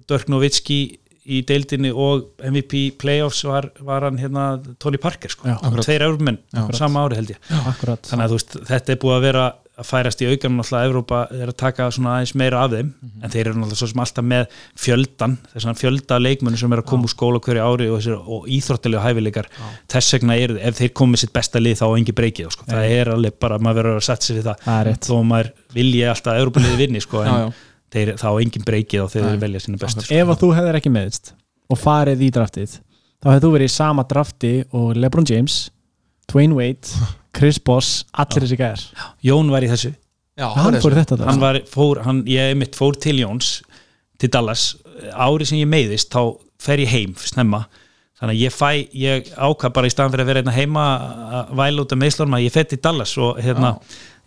[0.09, 0.79] Dirk Nowitzki
[1.31, 4.45] í deildinni og MVP Playoffs var, var hann hérna
[4.83, 6.39] Tony Parker sko, Já, tveir Evrópumenn
[6.79, 7.43] sama ári held ég.
[7.71, 8.07] Akkurat.
[8.09, 9.45] Þannig að þú veist, þetta er búið að vera
[9.81, 12.91] að færast í aukan náttúrulega Evrópa er að taka svona aðeins meira af þeim
[13.25, 14.45] en þeir eru náttúrulega svo sem alltaf með
[14.85, 19.05] fjöldan þessan fjölda leikmennu sem er að koma úr skóla hverju ári og, og íþróttilega
[19.07, 19.49] hæfileikar
[19.91, 22.69] þess vegna eru, ef þeir komið sitt besta lið þá á engi breykið, sko.
[22.69, 25.05] það er alveg bara maður verður að setja sig við það, er rétt.
[25.09, 27.51] þó maður vilji alltaf að Evrópuliði vinni, sko, en Já, já.
[27.91, 30.15] Þeir, þá á engin breykið og þeir eru velja sína bestu sko.
[30.15, 31.33] ef að þú hefðir ekki meðist
[31.71, 32.77] og farið í draftið
[33.19, 33.43] þá hefði
[37.37, 38.87] Chris Boss allir þessi gæðar,
[39.25, 39.93] Jón var í þessu.
[40.41, 41.19] Já hann fór þetta.
[41.21, 43.61] Hann draft var, fór, hann, ég mitt fór til Jóns
[44.21, 44.73] til Dallas,
[45.13, 47.65] árið sem ég meiðist þá fer ég heim snemma.
[48.21, 48.71] Þannig að ég fæ,
[49.01, 50.87] ég ákvað bara í staðan fyrir að vera hérna heima
[51.41, 53.71] að væla út af meðslunum að ég fer til Dallas og hérna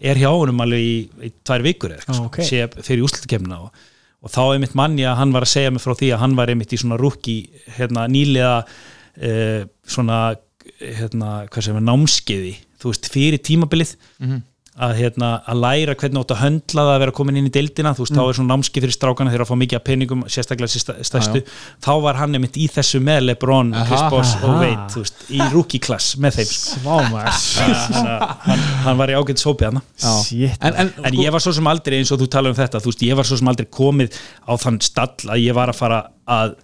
[0.01, 0.95] er hjá honum alveg í,
[1.27, 3.85] í tvær vikur eða sko, sé fyrir úslutkemna og,
[4.25, 6.33] og þá er mitt manni að hann var að segja mig frá því að hann
[6.39, 7.37] var einmitt í svona rúki
[7.77, 10.19] hérna nýlega uh, svona
[10.81, 13.95] hérna, hvað sem er námskeiði þú veist, fyrir tímabilið
[14.73, 17.91] að, hérna, að læra hvernig átt að höndla það að vera komin inn í deildina,
[17.93, 20.81] þú veist, þá er svona námski fyrir strákana þegar að fá mikið að peningum, sérstaklega
[21.05, 21.41] stærstu,
[21.85, 24.01] þá var hann einmitt í þessu með Lebron, Chris.
[24.09, 24.55] Boss og.
[24.63, 26.97] Wade, þú veist, í rookie class með þeim, sko.
[28.47, 29.77] Hann, hann var í ágætt sópið
[30.25, 32.81] Shit en, en, en ég var svo sem aldrei eins og þú tala um þetta
[32.81, 34.17] þú veist, ég var svo sem aldrei komið
[34.49, 36.55] á þann stall að ég var að fara að,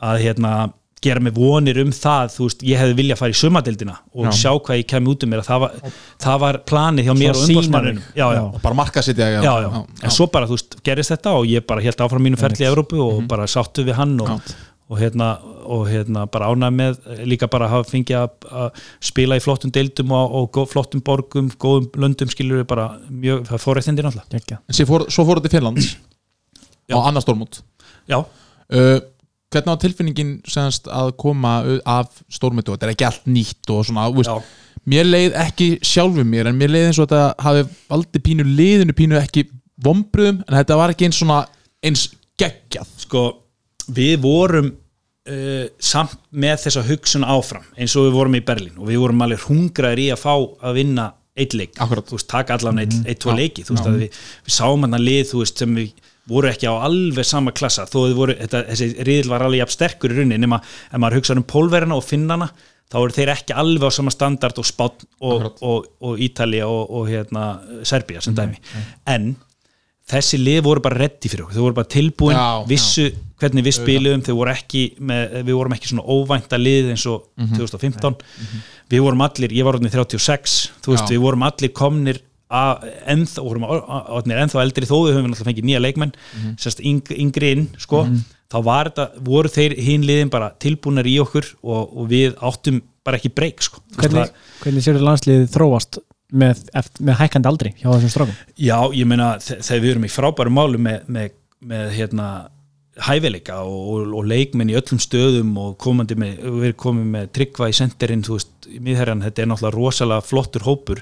[0.00, 0.54] að hérna,
[1.02, 4.32] gera mig vonir um það, þú veist, ég hefði viljað fara í sumadeildina og Já.
[4.38, 5.42] sjá hvað ég kemur út um mér.
[5.42, 9.18] Að það var, það var planið hjá mér og sýna umbásmannunum og bara marka sitt
[9.22, 12.38] já, já, en svo bara, þú veist, gerist þetta og ég bara held áfram mínu
[12.40, 14.54] ferli í Evrópu og bara sáttu við hann og, Já.
[14.92, 15.32] og hérna,
[15.66, 20.14] og hérna bara ánæg með líka bara að hafa fengið að, spila í flottum deildum
[20.14, 24.62] og, og flottum borgum, góðum löndum skilur við bara mjög, það fór eftir náttúrulega Gekja.
[24.62, 25.92] en svo fór, svo þetta til Finlands
[26.92, 27.62] á annars stórmót.
[28.10, 28.98] Já, uh,
[29.52, 31.54] hvernig á tilfinningin semast að koma
[31.88, 34.52] af stórmótu þetta er ekki allt nýtt og svona, veist,
[34.88, 38.96] mér leið ekki sjálfum mér en mér leið eins og þetta hafi valdi pínu liðinu
[38.98, 39.46] pínu ekki
[39.82, 41.42] vombriðum en þetta var ekki eins svona
[41.82, 42.06] eins
[42.40, 42.92] geggjað.
[43.04, 43.24] Sko,
[43.92, 48.88] við vorum uh, samt með þessa hugsun áfram eins og við vorum í Berlín og
[48.90, 52.04] við vorum alveg hungraðir í að fá að vinna eitt leik, Akkurat.
[52.04, 55.06] þú veist, taka allan eitt, eitt tvo leiki, þú veist, við, við sáum hann að
[55.06, 58.90] lið, þú veist, sem við voru ekki á alveg sama klassa, þó voru þetta, þessi
[59.06, 62.50] riðil var alveg jafn sterkur í rauninni nema ef maður hugsaður um pólverina og finnana
[62.92, 66.90] þá eru þeir ekki alveg á sama standard og Spán og, og, og Ítalía og,
[66.90, 67.46] og hérna,
[67.82, 68.58] Serbía Mhm, sem dæmi.
[69.06, 69.34] en
[70.12, 73.06] þessi lið voru bara reddi fyrir okkur, þau voru bara tilbúin Já, vissu
[73.40, 77.24] hvernig við spiluðum þau voru ekki með, við vorum ekki svona óvænta lið eins og
[77.38, 77.56] Mhm.
[77.58, 78.16] 2015
[78.92, 81.16] við vorum allir, ég var orðin 36 þú veist, Já.
[81.16, 82.20] við vorum allir komnir
[83.14, 86.54] ennþá, vorum orðinir ennþá eldri þó við höfum náttúrulega fengið nýja leikmenn Mhm.
[86.60, 88.04] sérst yng, yngri inn, sko.
[88.52, 92.82] Þá var þetta, voru þeir hinn liðin bara tilbúnar í okkur og, og við áttum
[93.04, 93.80] bara ekki breyk, sko.
[93.96, 94.28] Hvernig,
[94.62, 95.98] hvernig séu landsliðið þróast
[96.32, 96.60] með,
[97.00, 98.36] með hækkandi aldri hjá þessum strákum?
[98.56, 101.30] Já, ég meina þe- þegar við erum í frábæru málu með, með,
[101.64, 102.28] með hérna
[103.02, 107.68] hæfileika og, og, leikmenn í öllum stöðum og komandi með, við erum komið með tryggva
[107.72, 111.00] í senderinn, þú veist, í miðherjan þetta er náttúrulega rosalega flottur hópur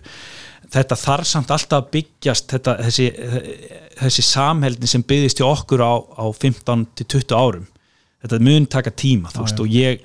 [0.70, 3.06] þetta þarf samt alltaf að byggjast þetta, þessi,
[4.00, 7.68] þessi samheldni sem byggðist hjá okkur á, á 15 til 20 árum.
[8.20, 10.02] Þetta mun taka tíma, þú veist, og ég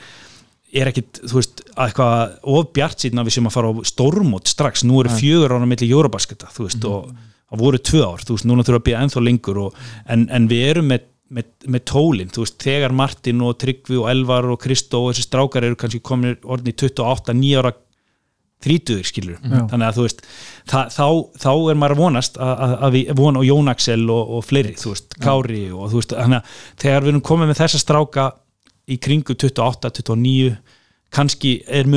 [0.76, 3.74] er ekkit, þú veist, að eitthvað of bjart síðan að við sem að fara á
[3.92, 7.12] stórmót strax, nú eru fjögur ára milli Eurobasketa, þú veist, og
[7.52, 10.50] það voru tvö ár, þú veist, núna þurfa að býja ennþá lengur og, en, en
[10.52, 14.60] við erum með, með, með tólin, þú veist, þegar Martin og Tryggvi og Elvar og
[14.64, 17.76] Kristó og þessi strákar eru kannski komin orðin í 28, 9 ára
[18.64, 19.60] þrítuður skilur, Já.
[19.72, 20.22] þannig að þú veist
[20.72, 21.08] það, þá,
[21.44, 24.48] þá er maður að vonast að, að, að við vona og Jón Axel og, og
[24.48, 26.56] fleiri þú veist, Kári og þú veist þannig að
[26.86, 28.30] þegar við erum komið með þessa stráka
[28.86, 30.56] í kringu 28, 29
[31.16, 31.88] kannski er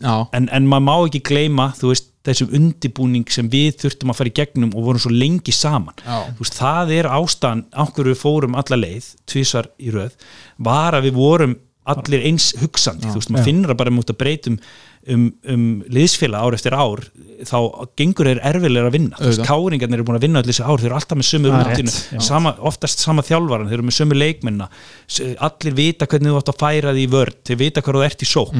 [0.00, 0.14] já.
[0.32, 4.18] en, en, en maður má ekki gleyma þú veist, þessum undibúning sem við þurftum að
[4.20, 6.20] fara í gegnum og vorum svo lengi saman Já.
[6.36, 10.14] þú veist, það er ástæðan á hverju við fórum alla leið, tvísvar í röð
[10.62, 11.56] var að við vorum
[11.92, 13.48] allir eins hugsandi, þú veist, maður Já.
[13.50, 14.60] finnur að bara mútt að breytum
[15.08, 17.02] um, um liðsfélag ár eftir ár
[17.42, 17.56] þá
[17.98, 19.16] gengur þeir erfilega að vinna.
[19.46, 22.98] Káringarnir eru búin að vinna allir þessi ár þeir eru alltaf með sömu sama, oftast
[23.02, 24.68] sama þjálfaran þeir eru með sömu leikmenna.
[25.10, 28.04] S- allir vita hvernig þú átt að færa því í vörd þeir vita hvað þú
[28.06, 28.52] ert í sók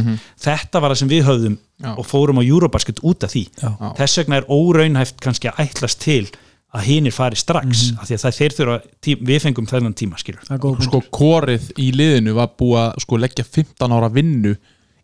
[0.42, 1.58] þetta var það sem við höfðum.
[1.82, 1.96] Já.
[1.98, 3.40] og fórum á Eurobasket út af því.
[3.58, 3.70] Já.
[3.98, 6.28] þess vegna er óraunhæft kannski að ætlast til
[6.72, 7.98] að hinir fari strax Mhm.
[8.00, 8.76] af því að það þeir þurfa,
[9.28, 10.40] við fengum þennan tíma skilur
[10.86, 14.54] sko korið í liðinu var búið að sko leggja 15 ára vinnu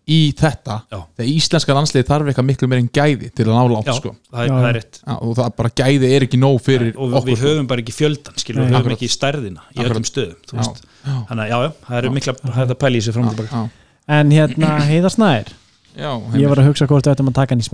[0.08, 0.98] í þetta Já.
[1.18, 4.12] þegar íslenska landsliði þarf eitthvað miklu meir en gæði til að ná langt Já, sko.
[4.32, 5.00] það, er, það er rétt.
[5.18, 7.48] Og það bara gæði er ekki nóg fyrir og við, okkur við sko.
[7.48, 10.38] höfum bara ekki fjöldan skilur, við höfum ekki stærðina í öllum stöðum
[11.28, 13.64] þannig að já, já, það eru mikla það að pæla í sig fram og tilbaka.
[14.18, 15.52] en hérna Heiðar Snær.
[15.98, 17.68] Já, ég var að hugsa hvort við ættum að taka hann í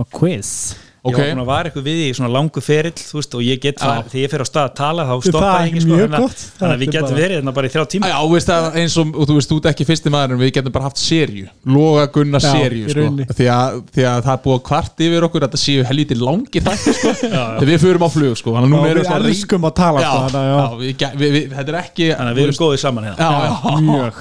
[1.13, 3.85] quiz ég var eitthvað við í svona langu ferill þú veist, og ég get Já.
[3.85, 5.95] það, þegar ég fer á stað að tala þá Það stoppa er ég ekki sko,
[5.95, 8.07] þannig að- við Það er getum bara- verið hérna bara í þrjá tíma.
[8.09, 10.51] Já, veist að eins og, og þú veist, þú ert ekki fyrsti maður en við
[10.57, 13.05] getum bara haft serju Loga Gunnar Já, serju, sko.
[13.37, 16.63] því að, því að það er búið kvart yfir okkur að þetta séu helviti langi
[16.65, 17.13] þætti, sko.
[17.59, 18.55] Þegar við förum á flug, sko.
[18.57, 21.11] Erum við svona- elskum að tala Já, sko, já, já,
[21.53, 23.17] þetta er ekki þannig að við erum góðið saman hérna.
[23.19, 24.11] Já, já,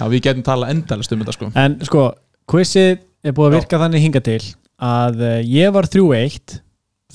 [0.00, 1.50] já, við getum talað endalist um þetta, sko.
[1.56, 2.04] En sko,
[2.46, 4.40] quizið er búið að virka þannig hinga til
[4.82, 6.58] að uh, ég var 3-1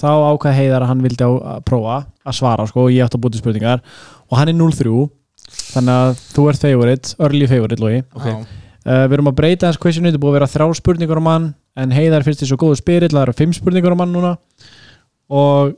[0.02, 3.24] þá ákvað Heiðar að hann vildi að prófa að svara sko og ég átti að
[3.26, 3.84] búti spurningar
[4.32, 5.04] og hann er 0-3
[5.76, 8.28] þannig að þú ert favorite, early favorite Lói Ok.
[8.32, 11.50] uh, Við erum að breyta þess quizinu, þetta búið að vera þrjá spurningar á mann
[11.82, 14.32] en Heiðar finnst því svo góðu spyrill það eru fimm spurningar á mann núna.
[15.32, 15.76] Og,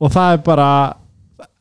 [0.00, 0.68] og það er bara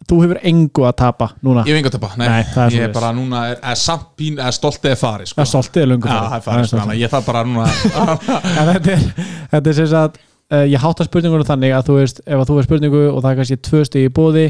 [0.09, 1.63] þú hefur engu að tapa núna.
[1.67, 3.79] Ég hef enga að tapa, nei, Nei, það er ég er bara núna er, er
[3.79, 5.39] samt pín, er stoltið er farið, sko.
[5.39, 7.69] Það er stoltið er það er farið, sko, ég þarf bara núna
[8.71, 9.07] þetta er,
[9.53, 10.19] þetta er sem sagt
[10.51, 13.31] uh, ég hátta spurningunum þannig að þú veist ef að þú er spurningu og það
[13.31, 14.45] er kannski tvö stig í bóði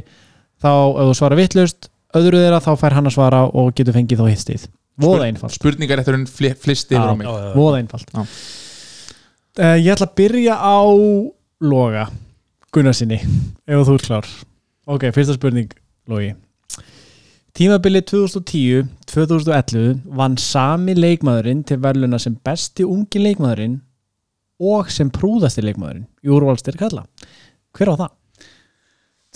[0.61, 4.21] þá ef þú svarar vittlust öðru þeirra þá fær hann að svara og getur fengið
[4.23, 4.67] þá hitt stig.
[5.01, 7.29] Voða einfalt, Spurningar eftir hún flist yfir á mig.
[7.55, 8.11] voða einfalt.
[8.11, 10.79] Uh, ég ætla að byrja á
[11.61, 12.05] Loga
[12.71, 14.29] Gunnarsinni ef þú ert klár
[14.91, 15.71] ok, fyrsta spurning
[16.11, 16.33] Logi
[17.51, 23.81] Tímabilið 2010-2011 vann sami leikmaðurinn til verðluna sem besti ungi leikmaðurinn
[24.61, 27.03] og sem prúðasti leikmaðurinn í úrvalstir kalla.
[27.75, 28.13] Hver á það?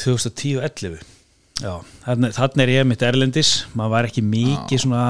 [0.06, 1.04] 2010-11
[1.60, 1.74] já,
[2.06, 5.06] þannig, er ég mitt erlendis maður var ekki mikið svona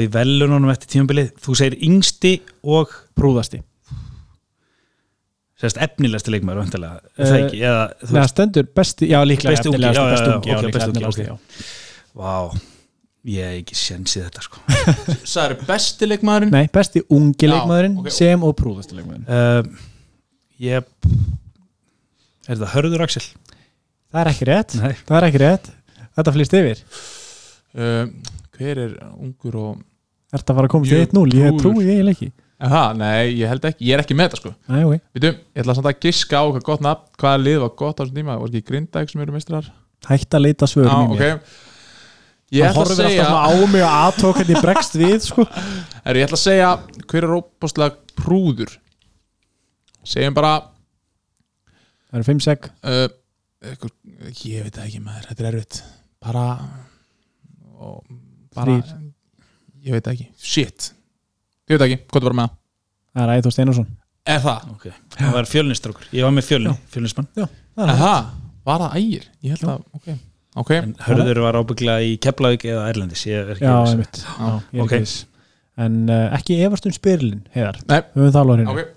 [0.00, 2.36] í velunum eftir tímabilið þú segir yngsti
[2.68, 3.60] og Prúðasti.
[5.60, 9.84] Sérst efnilegsti leikmaður vantilega, Eh, það ekki eða, veist, stendur besti, já líklega Besti ungi,
[9.84, 11.28] efnilegasti, já, já, ungi, já, ok, líklega besti ungi, efnilegasti, ok.
[11.28, 11.36] já.
[12.20, 12.34] vá
[13.30, 14.62] ég hef ekki sensið þetta sko
[15.34, 18.08] Sæður besti leikmaðurinn Nei, besti ungi Já, leikmaðurinn ok.
[18.16, 19.84] sem og prúðasti leikmaðurinn uh,
[20.64, 20.80] ég
[22.48, 23.26] er þetta Hörður Axel?
[24.10, 24.94] Það er ekki rétt Nei.
[25.04, 25.68] Það er ekki rétt
[26.16, 26.80] Þetta flýst yfir
[27.76, 28.06] uh,
[28.56, 29.76] Hver er ungur og
[30.30, 31.36] Er þetta að fara að koma til Jú, 1-0?
[31.36, 32.30] Ég trúi eiginlega ekki
[32.60, 34.50] Aha, Nei, ég held ekki, ég er ekki með þetta sko.
[34.68, 35.04] Nei, ok.
[35.16, 38.00] Vitum, ég ætla samt að giska á hvað gott nafn Hvaða lið var gott á
[38.02, 38.36] þessum tíma.
[38.42, 39.70] Var ekki Grindag sem eru mistrar
[40.08, 41.38] Hætt að leita svörum í mér.
[41.40, 41.56] ok.
[42.50, 45.16] Ég Hann ætla að horfir segja alltaf svona á mig og aðtók henni bregst við
[45.24, 45.46] sko.
[46.08, 46.70] er, Ég ætla að segja
[47.06, 48.76] Hver er óbáslega prúður?
[50.12, 50.52] Segjum bara
[52.10, 52.70] Það eru 5 sek.
[52.82, 53.04] Uh,
[53.62, 53.92] eitthvað,
[54.50, 55.28] Ég veit það ekki maður.
[55.30, 55.82] Þetta er erfitt.
[56.20, 56.46] Bara
[57.78, 58.00] og,
[58.56, 58.96] bara, Þrír.
[59.86, 60.26] Ég veit það ekki.
[60.42, 60.88] Shit
[61.70, 62.56] Ég veit ekki, hvað er bara með það.
[63.14, 63.86] Það er Æþór Steinarsson.
[64.30, 64.64] Er það?
[64.74, 64.86] ok,
[65.16, 67.28] það var fjölnistrákur ég var með fjölni, fjölnismann.
[67.38, 68.26] Það Er það?
[68.68, 69.24] Var það ægir?
[69.46, 70.10] Ég held að, ok.
[70.60, 73.76] Ok, en Hörður var ábygglega í Keflavík eða Erlendis ég er ekki Já,
[74.34, 74.90] Já, ég ok.
[74.90, 75.14] ekki viss.
[75.80, 77.78] En uh, ekki efast um spyrlin, heiðar.
[77.86, 78.00] Nei.
[78.12, 78.88] Við höfum það alveg hérna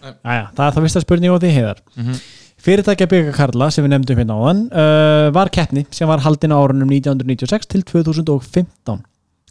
[0.00, 1.82] Æja, það er það fyrsta spurning á því heiðar.
[1.98, 2.20] Mhm.
[2.60, 6.60] Fyrirtækja bygga Karla sem við nefndum hérna áðan uh, var keppni sem var haldin á
[6.60, 9.00] árunum 1996 til 2015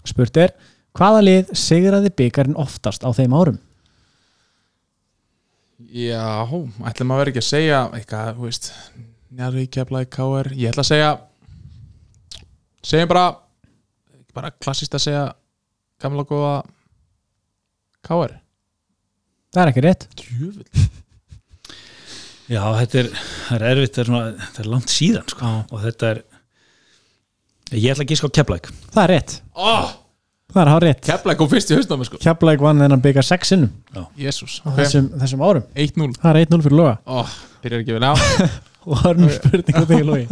[0.09, 0.53] Spurt er,
[0.97, 3.59] hvaða lið sigraði byggarinn oftast á þeim árum?
[5.89, 6.45] Já,
[6.85, 8.71] ætlum að vera ekki að segja eitthvað, þú veist
[9.29, 11.13] Njarvi, Keflaði, KR Ég ætla að segja
[12.85, 13.25] segjum bara
[14.35, 15.23] bara klassist að segja
[16.01, 16.53] gamla góða
[18.05, 18.37] KR
[19.49, 20.03] Það er ekki rétt.
[20.19, 20.65] Djöfull.
[22.53, 23.07] Já, þetta er,
[23.47, 25.53] það er erfitt það er, svona, það er langt síðan sko.
[25.69, 26.21] og þetta er
[27.77, 28.69] ég ætla að gíska á Keflavík.
[28.93, 29.91] Það er rétt, oh,
[30.53, 31.01] það er hár rétt.
[31.05, 32.19] Keflaði kom fyrst í hausnámi sko.
[32.23, 33.71] Keflæk vann þennan byggar 6 sinnum.
[34.19, 35.65] Jésús, þessum, þessum árum.
[35.75, 36.95] 1-0 Það er 1-0 fyrir loga.
[37.09, 38.07] Oh, Byrjar ekki vel.
[38.09, 38.13] Á
[38.89, 40.25] og það er nú spurning á þig logi.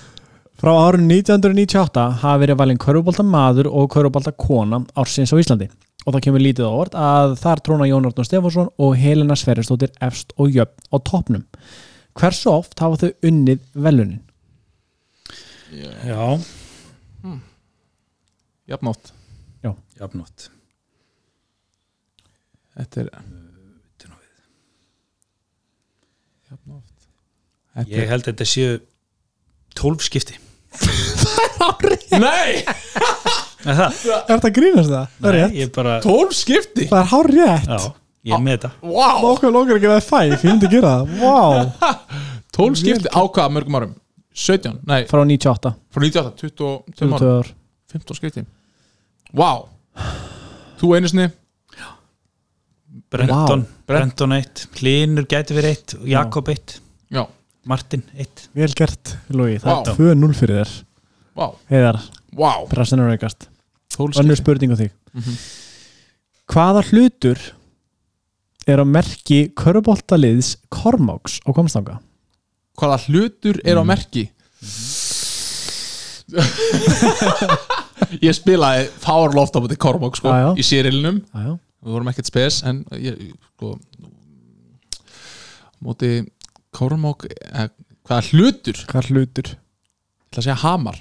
[0.60, 5.68] Frá árun 1998 hafa verið valinn körfubolta maður og körfubolta kona ársins á Íslandi.
[6.06, 9.90] Og það kemur lítið á orð að þar tróna Jón Arnór Stefánsson og Helena Sverrisdóttir
[10.06, 11.42] efst og jöfn á toppnum.
[12.16, 14.22] Hversu oft hafa þau unnið velunin?
[16.06, 16.38] já,
[18.66, 19.12] Jafnótt
[20.00, 20.50] jafnótt
[22.76, 23.10] Þetta er
[26.46, 27.06] Jafnótt
[27.76, 28.76] Þetta ég held að þetta séu
[29.76, 30.36] 12 skipti.
[32.16, 33.98] Nei, er það?
[34.06, 35.10] Er þetta grínast það?
[35.18, 35.56] Það er Nei, rétt.
[35.60, 36.86] ég bara, 12 skipti?
[36.88, 37.76] Það er hár rétt já,
[38.30, 38.70] ég er með þetta.
[38.88, 41.04] Wow, Okkur lókar ekki að það er fæ, ég myndi gera það.
[41.20, 41.92] Vá!
[42.56, 43.94] 12 skipti á hvað mörgum árum?
[44.36, 47.52] 17, nei, Frá 98, frá 98, 22 22 árum ár.
[47.92, 48.46] 15 skipti.
[49.36, 49.66] Wow
[50.80, 51.28] Þú einu sinni?
[53.12, 53.84] Brenton, Vá.
[53.86, 56.78] Brenton 1 Hlinur gæti verið 1, Jakob 1
[57.14, 57.22] Já,
[57.70, 60.72] Martin 1 Vel gert, Lógi, það er 2-0 fyrir þér.
[61.36, 62.00] Wow, Heiðar,
[62.36, 63.46] wow pressin er aukast.
[63.96, 64.90] 12 Önnur spurning á þig.
[65.14, 65.38] Mhm.
[66.52, 67.38] Hvaða hlutur
[68.66, 72.00] er á merki köruboltaliðs Kormáks á komstanga?
[72.76, 73.92] Hvaða hlutur er á Mm.
[78.22, 80.50] Ég spilaði Fárloft á mútið Kormok sko, Já, já.
[80.60, 81.22] í sérilinum
[81.86, 83.18] Við vorum ekkert spes en ég,
[83.54, 83.74] sko,
[85.84, 86.26] mútið
[86.76, 87.68] Kormok eh,
[88.06, 88.82] Hvaða hlutur?
[88.90, 89.54] Hvað hlutur?
[90.26, 90.98] ætla að segja hamar.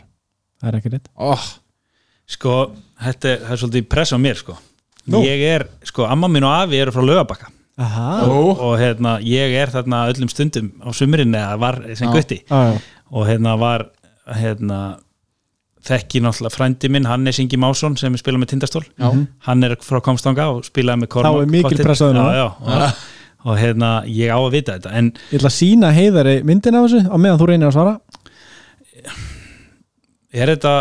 [0.62, 1.10] Það er ekki rétt.
[1.22, 1.44] Oh,
[2.26, 2.54] Sko,
[3.04, 4.56] þetta er, það er svolítið press á mér sko.
[5.14, 5.20] Nú.
[5.22, 7.52] Ég er, sko, amma mín og afi eru frá Laugabakka.
[7.86, 8.06] Aha.
[8.26, 12.40] Ó, og hérna, ég er þarna öllum stundum á sumurinn eða var sem gutti.
[13.12, 13.86] Og hérna var
[14.40, 14.80] hérna
[15.86, 18.84] þekki náttúrulega frændi minn, Hannes Ingi Másson sem er spilað með tindastól.
[18.98, 19.10] Já,
[19.48, 21.86] hann er frá Komstanga og spilaði með Kormák Þá er mikil Kvartett.
[21.88, 22.30] pressa á honum.
[22.34, 23.04] já, já, og,
[23.46, 26.88] og hérna, ég á að vita þetta en Ég ætla að sína heiðari myndin af
[26.88, 27.96] þessu á meðan þú reynir að svara.
[30.36, 30.74] Er þetta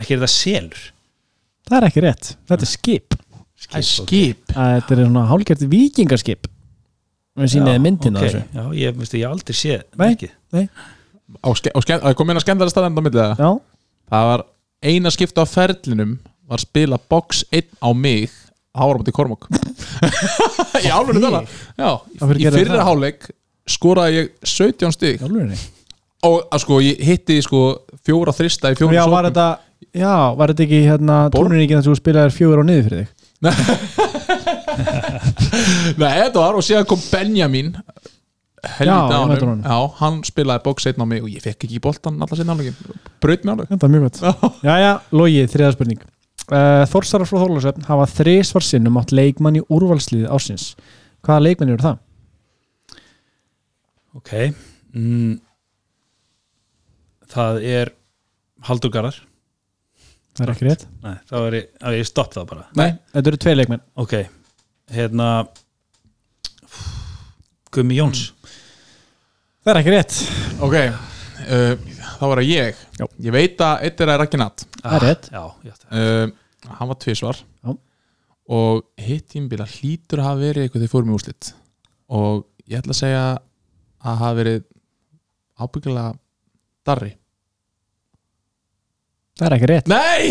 [0.00, 0.86] ekki er þetta selur?
[1.68, 3.18] Það er ekki rétt, þetta er skip.
[3.60, 4.54] Það er skip.
[4.56, 6.48] Að Þetta er svona hálfgert vikingaskip
[7.40, 8.40] Við sínaði myndin af ok, þessu?
[8.56, 10.08] Já, ég, veistu, ég aldrei séð Nei.
[10.08, 10.32] merkið.
[11.44, 13.50] á, á skemmt, að kom inn að staðan á millið það Já,
[14.10, 14.40] Það var
[14.90, 16.12] eina skipta á ferlinum
[16.50, 18.30] var spila box 1 á mig
[18.74, 19.46] Háramóti Kormok
[20.84, 23.20] Í álunni hverju í fyrra hálfleik
[23.70, 25.20] skoraði ég 17 stig.
[25.22, 25.58] Jálfurinni
[26.26, 27.60] og að sko ég hitti sko
[28.04, 29.46] fjóra þrista í fjóra Já, var þetta
[29.96, 31.16] Já, var þetta ekki hérna?
[31.32, 33.10] Tónin ekki þess að þú spilaðir fjögur á niður fyrir þig?
[36.00, 37.68] Nei, þetta var og síðan kom Benjamin
[39.64, 43.44] Já, hann spilaði box 1 á mig og ég fekk ekki boltan alla sinna Braut
[43.44, 43.70] mig alveg.
[43.70, 44.58] Þetta er mjög gott.
[44.68, 46.02] Jæja, Logi, þriða spurning.
[46.50, 50.72] Uh, Þórsarar frá Þorlásöfn hafa þrisvar sinnum átt leikmann í úrvalsliði ásins
[51.22, 52.00] Hvaða leikmann eru það?
[54.18, 54.32] ok
[54.96, 55.36] mm,
[57.30, 57.92] það er
[58.66, 59.16] Haldur Garðar.
[60.36, 60.82] Það er ekki rétt.
[61.04, 62.66] Nei, þá er ég, ég stopp það bara.
[62.76, 63.82] Nei, þetta eru tvei leikmenn.
[64.02, 64.14] Ok,
[64.92, 65.28] hérna
[67.72, 68.26] Gummi Jóns
[69.60, 70.14] Það er ekki rétt
[70.64, 71.72] Ok, uh,
[72.16, 73.06] þá var það ég Já.
[73.26, 75.28] Ég veit að eitt er að Ragnat Það er rétt.
[75.34, 75.86] Já, já, já.
[75.92, 77.74] uh, Hann var tvisvar Já.
[78.50, 81.52] Og hitt tímbila hlýtur að hafa verið eitthvað þegar fórum í úslit
[82.10, 83.24] Og ég ætla að segja
[84.00, 84.60] að hafa verið
[85.60, 86.12] ábyggilega
[86.88, 87.12] Darri
[89.40, 90.30] Það er ekki rétt Nei!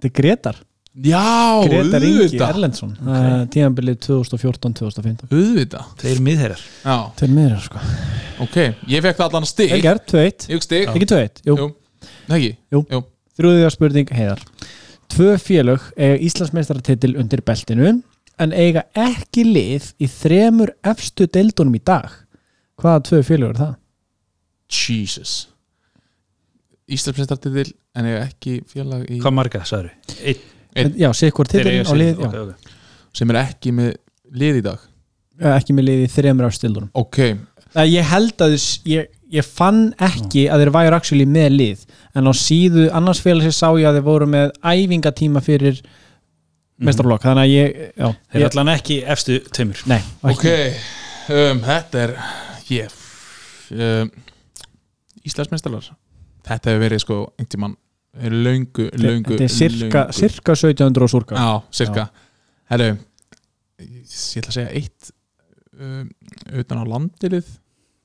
[0.00, 0.62] Þetta er Gretar
[1.00, 2.50] Já, Gretar Ingi auðvitað.
[2.54, 2.90] Erlendsson.
[3.00, 3.44] Okay.
[3.54, 5.92] Tíðanbilið 2014-2015 Auðvitað.
[6.02, 7.84] Þeir miðherjar Já, Tveir miður sko.
[8.44, 8.58] Ok,
[8.90, 9.72] ég fekk það allan stig.
[9.76, 10.90] Elgar, 2-1 Ég stig.
[10.92, 11.68] Ekki 2-1, jú, Jú.
[12.28, 12.52] Nei, ekki.
[12.74, 12.82] Jú.
[12.90, 13.00] Jú.
[13.40, 14.44] Þrjúðiða spurning heiðar.
[15.10, 17.94] Tvö félög eiga Íslandsmeistaratitil undir beltinu
[18.40, 22.12] en eiga ekki lið í þremur efstu deildunum í dag.
[22.80, 23.74] Hvaða tvö félög er það?
[24.70, 25.34] Jesus.
[26.90, 30.92] Íslandsmeistartitil en ég ekki félag í Hvað marga, sagður Einn Einn.
[30.96, 32.26] Já, eiga og sig- lið já.
[32.26, 32.74] ok, ok.
[33.12, 33.94] sem er ekki með
[34.32, 34.78] lið í dag?
[35.40, 37.18] Ekki með lið í þremur efstu deildunum Ok,
[37.74, 41.84] Nei, Ég held að þess, ég, ég fann ekki að þeir væru actually með lið.
[42.18, 45.78] En á síðu annars félagsins sá ég að þeir voru með æfingatíma fyrir
[46.80, 49.84] mestarlokk þannig að ég, já, Þeir ég er allan ekki efstu tveimur.
[49.90, 50.00] Nei,
[50.32, 50.46] ok
[51.36, 52.14] um, Þetta er
[52.72, 52.98] ég
[53.76, 54.10] um,
[55.30, 55.90] Íslandsmeistarar.
[56.50, 57.76] Þetta hefur verið sko einhvern tímann
[58.18, 60.18] löngu, löngu Þetta er cirka, löngu.
[60.18, 62.08] cirka 1700 og surka Já, cirka
[62.70, 62.90] Herru,
[63.80, 65.10] ég ætla að segja eitt
[65.80, 66.04] um,
[66.60, 67.48] utan á landilið.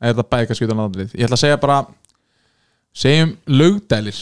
[0.02, 1.12] Eða þetta bæði kannski utan á landilið.
[1.14, 1.78] Ég ætla að segja bara
[2.96, 4.22] segjum lögdælir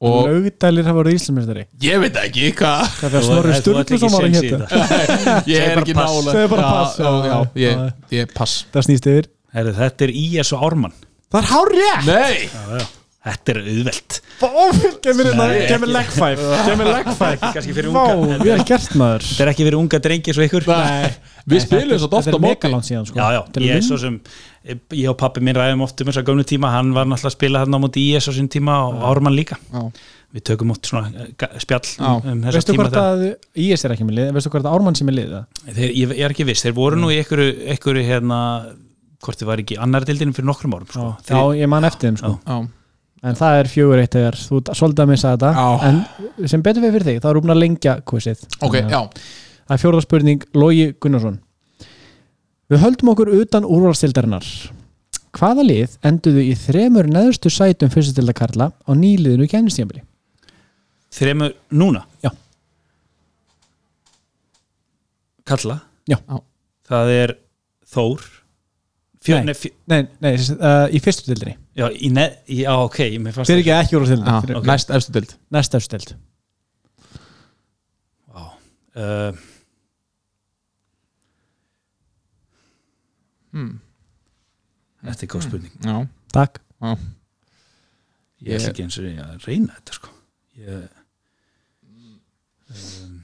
[0.00, 1.66] og Laugdælir hafa voruð Íslandsmeistari.
[1.84, 4.84] Ég veit ekki hvað Það er Snorri Sturluson var að hétta
[5.52, 7.82] ég er ekki nála Segðu bara pass, já, já, ég,
[8.16, 8.54] ég pass.
[8.72, 9.28] Það snýst yfir.
[9.56, 10.96] Heru, Þetta er IS og Ármann.
[11.30, 12.86] Það er hár rétt nei, já, já.
[13.20, 14.14] Þetta er auðvelt.
[15.04, 16.44] Kemur hérna, Nei, kemur leg five.
[16.64, 17.40] Kemur leg five.
[17.52, 18.38] Kannski fyrir Vá, unga.
[18.40, 19.26] við erum gert maður.
[19.28, 20.68] Þetta er ekki fyrir unga drengi svo ykkur.
[20.70, 21.10] Nei.
[21.52, 22.54] við spilum svo oft Þetta á móti.
[22.54, 23.20] megaland síðan sko.
[23.20, 24.16] Já, já, Þetta ég er sem
[24.96, 26.72] ég og pappi minn ræðum oft um þess að gömnu tíma.
[26.72, 29.60] Hann var náttúrulega að spila þarna á móti á sín tíma og Ármann líka.
[29.68, 29.84] Já.
[30.30, 33.22] við tökum oft svona eh, spjall um, um þessa Veistu hvort að
[33.58, 34.28] IS er ekki með lið?
[34.36, 35.32] Veistu hvort að Ármann sem er lið
[35.74, 38.38] ég, ég er ekki viss, þeir voru nú í einhverju, einhverju hérna,
[39.26, 41.08] hvort þið var ekki annar dildinu fyrir nokkrum árum sko.
[41.26, 42.60] Já, ég man eftir þeim sko.
[43.22, 45.68] En það er fjögur eitt þegar þú ert svolítið að missa þetta Já.
[45.90, 48.90] En sem betur við fyrir þig, þá erum við að lengja quizið ok, Þannig að-
[48.90, 49.00] já,
[49.70, 51.36] Það er fjórða spurning, Logi Gunnarsson
[52.70, 54.46] Við höldum okkur utan úrvalstildarinnar
[55.36, 60.02] Hvaða lið enduðu í þremur neðustu sætum fyrstistilda Karla á nýliðinu gænistíðanbili?
[61.10, 62.30] þremur núna Já.
[65.46, 66.16] Kalla Já.
[66.88, 67.32] það er
[67.90, 68.20] Þór
[69.24, 69.44] fjör, Nei.
[69.50, 73.52] nei, fjör, Nei, nei uh, í fyrstu tildinni já, í neð, já, ok mér fannst
[73.52, 74.40] Fyrir ekki ekki úrvalstildinni, já.
[74.46, 74.68] fyrir ok.
[74.70, 76.14] næst efstu dild næst efstu tild
[78.30, 78.44] Vá.
[78.96, 79.42] uh,
[83.52, 83.74] hmm.
[85.04, 85.98] þetta er góð spurning já,
[86.34, 86.62] Takk
[88.40, 90.14] ég ætla ekki eins og ég að reyna þetta sko
[90.60, 90.88] ég
[92.70, 93.18] um,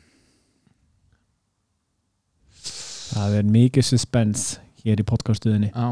[3.07, 5.89] Það er mikið suspense hér í podcastuðinni já,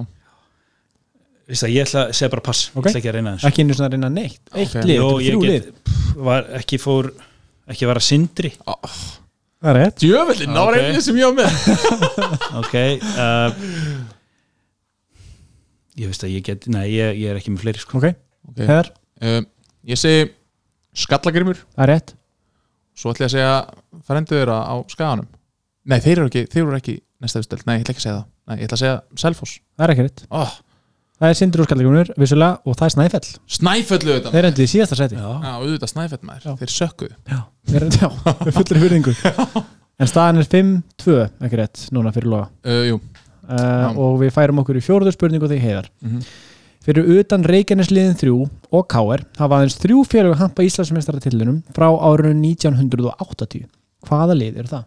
[1.45, 2.61] Vist að ég ætla að segja bara pass.
[2.73, 2.87] Ok.
[2.87, 4.39] ég ætla ekki að reyna þessu Ekki einu svona að reyna neitt.
[4.55, 4.85] Eitt Ok.
[4.89, 5.67] lið, Jó, get- lið.
[6.25, 7.11] var ekki fór
[7.69, 8.51] ekki var að sindri.
[8.65, 9.99] Það er rétt.
[10.01, 10.81] Djöfellin, það var Ok.
[10.87, 11.51] einnig sem ég á með.
[12.63, 12.75] Ok
[13.21, 13.49] uh,
[16.01, 18.01] ég veist að ég get nei, ég, ég er ekki með fleiri sko.
[18.01, 18.91] Ok, Heðar,
[19.23, 19.47] um,
[19.89, 20.27] ég segi
[21.05, 22.15] skallagrimur það er rétt.
[22.97, 23.55] Svo ætla ég að segja
[24.07, 25.29] frendu þeirra á skaganum.
[25.85, 28.19] Nei, þeir eru ekki, þeir eru ekki næsta uppstöld, nei, ég ætla ekki að segja
[28.23, 29.59] það Nei, ég ætla að segja Selfoss.
[29.79, 30.25] Það er ekki rétt.
[30.31, 30.55] Oh,
[31.15, 33.27] Það er Sindri úrskalllegunur, vissulega, og það er Snæfell.
[33.55, 36.55] Snæfellu þetta Þeir endur í síðasta seti já, Já, auðvitað Snæfell maður, Já.
[36.59, 37.15] þeir sökkuðu.
[37.31, 37.37] Já,
[37.71, 39.15] þeir endur, já, við fullir hurðingu
[40.03, 41.15] En staðan er 5-2,
[41.47, 42.49] ekki rétt, núna fyrir loga.
[42.67, 42.97] Uh, Jú,
[43.47, 45.89] uh, Og við færum okkur í fjóruðu spurningu þegar heiðar.
[46.03, 46.27] Mhm.
[46.85, 48.35] Fyrir utan Reykjanesliðin 3
[48.75, 53.65] og Káer hafa aðeins þrjú félög hampa Íslandsmeistaratitlunum frá árunum 1980
[54.05, 54.85] Hvaða lið er það?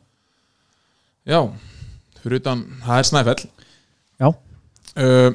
[1.26, 1.40] já
[2.28, 3.44] Fyrir utan, það er Snæfell
[4.20, 4.28] Já.
[4.28, 5.32] uh,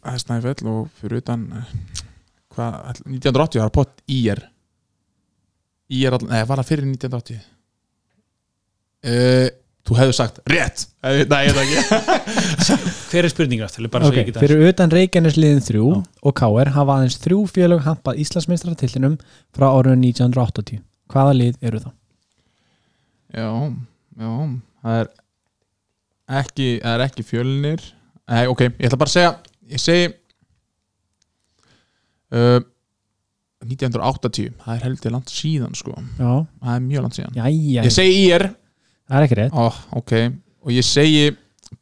[0.00, 1.72] Það er Snæfell og fyrir utan uh,
[2.54, 4.44] Hvað, ætla- 1980 var pott IR
[5.90, 7.40] IR, all, nei, var það fyrir 1980
[9.10, 9.48] uh,
[9.90, 10.82] Þú hefur sagt rétt.
[11.02, 11.78] Eh, Nei, ég veit ekki.
[13.10, 15.86] Hver er svo Okay, fyrir utan Reykjanesliðin 3 Já.
[16.28, 19.16] og Káer hafa aðeins þrjú félög hampað Íslandsmeistaratitlunum
[19.56, 21.94] frá árunum 1980 Hvaða lið eru það?
[23.34, 23.48] Já,
[24.20, 24.30] já,
[24.84, 25.10] það er
[26.40, 27.84] ekki, það er ekki fjölnir.
[28.30, 29.30] Nei, ok, ég ætla bara að segja
[29.70, 30.04] ég segi
[32.34, 32.60] uh,
[33.66, 36.30] 1980, það er heldur langt síðan sko, Já,
[36.62, 37.34] það er mjög langt síðan.
[37.36, 38.46] Jæja, Ég segi IR,
[39.10, 39.56] það er ekki rétt.
[39.58, 39.66] Ó,
[40.00, 40.14] ok.
[40.64, 41.26] Og ég segi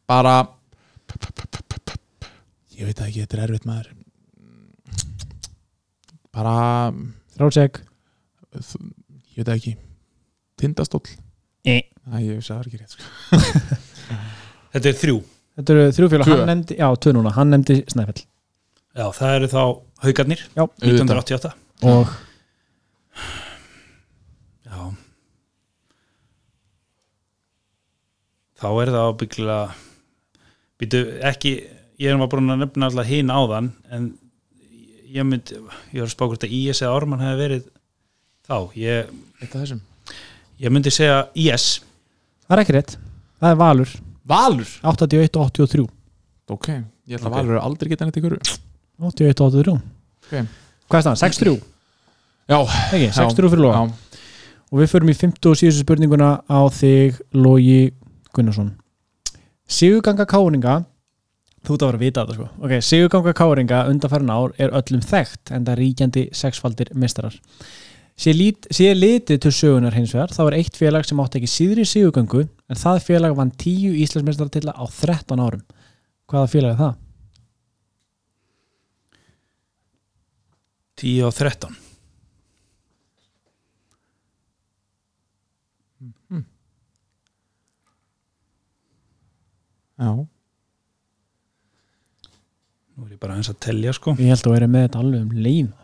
[0.09, 0.35] bara
[2.79, 3.93] ég veit það ekki, þetta er erfitt maður.
[6.35, 6.55] Bara
[7.35, 7.81] Þrátseg
[8.53, 9.73] ég veit það ekki.
[10.59, 11.05] Tindastóll.
[11.63, 11.77] E.
[12.09, 13.83] Æ, ég vissi að það er ekki rétt sko.
[14.73, 15.17] Þetta er þrjú.
[15.59, 16.35] Þetta eru þrjúfélag, Tvö.
[16.39, 18.21] hann nefndi Já, tvö núna, hann nefndi Snæfell.
[18.95, 19.61] Já, það eru þá
[20.05, 20.63] haugarnir Já.
[20.83, 21.51] 1988
[21.89, 22.13] Og
[24.69, 24.79] Já.
[28.59, 29.59] Þá er það ábyggilega
[30.79, 31.53] Býtu ekki
[31.99, 34.09] Ég er bara búin að nefna alltaf hinn áðan En
[35.09, 37.67] ég myndi Ég var að spá hvort að IS eða Ármann hefði verið
[38.49, 39.09] Þá, ég,
[39.43, 39.81] eitt af þessum.
[40.59, 41.65] ég myndi segja IS
[42.49, 42.93] það er ekki rétt.
[43.37, 43.91] Það er Valur,
[44.29, 44.69] Valur?
[44.85, 45.87] 81 og 83
[46.49, 46.67] ok,
[47.09, 47.35] ég ætla að.
[47.39, 50.35] Valur er aldrei geta neitt ykkur 81 og 83 Ok.
[50.89, 51.17] Hvað er það?
[51.23, 51.55] 6-3?
[52.49, 52.59] já,
[52.93, 53.83] Ekki, 6-3 fyrir Lóa já,
[54.69, 57.79] Og við förum í 50 og síðustu spurninguna á þig Lógi
[58.37, 58.67] Gunnarsson.
[59.69, 60.75] Sigurganga káringa
[61.65, 62.45] Þú ert að vera að vita þetta sko.
[62.63, 67.33] Ok, Sigurganga káringa undanfærin ár er öllum þekkt en það ríkjandi sexfaldir mistarar
[68.19, 71.51] Sé, lít, sé litið til sögunar hins vegar þá er eitt félag sem átti ekki
[71.51, 75.61] síðri sigurgöngu en það félag vann 10 Íslandsmeistaratilla á 13 árum.
[76.27, 76.97] Hvaða félag er það?
[80.99, 81.77] 10 og 13
[89.99, 90.11] já.
[92.95, 94.15] Nú er ég bara eins að telja sko.
[94.19, 95.78] Ég held að vera með þetta alveg um leið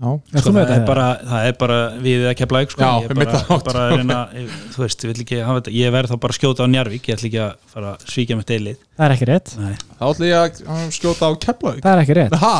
[0.00, 0.84] Sko, það, er þetta?
[0.88, 2.80] bara, það er bara við að kepla sko.
[2.80, 3.64] Já, ég er einmitt bara, það.
[3.66, 6.32] bara að reyna ég, þú veist, ég, vil ekki hafa þetta ég verð þá bara
[6.32, 8.78] að skjóta á Njarvík ég ætla ekki að fara að svíkja með deilið.
[8.96, 9.52] Það er ekki rétt.
[9.60, 9.74] Nei.
[10.00, 11.82] þá ætla ég að skjóta á Keflavík.
[11.84, 12.38] Það er ekki rétt.
[12.40, 12.54] Ha,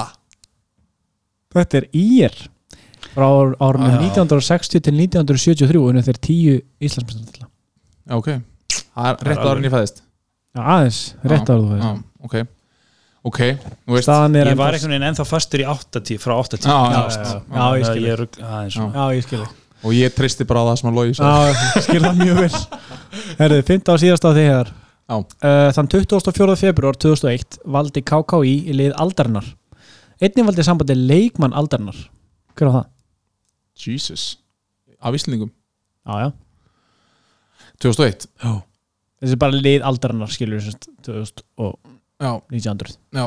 [1.51, 2.37] Þetta er ír.
[3.11, 3.99] Frá ár- árunum Já.
[4.13, 7.49] 1960 til 1973 unni þeir 10 Íslandsmeistaratilla
[8.07, 8.29] já, ok.
[8.95, 10.03] Það er rétt en ég fæðist.
[10.55, 12.37] Já, aðeins, rétt ára þú já, veist ok
[13.29, 13.39] ok,
[13.87, 16.77] þú veist Staðan er ég var einhvern veginn ennþá fastur í 80 frá 80 Já,
[16.91, 18.75] já, já, já, ég skil ég er rugl- aðeins.
[18.75, 18.81] Já.
[18.81, 18.93] svona.
[18.95, 19.57] Já, ég skil þig.
[19.81, 22.61] Og ég tristi bara á það sem að logi Já, skil það mjög vel.
[23.41, 24.45] Herðu, 15 á síðast á því
[25.11, 25.17] Já.
[25.19, 26.57] uh, Þann 24.
[26.61, 29.47] februar 2001 valdi KKÍ í lið aldarinnar.
[30.21, 31.97] Einnig valdi sambandi leikmann aldarinnar.
[32.55, 32.87] Hver á það?
[33.81, 34.27] Jesus.
[35.01, 35.51] Af Íslendingum.
[36.07, 36.33] Já, já.
[37.81, 38.51] 2001 Já
[39.21, 41.75] Þessi er bara lið aldarinnar skilur við 2000 og
[42.21, 43.25] já, 1900 já.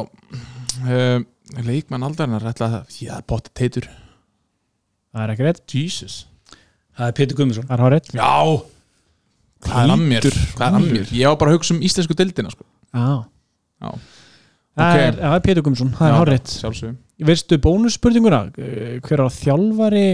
[0.84, 1.26] Um,
[1.68, 3.88] leikmann aldarinnar ætla að já, potti teitur.
[5.14, 5.64] Það er ekki rétt.
[5.74, 6.16] Jesus.
[6.98, 7.68] Það er Pétur Guðmundsson.
[7.70, 8.32] Það er hár rétt já.
[9.64, 10.28] Hvað er að mér?
[10.58, 11.12] Hvað er að mér?
[11.16, 12.66] Ég var bara að hugsa um íslensku deildina sko.
[12.94, 13.08] Já.
[13.84, 13.90] Já.
[14.74, 15.00] Það Ok.
[15.06, 16.96] er, það er Pétur Gumsson, það er Já, hár rétt sjálfsögum
[17.30, 18.40] Veistu bónusspurninguna?
[18.58, 20.06] Eh, Hver á þjálfari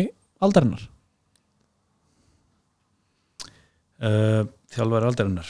[0.44, 0.82] aldarinnar?
[4.04, 4.44] uh,
[4.74, 5.50] þjálfari aldarinnar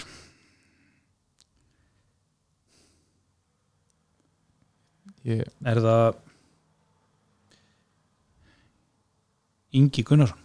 [5.33, 6.17] ég, er það
[9.79, 10.37] Ingi Gunnarsson?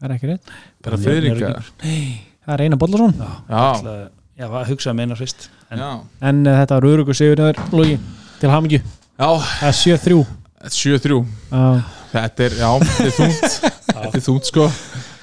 [0.00, 0.50] Það er ekki rétt.
[0.84, 1.62] Hann er- Friðrik eða?
[1.62, 3.14] ekki- Það er Einar Bollarsson.
[3.16, 5.46] Já, já, já, var að hugsa með eina fyrst.
[5.72, 5.80] En
[6.20, 7.98] En uh, þetta var Rúrugur Sigurður Lógi
[8.40, 8.80] til hamingju.
[9.18, 9.30] Já.
[9.60, 10.26] Það er 7-3
[10.64, 11.16] 7-3
[11.52, 11.80] uh,
[12.12, 13.40] þetta er, já, þetta er þúnt
[13.94, 14.64] þetta er þúnt sko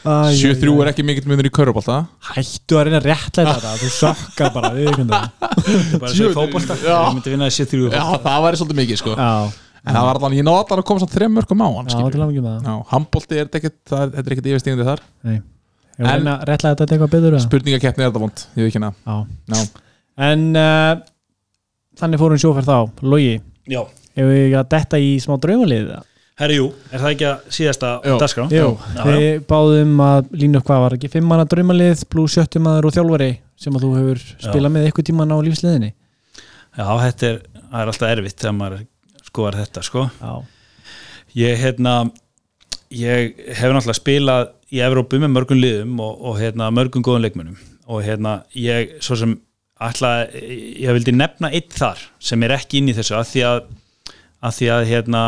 [0.02, 1.98] 7-3 er ekki mikill munur í körubólta
[2.32, 6.78] Hættu að reyna að réttlega þetta Þú sökkar bara við bara svo í fótbolta.
[6.82, 6.96] Já.
[7.06, 9.14] ég myndi vinna þessi þrjú já, það væri svolítið mikið sko.
[9.14, 9.30] Já,
[9.86, 11.94] en það var allan, ég náði allan að koma samt þrem mörgum á hann já
[11.96, 12.12] skilur.
[12.16, 14.88] til hamingju með það já, handbólti er þetta ekkert það er- þetta er ekkert yfirstingandi
[14.90, 15.02] þar.
[15.30, 15.38] Nei.
[15.38, 17.46] Ég var að En- reyna að réttlega þetta eitthvað betur eða?
[17.46, 19.16] spurningakeppni er þetta vond, ég veit ekki hana Já.
[19.54, 19.62] Já,
[20.22, 20.94] En uh,
[22.02, 22.78] þannig fórum sjóferð þá.
[23.06, 23.34] Lógi,
[23.70, 23.82] já,
[24.18, 25.92] hefur við ekki að detta í smá draumalið
[26.40, 27.92] herri jú, er það ekki að síðasta
[28.22, 28.46] dagskrá?
[28.54, 32.66] Jú, Já, við báðum að lína upp hvað var ekki fimm manna draumalið pluss sjöttum
[32.66, 33.32] maður og þjálfari
[33.62, 37.94] sem að þú hefur spilað með eitthvað tíman á lífsliðinni já, þetta er, það er
[37.94, 38.84] alltaf erfitt þegar maður
[39.28, 40.08] skoðar þetta sko.
[40.22, 40.34] Já,
[41.42, 41.96] ég hérna
[42.92, 47.60] ég hef náttúrulega spilað í Evrópu með mörgum liðum og, og hérna, mörgum góðum leikmönnum.
[47.92, 49.36] Og hérna ég svo sem
[49.82, 53.62] ætla, ég vildi nefna eitt þar sem er ekki inn í þessu að því að,
[54.42, 55.24] að, því að hérna,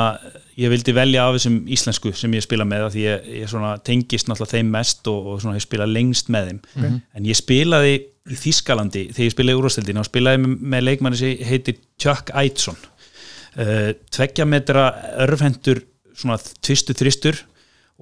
[0.60, 3.76] ég vildi velja af þessum íslensku sem ég spila með að því ég, ég svona
[3.86, 6.60] tengist náttúrulega þeim mest og, og svona ég spila lengst með þeim.
[6.74, 6.98] Mhm.
[7.18, 11.42] en ég spilaði í Þískalandi þegar ég spilaði úrvastildin og spilaði með, með leikmanni sem
[11.44, 14.86] heitir Chuck Eitson uh, tveggja metra
[15.26, 15.84] örfendur
[16.16, 17.42] svona tvistu þristur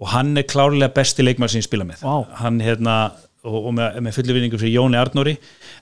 [0.01, 2.03] og hann er klárlega besti leikmann sem ég spila með.
[2.05, 2.27] Vá.
[2.41, 2.95] hann hérna
[3.41, 5.35] og, og með, með fullu vinningu fyrir Jóni Arnóri.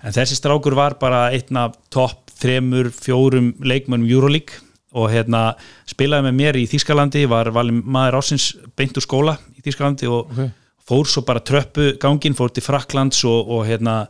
[0.04, 4.64] En þessi strákur var bara einn af topp þremur, fjórum leikmannum Euroleague
[4.98, 5.54] og hérna
[5.90, 10.32] spilaði með mér í Þýskalandi var valin maður ásins beint úr skóla í Þýskalandi og
[10.34, 10.50] Ok.
[10.90, 14.08] fór svo bara tröppu gangin, fór til Fraklands og, og hérna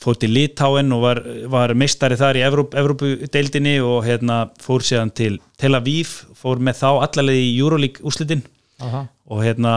[0.00, 1.18] fór til Litáen og var,
[1.50, 6.78] var meistari þar í Evróp, Evrópudeildinni og hérna fór síðan til Tel Aviv fór með
[6.80, 8.46] þá allarleið í Euroleague úslitin
[8.80, 9.02] Aha.
[9.28, 9.74] og hérna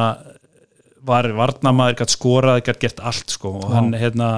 [1.04, 4.30] var varnamaður, gætt skorað, gætt gert allt sko og hann hérna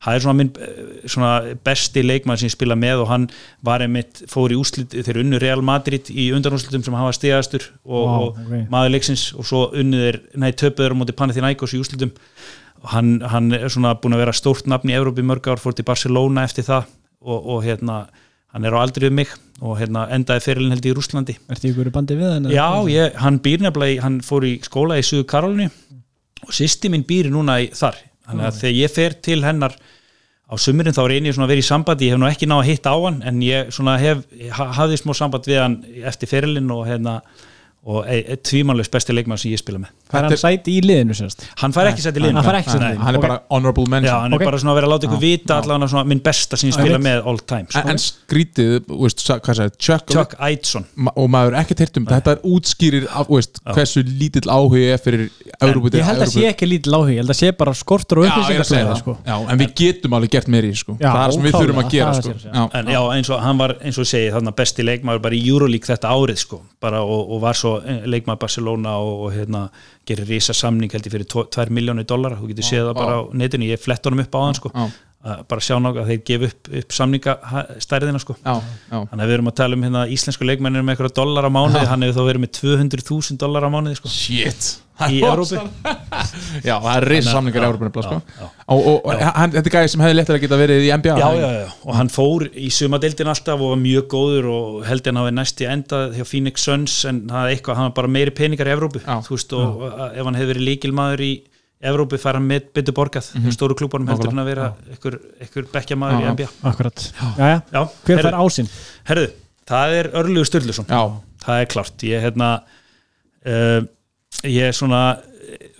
[0.00, 0.78] það er svona minn eh,
[1.10, 1.32] svona
[1.66, 3.26] besti leikmann sem ég spila með og hann
[3.66, 8.06] var einmitt fór í úslit þeir unnu Real Madrid í undanúslitum sem hafa stigastur og,
[8.06, 8.54] Vá, og ok.
[8.72, 12.14] maður leiksins og svo unnu þeir, nei töpuður á móti Panathinaikos í úslitum
[12.80, 15.76] og hann, hann er svona búin að vera stórt nafn í Evrópi mörg ár, fór
[15.76, 16.88] til Barcelona eftir það
[17.20, 18.02] og, og hérna
[18.54, 21.90] hann er á aldrei við mig og hérna endaði fyrirlin held í Rúslandi Ertu ykkur
[21.90, 22.48] í bandi við hann?
[22.48, 25.68] Já, ég, hann býr nefnilega, hann fór í skóla í Suðu Karolínu
[26.46, 28.00] og sýsti minn býr núna í, þar
[28.30, 29.76] þannig að þegar ég fer til hennar
[30.50, 32.62] á sumurinn þá reynir ég svona að vera í sambandi ég hef nú ekki náð
[32.64, 33.70] að hitta á hann en ég
[34.02, 34.24] hef,
[34.56, 35.76] ha- hafði smá samband við hann
[36.10, 37.20] eftir ferilinn og hérna
[37.80, 38.04] og
[38.44, 39.92] tvímanlegs besti leikmann sem ég spila með.
[40.10, 41.46] Fær hann sæti í liðinu sérst?
[41.62, 42.36] hann fær ekki sett í liðinu.
[42.36, 43.04] Hann fær ekki sæti í liðinu.
[43.06, 45.22] hann er bara honorable Já, mention hann er bara svona að vera að láta ykkur
[45.22, 47.84] vita allavega svona minn besta sem ég spila með all time sko.
[47.88, 48.90] en, skrítið,
[49.80, 50.36] Chuck,
[50.94, 52.08] ma- og maður er ekkert heyrt um.
[52.10, 53.30] Þetta er útskýrir af,
[53.72, 55.30] hversu lítill áhugi er fyrir
[55.60, 58.32] Ég held að sé ekki lítil áhug, ég held að sé bara skortur og Já,
[58.32, 58.94] upplýsingar það.
[59.00, 59.16] sko.
[59.26, 60.96] Já, en við getum alveg gert meiri sko.
[61.00, 62.62] Já, það er sem við þurfum að gera já.
[62.80, 65.42] en já, eins og hann var eins og ég segi þannig besti leikmaður bara í
[65.50, 69.66] Euroleague þetta árið sko, bara og, og var svo eh, leikmaður Barcelona og, og hérna
[70.08, 73.22] gerir risa samning held ég fyrir 2 miljónu dollara, þú getur séð það bara á
[73.42, 73.68] netinu.
[73.68, 74.72] Ég flett honum upp á hann sko
[75.20, 78.36] bara sjá náttúrulega að þeir gefa upp, upp samningastærðina sko.
[78.40, 78.54] Já,
[78.88, 78.98] já.
[79.10, 81.88] þannig að við erum að tala um hérna íslensku leikmennir með eitthvað dollar á mánuði,
[81.90, 84.12] hann hefur þá verið með 200.000 dollar á mánuði sko.
[84.14, 84.70] Shit.
[85.08, 85.56] Í Európu
[86.68, 88.18] Já, það er reysa samningar í Európa sko.
[88.74, 91.46] og, og, hann, þetta er gæði sem hefði lettilega geta verið í NBA já, já,
[91.56, 95.32] já, og hann fór í sumadeildin alltaf og var mjög góður og held hann hafi
[95.38, 98.68] næst í enda hjá Phoenix Suns en það er eitthvað, hann var bara meiri peningar
[98.68, 99.16] í Evrópu Já.
[99.24, 101.32] þú veist, og og ef hann hefði verið líkilmaður í
[101.80, 106.18] Evrópu fær hann með betur borgað mm stóru klúbunum heldur hann að vera einhver bekkjamaður
[106.18, 106.32] Já, í já.
[106.34, 107.06] NBA Akkurat.
[107.38, 108.68] Jæja, Já, hver herðu, fær ásinn?
[109.08, 109.30] herðu,
[109.70, 110.88] það er Örlugur Sturluson.
[110.90, 111.00] Já,
[111.46, 112.50] það er klart, ég hérna
[113.46, 113.80] uh,
[114.44, 115.02] ég er svona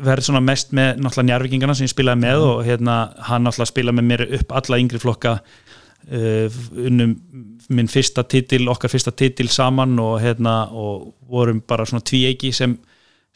[0.01, 2.95] verð svona mest með náttúrulega njárvíkingana sem ég spilaði með og hérna
[3.29, 7.13] hann náttúrulega spilaði með mér upp alla yngri flokka uh, unnum
[7.71, 12.73] minn fyrsta titil, okkar fyrsta titil saman og hérna og vorum bara svona tvíeiki sem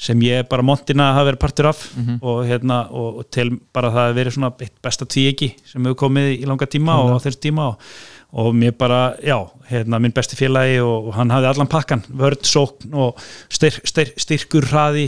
[0.04, 1.84] sem ég bara montina hafa verið partur af
[2.20, 6.02] og hérna og, og til bara það að verið svona eitt besta tvíeiki sem hefur
[6.04, 7.88] komið í langa tíma og á þessu tíma og,
[8.34, 9.38] og mér bara, já,
[9.70, 14.66] hérna minn besti félagi og, hann hafði allan pakkan vörd, sókn og styr, styr, styrkur
[14.72, 15.06] hraði,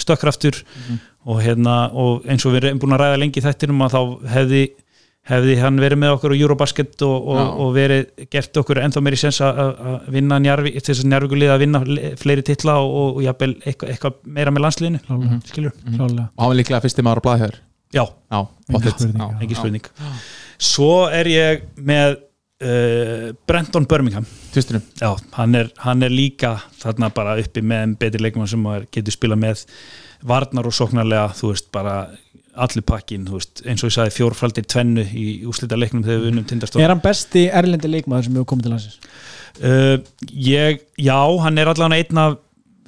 [0.00, 0.62] stökkraftur
[1.28, 4.00] og hérna og eins og við erum búin að ræða lengi í þættinum að þá
[4.32, 4.62] hefði
[5.30, 7.44] hefði hann verið með okkur á Eurobasket og, og, Já.
[7.62, 11.52] og verið gert okkur ennþá meiri sens að að vinna njarvi, til þess að njárvíkulið
[11.54, 15.02] að vinna le- fleiri titla og, og, og jafnvel eitthvað, eitthvað meira með landsliðinu.
[15.06, 15.38] Klálega.
[15.52, 16.26] skilur, Klálega.
[16.34, 17.56] Og hann var líklega fyrsti maður að blaða hér.
[17.92, 18.40] Já, Já,
[18.72, 19.60] spurning, Já, ekki já.
[19.60, 19.88] spurning.
[20.72, 24.26] Svo er ég með uh, Brenton Birmingham.
[24.98, 29.14] Já, hann er, hann er líka þarna bara uppi með en betri leikmann sem getur
[29.14, 29.62] spila með.
[30.26, 31.96] Varnar og sóknarlega, þú veist, bara
[32.52, 36.84] allir pakkin, eins og ég sagði fjórfaldir tvennu í úslita leiknum þegar við unnum tindastóð
[36.84, 38.98] Er hann besti erlendi leikmaður sem hefur komið til landsins?
[39.60, 39.98] uh,
[40.30, 42.40] ég, já, hann er allavega einn af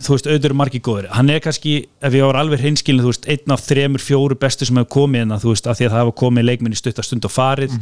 [0.04, 3.12] þú veist, auðvitað eru margir góður hann er kannski, ef ég var alveg hreinskilin þú
[3.12, 5.92] veist, einn af þremur, fjóru bestu sem hefur komið hérna, þú veist, af því að
[5.94, 7.76] það hafa komið leikminn í stuttastund og farið,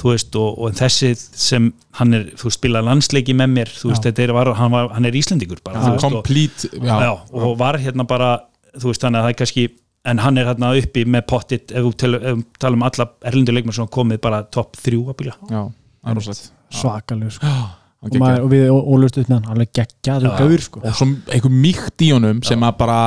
[0.00, 1.66] þú veist og, og þessi sem
[2.00, 4.08] hann er þú veist, spilaði landsleiki með mér, þú veist, Já.
[4.08, 7.12] þetta er var, hann, var, hann er Íslendingur bara, þú veist, og, Complete Já, já,
[7.36, 8.32] og var hérna bara
[8.72, 9.68] þú veist, þannig að það er kannski
[10.08, 13.08] en hann er hérna uppi með pottit ef við tala, ef við tala um alla
[13.30, 17.48] erlendu leikmenn sem komið bara topp þrjú að já, er rosalegt Svakalega sko.
[17.48, 17.68] Já,
[18.04, 20.34] og, maður, og við ólust upp með hann, alveg geggjaður Já.
[20.42, 20.82] gaur sko.
[20.84, 22.98] og svo einhver mýkt í honum sem að bara,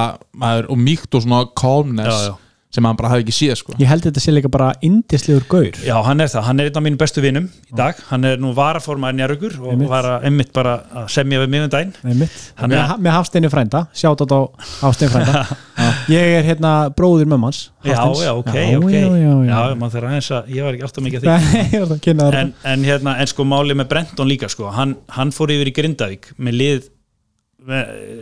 [0.44, 2.40] maður, og mýkt og svona calmness Já, já.
[2.72, 3.74] Sem maður bara hafi ekki séð sko.
[3.82, 5.80] Ég held þetta sé líka bara indislegur gaur.
[5.84, 8.38] Já, hann er það, hann er einn af mínum bestu vinum í dag, hann er
[8.40, 9.90] nú varaformaður Njarvíkur og Einmitt.
[9.92, 11.92] var að emmitt bara að semja við mig um daginn.
[12.08, 12.38] Nei, mitt.
[12.62, 14.40] Hann með, er- með Hafsteini frænda, sjátt á
[14.86, 15.44] Hafsteini frænda.
[16.12, 18.92] Ég er hérna bróðir mömmans Já, já, ok, já, ok.
[18.94, 19.46] já, já, já.
[19.50, 21.46] já maður þarf aðeins að, ég var ekki alltaf mikið að
[22.06, 22.16] því.
[22.42, 25.76] En, en hérna, en sko máli með Brenton líka sko, hann, hann fór yfir í
[25.76, 26.90] Grindavík með lið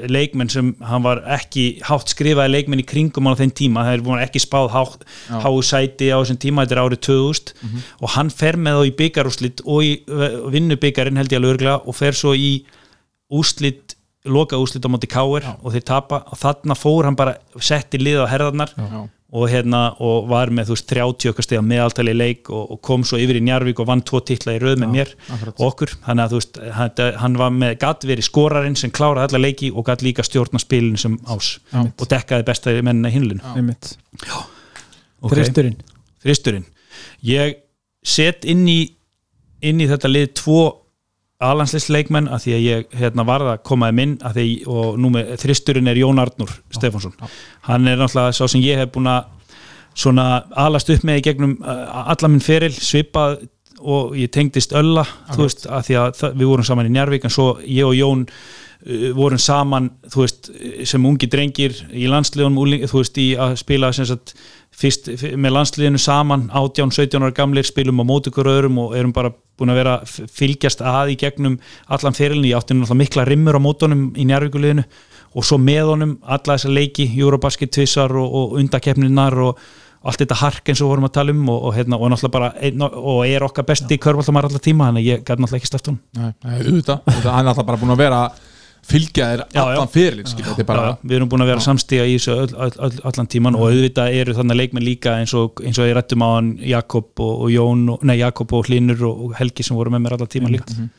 [0.09, 4.03] leikmenn sem hann var ekki hátt skrifaði leikmenn í kringum á þeim tíma, það er
[4.03, 7.53] voru ekki spáð háu sæti á þessum tíma, þetta er árið 2000
[8.01, 9.93] og hann fer með þá í byggarúslit og í
[10.51, 12.65] vinnu byggarinn held ég alveg örglega og fer svo í
[13.31, 13.95] úslit
[14.25, 16.23] loka úslit á móti káir og þeir tapa.
[16.27, 18.73] Og þarna fór hann bara setti lið á herðarnar.
[18.75, 19.07] Já.
[19.29, 22.81] Og, hérna, og var með þú veist 30 okkar steg meðaltali í leik og, og
[22.85, 25.13] kom svo yfir í Njarvík og vann tvo titla í röð með mér
[25.51, 25.93] og okkur.
[26.07, 29.69] Þannig að þú veist hann, hann var með gatt verið skorarinn sem kláraði alla leiki
[29.69, 31.83] og gatt líka stjórna spilinu sem ás Já.
[31.85, 33.93] og dekkaði besta mennina hinlinu einmitt.
[34.25, 35.33] Ok.
[35.35, 35.77] Þristurinn.
[36.23, 36.65] Þristurinn.
[37.27, 37.59] Ég
[38.05, 38.79] set inn í
[39.65, 40.61] inn í þetta lið tvo
[41.39, 45.29] alanslisleikmenn að því að ég hérna, varða að komaði minn að því, og nú með
[45.39, 47.13] þristurinn er Jón Arnur Stefánsson.
[47.69, 49.29] Hann er náttúrulega sá sem ég hef búin að
[49.99, 50.25] svona
[50.59, 53.39] alast upp með í gegnum uh, alla minn feril svipað
[53.79, 57.25] og ég tengdist ölla þú veist að því að það, við vorum saman í Njarvík
[57.27, 60.51] en svo ég og Jón uh, vorum saman þú veist
[60.91, 64.35] sem ungi drengir í landsliðunum úling- þú veist í að spila sem sagt
[64.79, 69.33] fyrst með landsliðinu saman 18-17 ára gamlir spilum á móti ykkur öðrum og erum bara
[69.59, 71.59] búin að vera fylgjast að í gegnum
[71.91, 74.85] allan ferilin ég átti náttúrulega mikla rimmur á mótunum í Njarvíkuliðinu
[75.35, 79.59] og svo með honum alla þessa leiki, Eurobasket tvissar og, og undakeppninar og
[79.99, 82.35] allt þetta hark eins og við vorum að tala um og, og, hérna, og náttúrulega
[82.37, 85.91] bara einn, og er okkar besti körvallamar allar tíma, þannig ég gæti náttúrulega ekki sleppt
[85.91, 88.21] hún Nei, auðvitað, hann er alltaf bara búin að vera
[88.89, 93.01] fylgja þér allan Já, við erum búin að vera samstíga í þessu öll, öll, öll,
[93.11, 96.29] allan tíman og auðvitað eru þannig leikmenn líka eins og, eins og ég rættum á
[96.35, 100.05] hann Jakob og, og Jón, og, nei Jakob og Hlinur og, Helgi sem voru með
[100.05, 100.89] mér allan tíman líka.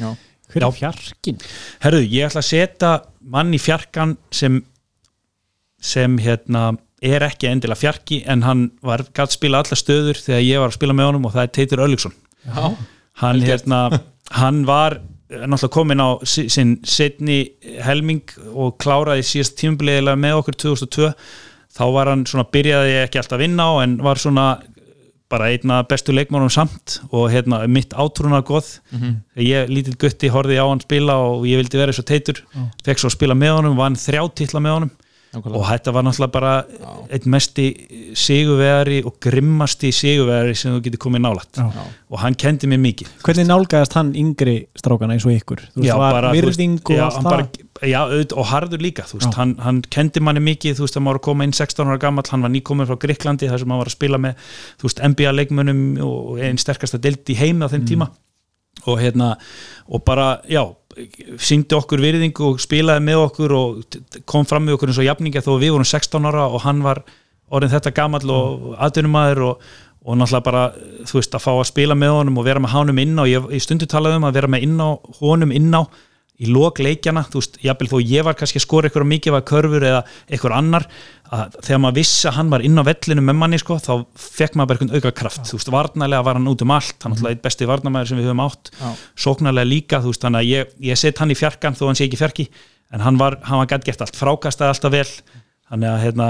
[0.00, 0.12] Já,
[0.52, 0.68] Hver Já.
[0.68, 1.40] er fjarkin?
[1.82, 2.92] Herðu, ég ætla að setja
[3.32, 4.60] mann í fjarkan sem
[5.82, 6.72] sem hérna
[7.02, 10.76] er ekki endilega fjarki en hann var gætt spila alla stöður þegar ég var að
[10.78, 12.14] spila með honum og það er Teitur Ölluksson
[12.46, 12.68] já,
[13.22, 13.80] hann, hérna,
[14.38, 15.00] hann var
[15.32, 17.38] náttúrulega komin á si- sinn setni
[17.84, 18.22] helming
[18.54, 21.12] og kláraði síðast tímubiliðilega með okkur 2002
[21.72, 24.46] þá var hann svona, byrjaði ekki alltaf að vinna á en var svona
[25.32, 30.58] bara einna bestu leikmánum samt og hérna, mitt átrúna goð þegar ég lítill gutti horfði
[30.60, 32.42] á hann spila og ég vildi vera og teitur.
[32.84, 34.90] Fekk svo að spila með honum, vann þrjá titla með honum
[35.32, 35.58] nákvæmlega.
[35.58, 36.52] og þetta var náttúrulega bara
[37.12, 37.66] einn mesti
[38.18, 41.66] sigurvegari og grimmasti sigurvegari sem þú getur komið nálætt Já.
[42.12, 45.64] og hann kendi mér mikið Hvernig nálgæðast hann yngri strákana eins og ykkur?
[45.74, 47.30] Þú veist, var þú veist, virðing og já, allt það?
[47.30, 47.46] bara,
[47.92, 49.36] já, auðvitað, og harður líka þú veist, Já.
[49.40, 52.28] hann, hann kendi manni mikið þú veist, hann var að koma inn 16 ára gamall
[52.30, 54.36] hann var nýkominn frá Gríklandi þar sem hann var að spila með
[54.80, 58.10] þú veist, NBA leikmönnum og einn sterkasta deild í heimi á þeim tíma
[58.86, 59.34] og hérna,
[59.88, 60.64] og bara, já
[61.40, 63.96] syngdi okkur virðingu og spilaði með okkur og
[64.28, 67.02] kom fram með okkur eins og jafninga þó við vorum 16 ára og hann var
[67.52, 69.66] orðin þetta gamall og aðdunumæður og,
[70.02, 70.62] og náttúrulega bara,
[71.08, 73.50] þú veist, að fá að spila með honum og vera með hánum inn á, ég,
[73.56, 74.90] ég stundu talaði um að vera með inn á,
[75.20, 75.82] honum inn á
[76.42, 79.44] í lok leikjana, þú veist, jafnvel þó ég var kannski að skora eitthvað mikið var
[79.46, 80.88] körfur eða eitthvað annar,
[81.32, 84.56] að þegar maður vissi að hann var inn á vellinu með manni sko, þá fekk
[84.58, 87.30] maður bara eitthvað auka kraft, þú veist, varnarlega var hann út um allt, hann alltaf
[87.30, 88.90] eitt besti varnarmæður sem við höfum átt, Já.
[89.24, 92.04] sóknarlega líka þú veist, þannig að ég, ég set hann í fjarkan þó hann sé
[92.08, 92.46] ekki fjarki,
[92.92, 95.08] en hann var, hann var gætt gert allt, frákastaði alltaf vel.
[95.72, 96.26] Þannig að hérna,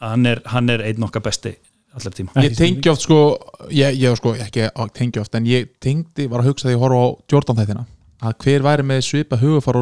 [0.00, 1.52] hann er, hann er einn okkar besti
[1.92, 2.32] allar tíma.
[2.40, 3.20] Ég tengi oft sko
[3.68, 7.04] ég, ég sko, ekki tengi oft en ég tengdi, var að hugsa þegar ég horfa
[7.04, 7.84] á Jordan þættina
[8.18, 9.78] að hver væri með svipa hugafar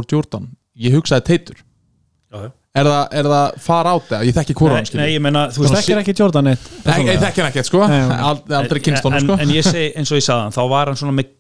[2.77, 5.65] er það, er það far át eða, ég þekki hvora Nei, nei, ég meina, þú
[5.65, 7.83] veist þekkir ekki Jordan eitt Nei, ég þekki hann ekkert sko.
[7.87, 9.39] Aldrei kynst honum en, sko.
[9.43, 11.33] en ég segi eins og ég sagði hann þá var hann svona með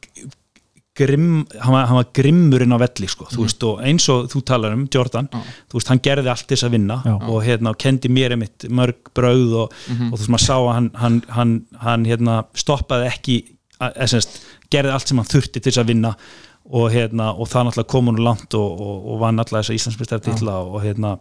[0.97, 4.41] grimm, hann var, hann var grimmurinn á velli sko, þú veist, og eins og þú
[4.49, 5.43] talar um Jordan, Mhm.
[5.69, 7.13] Þú veist, hann gerði allt þess að vinna Já.
[7.29, 10.13] og hérna, og kendi mér einmitt mörg brauð og, Mhm.
[10.13, 13.37] og þú veist, maður sá að hann, hann, hann, hann hérna, stoppaði ekki
[13.79, 14.41] eða semst,
[14.71, 16.15] gerði allt sem hann þurfti til þess að vinna
[16.71, 20.23] og, hérna, og það náttúrulega kom hann langt og, og, og vann alla þessa Íslandsmyndstar
[20.25, 21.17] titla og hérna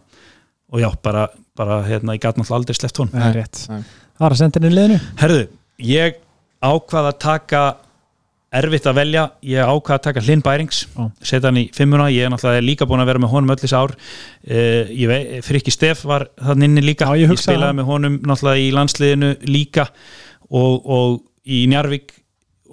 [0.72, 3.64] og já, bara, bara hérna, ég gæti náttúrulega aldrei sleppt hún Það er rétt.
[3.66, 5.00] Það var að senda henni liðinu.
[5.20, 5.42] Herðu,
[5.86, 6.16] ég
[6.64, 7.64] ákvað að taka
[8.56, 10.82] erfitt að velja, ég ákvað að taka Hlinn Bærings,
[11.20, 12.08] setja hann í fimmuna.
[12.14, 13.94] Ég er náttúrulega líka búin að vera með honum öll þessi ár.
[14.46, 17.78] Uh, ég vei, Frikki Steff var þann inni líka, Já, ég hugsaði spilaði það.
[17.80, 19.88] með honum náttúrulega í landsliðinu líka
[20.48, 22.14] og, og í Njarvík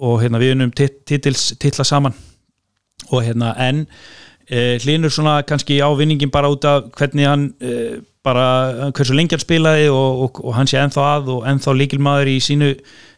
[0.04, 2.16] og hérna við unum titla saman
[3.14, 8.02] og hérna en uh, Hlinur svona kannski á vinningin bara út af hvernig hann uh,
[8.24, 12.30] bara hversu lengi hann spilaði og, og, og hann sé ennþá að og ennþá líkilmaður
[12.32, 12.70] í sínu,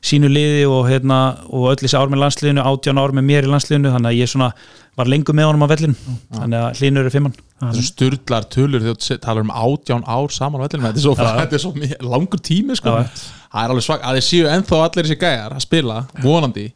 [0.02, 3.52] sínu liði og, hérna, og öll þessi ár með landsliðinu, átján ár með mér í
[3.52, 4.50] landsliðinu þannig að ég svona
[4.96, 9.20] var lengur með honum á vellinu þannig að Hlinur er fimmann þessu sturlar tölur þegar
[9.22, 11.72] talar um átján ár saman á vellinu þetta er svo, þetta er svo
[12.10, 12.96] langur tími sko.
[12.96, 13.26] Já.
[13.52, 16.66] það er alveg svag að þið séu ennþá allir þessi gæjar að spila, vonandi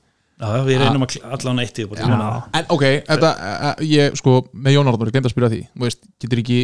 [0.41, 3.33] Já, við reynum að allan eitt í upp en ok, þetta,
[3.71, 5.61] uh, ég sko með Jón Arnur, ég glemt að spyrja því.
[5.83, 6.61] Veist, getur ekki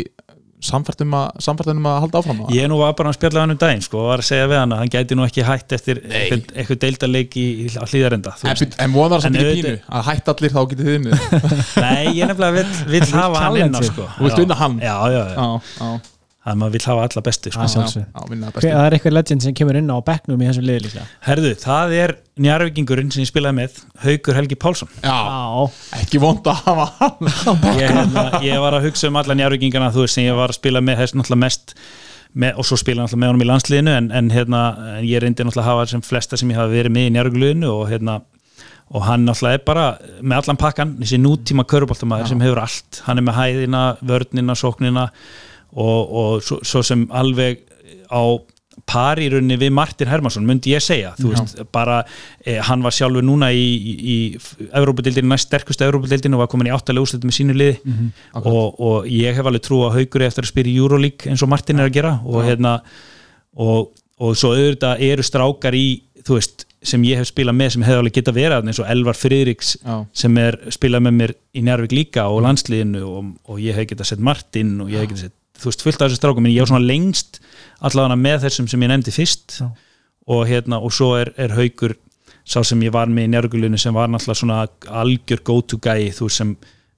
[0.67, 3.53] samfært um að samfært um að halda áfram Ég nú var bara að spjalla hann
[3.53, 5.77] um daginn sko, og var að segja við hann að hann gæti nú ekki hætt
[5.77, 7.47] eftir eitthvað, deildarleik í,
[7.77, 9.77] hlýðarenda en, vonar samt En ekki pínu.
[9.87, 11.31] Að hætta allir þá getið þið unnið.
[11.85, 12.67] Nei, ég nefnilega
[12.97, 14.11] vill hafa hann inn sko.
[14.17, 14.79] Þú vilt vinna hann?
[14.81, 15.97] Já, já, já.
[16.47, 17.67] Að maður vill hafa alla bestu sko.
[17.67, 21.07] Það er eitthvað legend sem kemur inn á bekknum í þessum liði líka.
[21.27, 22.15] Herðu, það er
[22.47, 24.93] njarvíkingurinn sem ég spilaði með Haukur Helgi Pálsson.
[25.03, 25.17] Já,
[25.99, 27.33] ekki vond að hafa hann
[27.81, 30.61] ég, hérna, ég var að hugsa um alla njarvíkingana þú veist sem ég var að
[30.61, 31.75] spila með þess náttúrulega mest
[32.37, 34.63] með, og svo spila náttúrulega með honum í landsliðinu en, en hérna,
[35.01, 37.73] en ég reyndi náttúrulega að hafa sem flesta sem ég hafa verið með í njarvíkuliðinu
[37.73, 38.21] og hérna
[38.95, 39.89] og hann náttúrulega er bara
[40.23, 43.01] með allan pakkan þessi nútíma köruboltamæður sem hefur allt.
[43.09, 45.09] Hann er með hæðina, vörnina, sóknina
[45.77, 47.65] og, og svo, svo sem alveg
[48.09, 48.23] á
[48.87, 52.03] par í rauninni við Martin Hermansson myndi ég segja, þú veist, bara
[52.45, 56.69] eh, hann var sjálfur núna í, í, í Európa-dildinu, næst sterkustu Európa-dildinu og var komin
[56.71, 57.79] í áttalega úrslitum með sínu liði.
[58.39, 61.83] Og, og ég hef alveg trú að haugur eftir að í Euroleague eins og Martin
[61.83, 62.77] er að gera og hérna
[63.57, 63.91] og,
[64.21, 65.87] og svo auðvitað eru strákar í
[66.27, 69.19] þú veist, sem ég hef spilað með sem hefur alveg geta verið eins og Elvar
[69.19, 69.97] Friðriks Já.
[70.15, 74.07] sem er spilað með mér í Njárvík líka og landsliðinu og, og ég hef geta
[74.07, 76.63] sett Martin og ég hef geta sett, þú veist, fullt af þessu strákum en ég
[76.63, 77.41] hef svona lengst
[77.85, 79.61] allavega með þessum sem ég nefndi fyrst.
[79.61, 79.69] Já.
[80.27, 81.95] og hérna, og svo er, er haukur
[82.47, 84.57] sá sem ég var með í Njárvíkulinu sem var náttúrulega svona
[85.03, 86.57] algjör go to guy þú veist, sem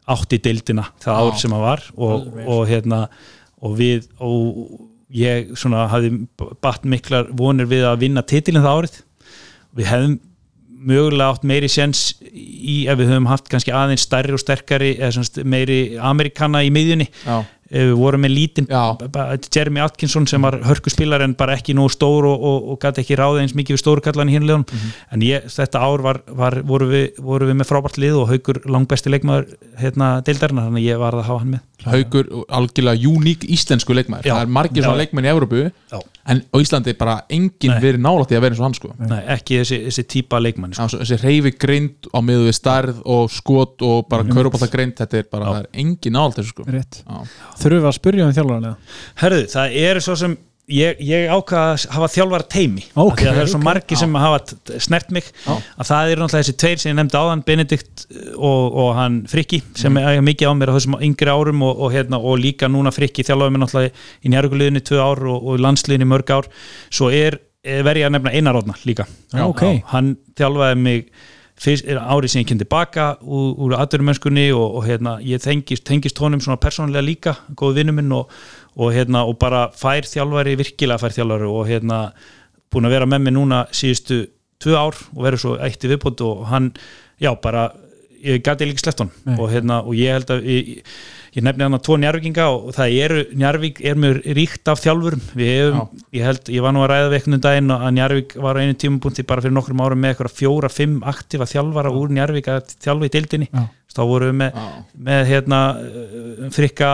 [0.08, 1.82] átti deildina það ár sem hann var.
[1.96, 3.02] Og, og hérna
[3.64, 4.62] og við og
[5.12, 6.14] ég svona hafði
[6.62, 8.98] batt miklar vonir við að vinna titilin það árið.
[9.78, 10.18] Við hefðum
[10.88, 15.24] mögulega átt meiri séns í ef við höfum haft kannski aðeins stærri og sterkari eða
[15.48, 17.08] meiri amerikana í miðjunni.
[17.24, 18.68] Já, við vorum með lítinn
[19.54, 23.18] Jeremy Atkinson sem var hörkuspillar en bara ekki nógu stór og, og, og gæti ekki
[23.20, 24.92] ráðið eins mikið við stóru kallan í hinleðun Mhm.
[25.12, 28.60] en ég, þetta ár var, var, voru, við, voru við með frábært lið og haugur
[28.68, 32.26] langbesti leikmaður hérna deildarinn þannig að ég var að hafa hann með haugur
[32.58, 34.32] algjörlega uník íslensku leikmaður Já.
[34.34, 35.60] Það er margir svona leikmenn í Evrópu
[35.92, 36.00] Já.
[36.32, 37.78] en á Íslandi er bara enginn Nei.
[37.84, 40.74] verið nálægt í að vera eins og hann sko Nei, ekki þessi, þessi típa leikmann
[40.74, 40.98] sko.
[40.98, 45.28] Þessi reyfi grind á miðu við starð og skot og bara körubálta grind þetta er
[45.30, 47.22] bara, það er engin nálægt þessu sko rétt Já.
[47.58, 48.76] Þurfum við að spyrja um þjálfarana
[49.22, 50.36] Herðu, það er svo sem
[50.68, 53.64] ég, ég ákvaða að hafa þjálfara teimi Ok, Af því að það er svo ok.
[53.64, 57.44] margir sem hafa snert mig að það eru náttúrulega þessi tveir sem ég nefndi áðan
[57.48, 58.04] Benedikt
[58.36, 60.10] og, og hann Frikki sem Mhm.
[60.12, 63.24] er mikið á mér á þessum yngri árum og, og, hérna, og líka núna Frikki
[63.24, 65.48] þjálfaði mér náttúrulega í njárguliðinu tvö ár og,
[66.04, 66.50] í mörg ár
[66.90, 69.64] svo er, er verið að nefna Einar Róðna líka Já, ok.
[69.94, 71.08] hann þjálfaði mig
[71.58, 76.42] árið sem ég kynni baka úr, úr aðdurumennskunni og, og hérna, ég tengist, tengist honum
[76.44, 78.30] svona persónulega líka góð vinnu minn og,
[78.76, 82.00] og, hérna, og bara fær þjálfari, virkilega fær þjálfari og hérna,
[82.70, 84.26] búin að vera með mig núna síðustu
[84.62, 86.72] tvö ár og verður svo eitt í viðbót og hann,
[87.18, 87.68] já bara
[88.24, 89.36] ég gæti líka sleppt Nei.
[89.38, 90.70] og, hérna, og ég held að ég,
[91.36, 95.22] ég nefni hann að tvo njárvíkinga og það eru, Njarvík er mjög ríkt af þjálfurum
[95.38, 98.58] við hefum, ég held, ég var nú að ræða við einhvern daginn að Njarvík var
[98.58, 102.50] á einu tímubúnti bara fyrir nokkrum árum með eitthvað fjóra, fimm aktiva þjálfara úr Njarvík
[102.52, 103.64] að þjálfa í deildinni Já.
[103.94, 104.84] þá vorum við með, Já.
[105.10, 105.62] með hérna,
[106.54, 106.92] Frikka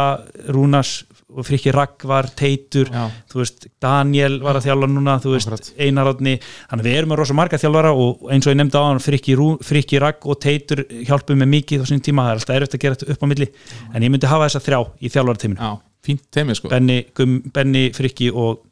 [0.55, 0.95] Rúnars
[1.35, 3.05] og Frikki Ragvar, Teitur Já.
[3.31, 5.71] þú veist, Daniel var að þjálfa núna þú veist, Akkurat.
[5.83, 8.79] Einar Átni þannig að við erum með rosa marga þjálfara og eins og ég nefndi
[8.79, 12.35] á hann Frikki, Rú, Frikki Ragg og Teitur hjálpuð með mikið á sín tíma, það
[12.35, 13.49] er alltaf erfitt að gera þetta upp á milli
[13.95, 15.73] en ég myndi hafa þessa þrjá í þjálfarateiminu Já,
[16.07, 16.71] fínt teimi sko.
[16.73, 18.65] Benni, Gum, Benni, Frikki og,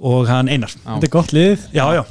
[0.00, 0.72] og hann Einar.
[0.72, 0.92] Já.
[0.96, 1.66] Þetta er gott lið.
[1.74, 2.04] Já, já,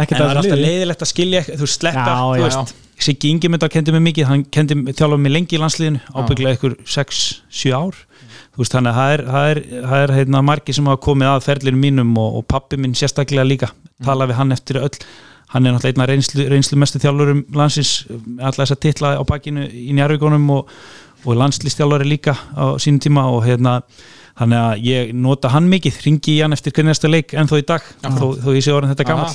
[0.00, 2.78] en það er alltaf leiðilegt að skilja þú veist, sleppa, Já, þú já, veist.
[3.00, 7.72] Siggi Ingimundar kendi mig mikið, hann kendi þjálfaði mig lengi í landsliðinu, ábygglega ykkur 6-7
[7.72, 7.96] ár
[8.60, 9.14] veist, þannig að það
[9.54, 12.96] er, það er, heitna, margi sem hafa komið að ferlinu mínum og, og pappi minn
[12.98, 13.72] sérstaklega líka.
[14.04, 14.94] Tala við hann eftir öll.
[15.50, 18.04] Hann er náttúrulega reynslu, reynslu mestu þjálfurum landsins,
[18.38, 20.70] alltaf þess að titla á bakinu í Njarvíkonum og,
[21.26, 23.80] og landslistjálfari líka á sínum tíma og hérna
[24.40, 27.56] þannig að ég nota hann mikið, ringi í hann eftir hvernig næsta leik en þó
[27.60, 29.28] í dag, þó, þó ég sé orðin þetta gammal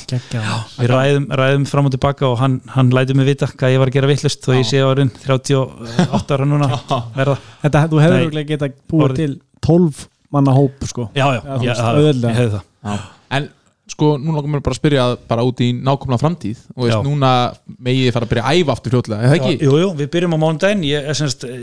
[0.79, 3.91] við ræðum, ræðum fram og tilbaka og hann, hann lætur mig vita hvað ég var
[3.91, 6.71] að gera vittlust þó ég sé orðin 38 ára núna.
[7.65, 8.23] Þetta, þú hefur Nei.
[8.23, 11.09] örugglega geta búið til 12 manna hóp sko.
[11.15, 12.97] Já, já, Já, já, Já.
[13.33, 13.47] En
[13.91, 16.63] sko, nú langar mér bara að spyrja bara út í nákvæmlega framtíð.
[16.73, 17.31] Og veist, núna
[17.77, 19.53] megið þið fara að byrja að æfa aftur fljótlega, er það ekki?
[19.61, 20.83] Jú, jú, við byrjum á mánudaginn.
[20.89, 20.99] Ég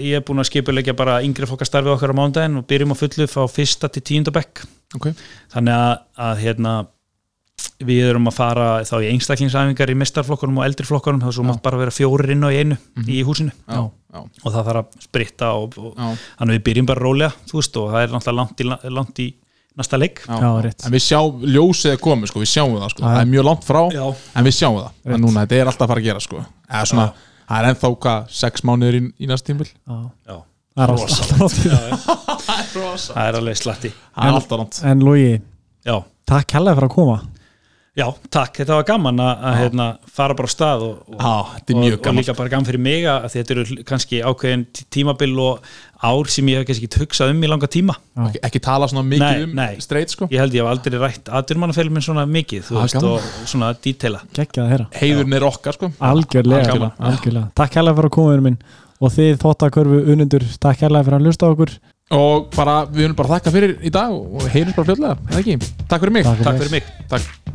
[0.03, 3.28] ég er búin að skipulegja bara yngri fólkastarfið okkar á mánudaginn og byrjum á fullu
[3.31, 4.65] frá fyrsta til tíunda bekk.
[4.97, 5.11] Ok,
[5.55, 5.94] þannig að,
[6.28, 6.73] að hérna,
[7.82, 11.81] við erum að fara þá í einstaklingsæfingar í mistarflokkunum og eldriflokkunum þá svo mátt bara
[11.81, 13.53] vera fjórir inn í einu í húsinu.
[13.66, 15.99] Já, já, og það þarf að spritta og, og
[16.39, 17.32] þannig við byrjum bara rólega
[19.81, 20.23] næsta leik.
[20.28, 20.86] Já, rétt.
[20.86, 23.66] En við sjáum, ljósið er komið sko, við sjáum það sko, það er mjög langt
[23.69, 24.05] frá Já.
[24.36, 26.86] en við sjáum það, en núna þetta er alltaf að fara að gera sko, eða
[26.93, 27.07] svona,
[27.49, 29.53] það er ennþá hvað, sex mánuður í, í næst.
[29.53, 30.39] Já.
[30.73, 31.59] Það er langt.
[31.62, 33.27] það.
[33.27, 33.93] Er alveg slatti.
[33.93, 34.81] Það er alltaf langt.
[34.89, 35.36] En Lógi,
[35.85, 35.97] já,
[36.28, 37.20] takk kærlega fyrir að koma.
[37.93, 41.32] Já, takk, þetta var gaman að, að hérna, fara bara á stað og, og, Já,
[41.59, 44.20] þetta er mjög og, og gaman, líka bara gaman fyrir mig að þetta eru kannski
[44.24, 45.66] ákveðin tí- tímabil og
[46.03, 47.95] ár sem ég hef kannski ekki hugsað um í langa tíma
[48.27, 49.77] ekki, ekki tala svona mikið Nei, um nei.
[49.85, 52.97] streit sko ég held ég hef aldrei rætt aðdurmannafélum minn svona mikið þú Já, veist,
[52.99, 53.12] gaman.
[53.12, 56.93] og svona dítela geggjað að heyra heiðurinn er okkar sko algjörlega, gaman.
[56.99, 57.47] algjörlega.
[57.62, 58.59] takk hérlega fyrir að koma minn
[59.03, 61.74] og þið þóttakörfu unundur takk hérlega fyrir að hlusta á okkur
[62.12, 65.73] og bara, við viljum bara þakka fyrir í dag og heyrjum bara fljóðlega, eða ekki?
[65.89, 66.69] Takk fyrir mig Takk fyrir Takk mig.
[66.69, 67.52] fyrir mig Takk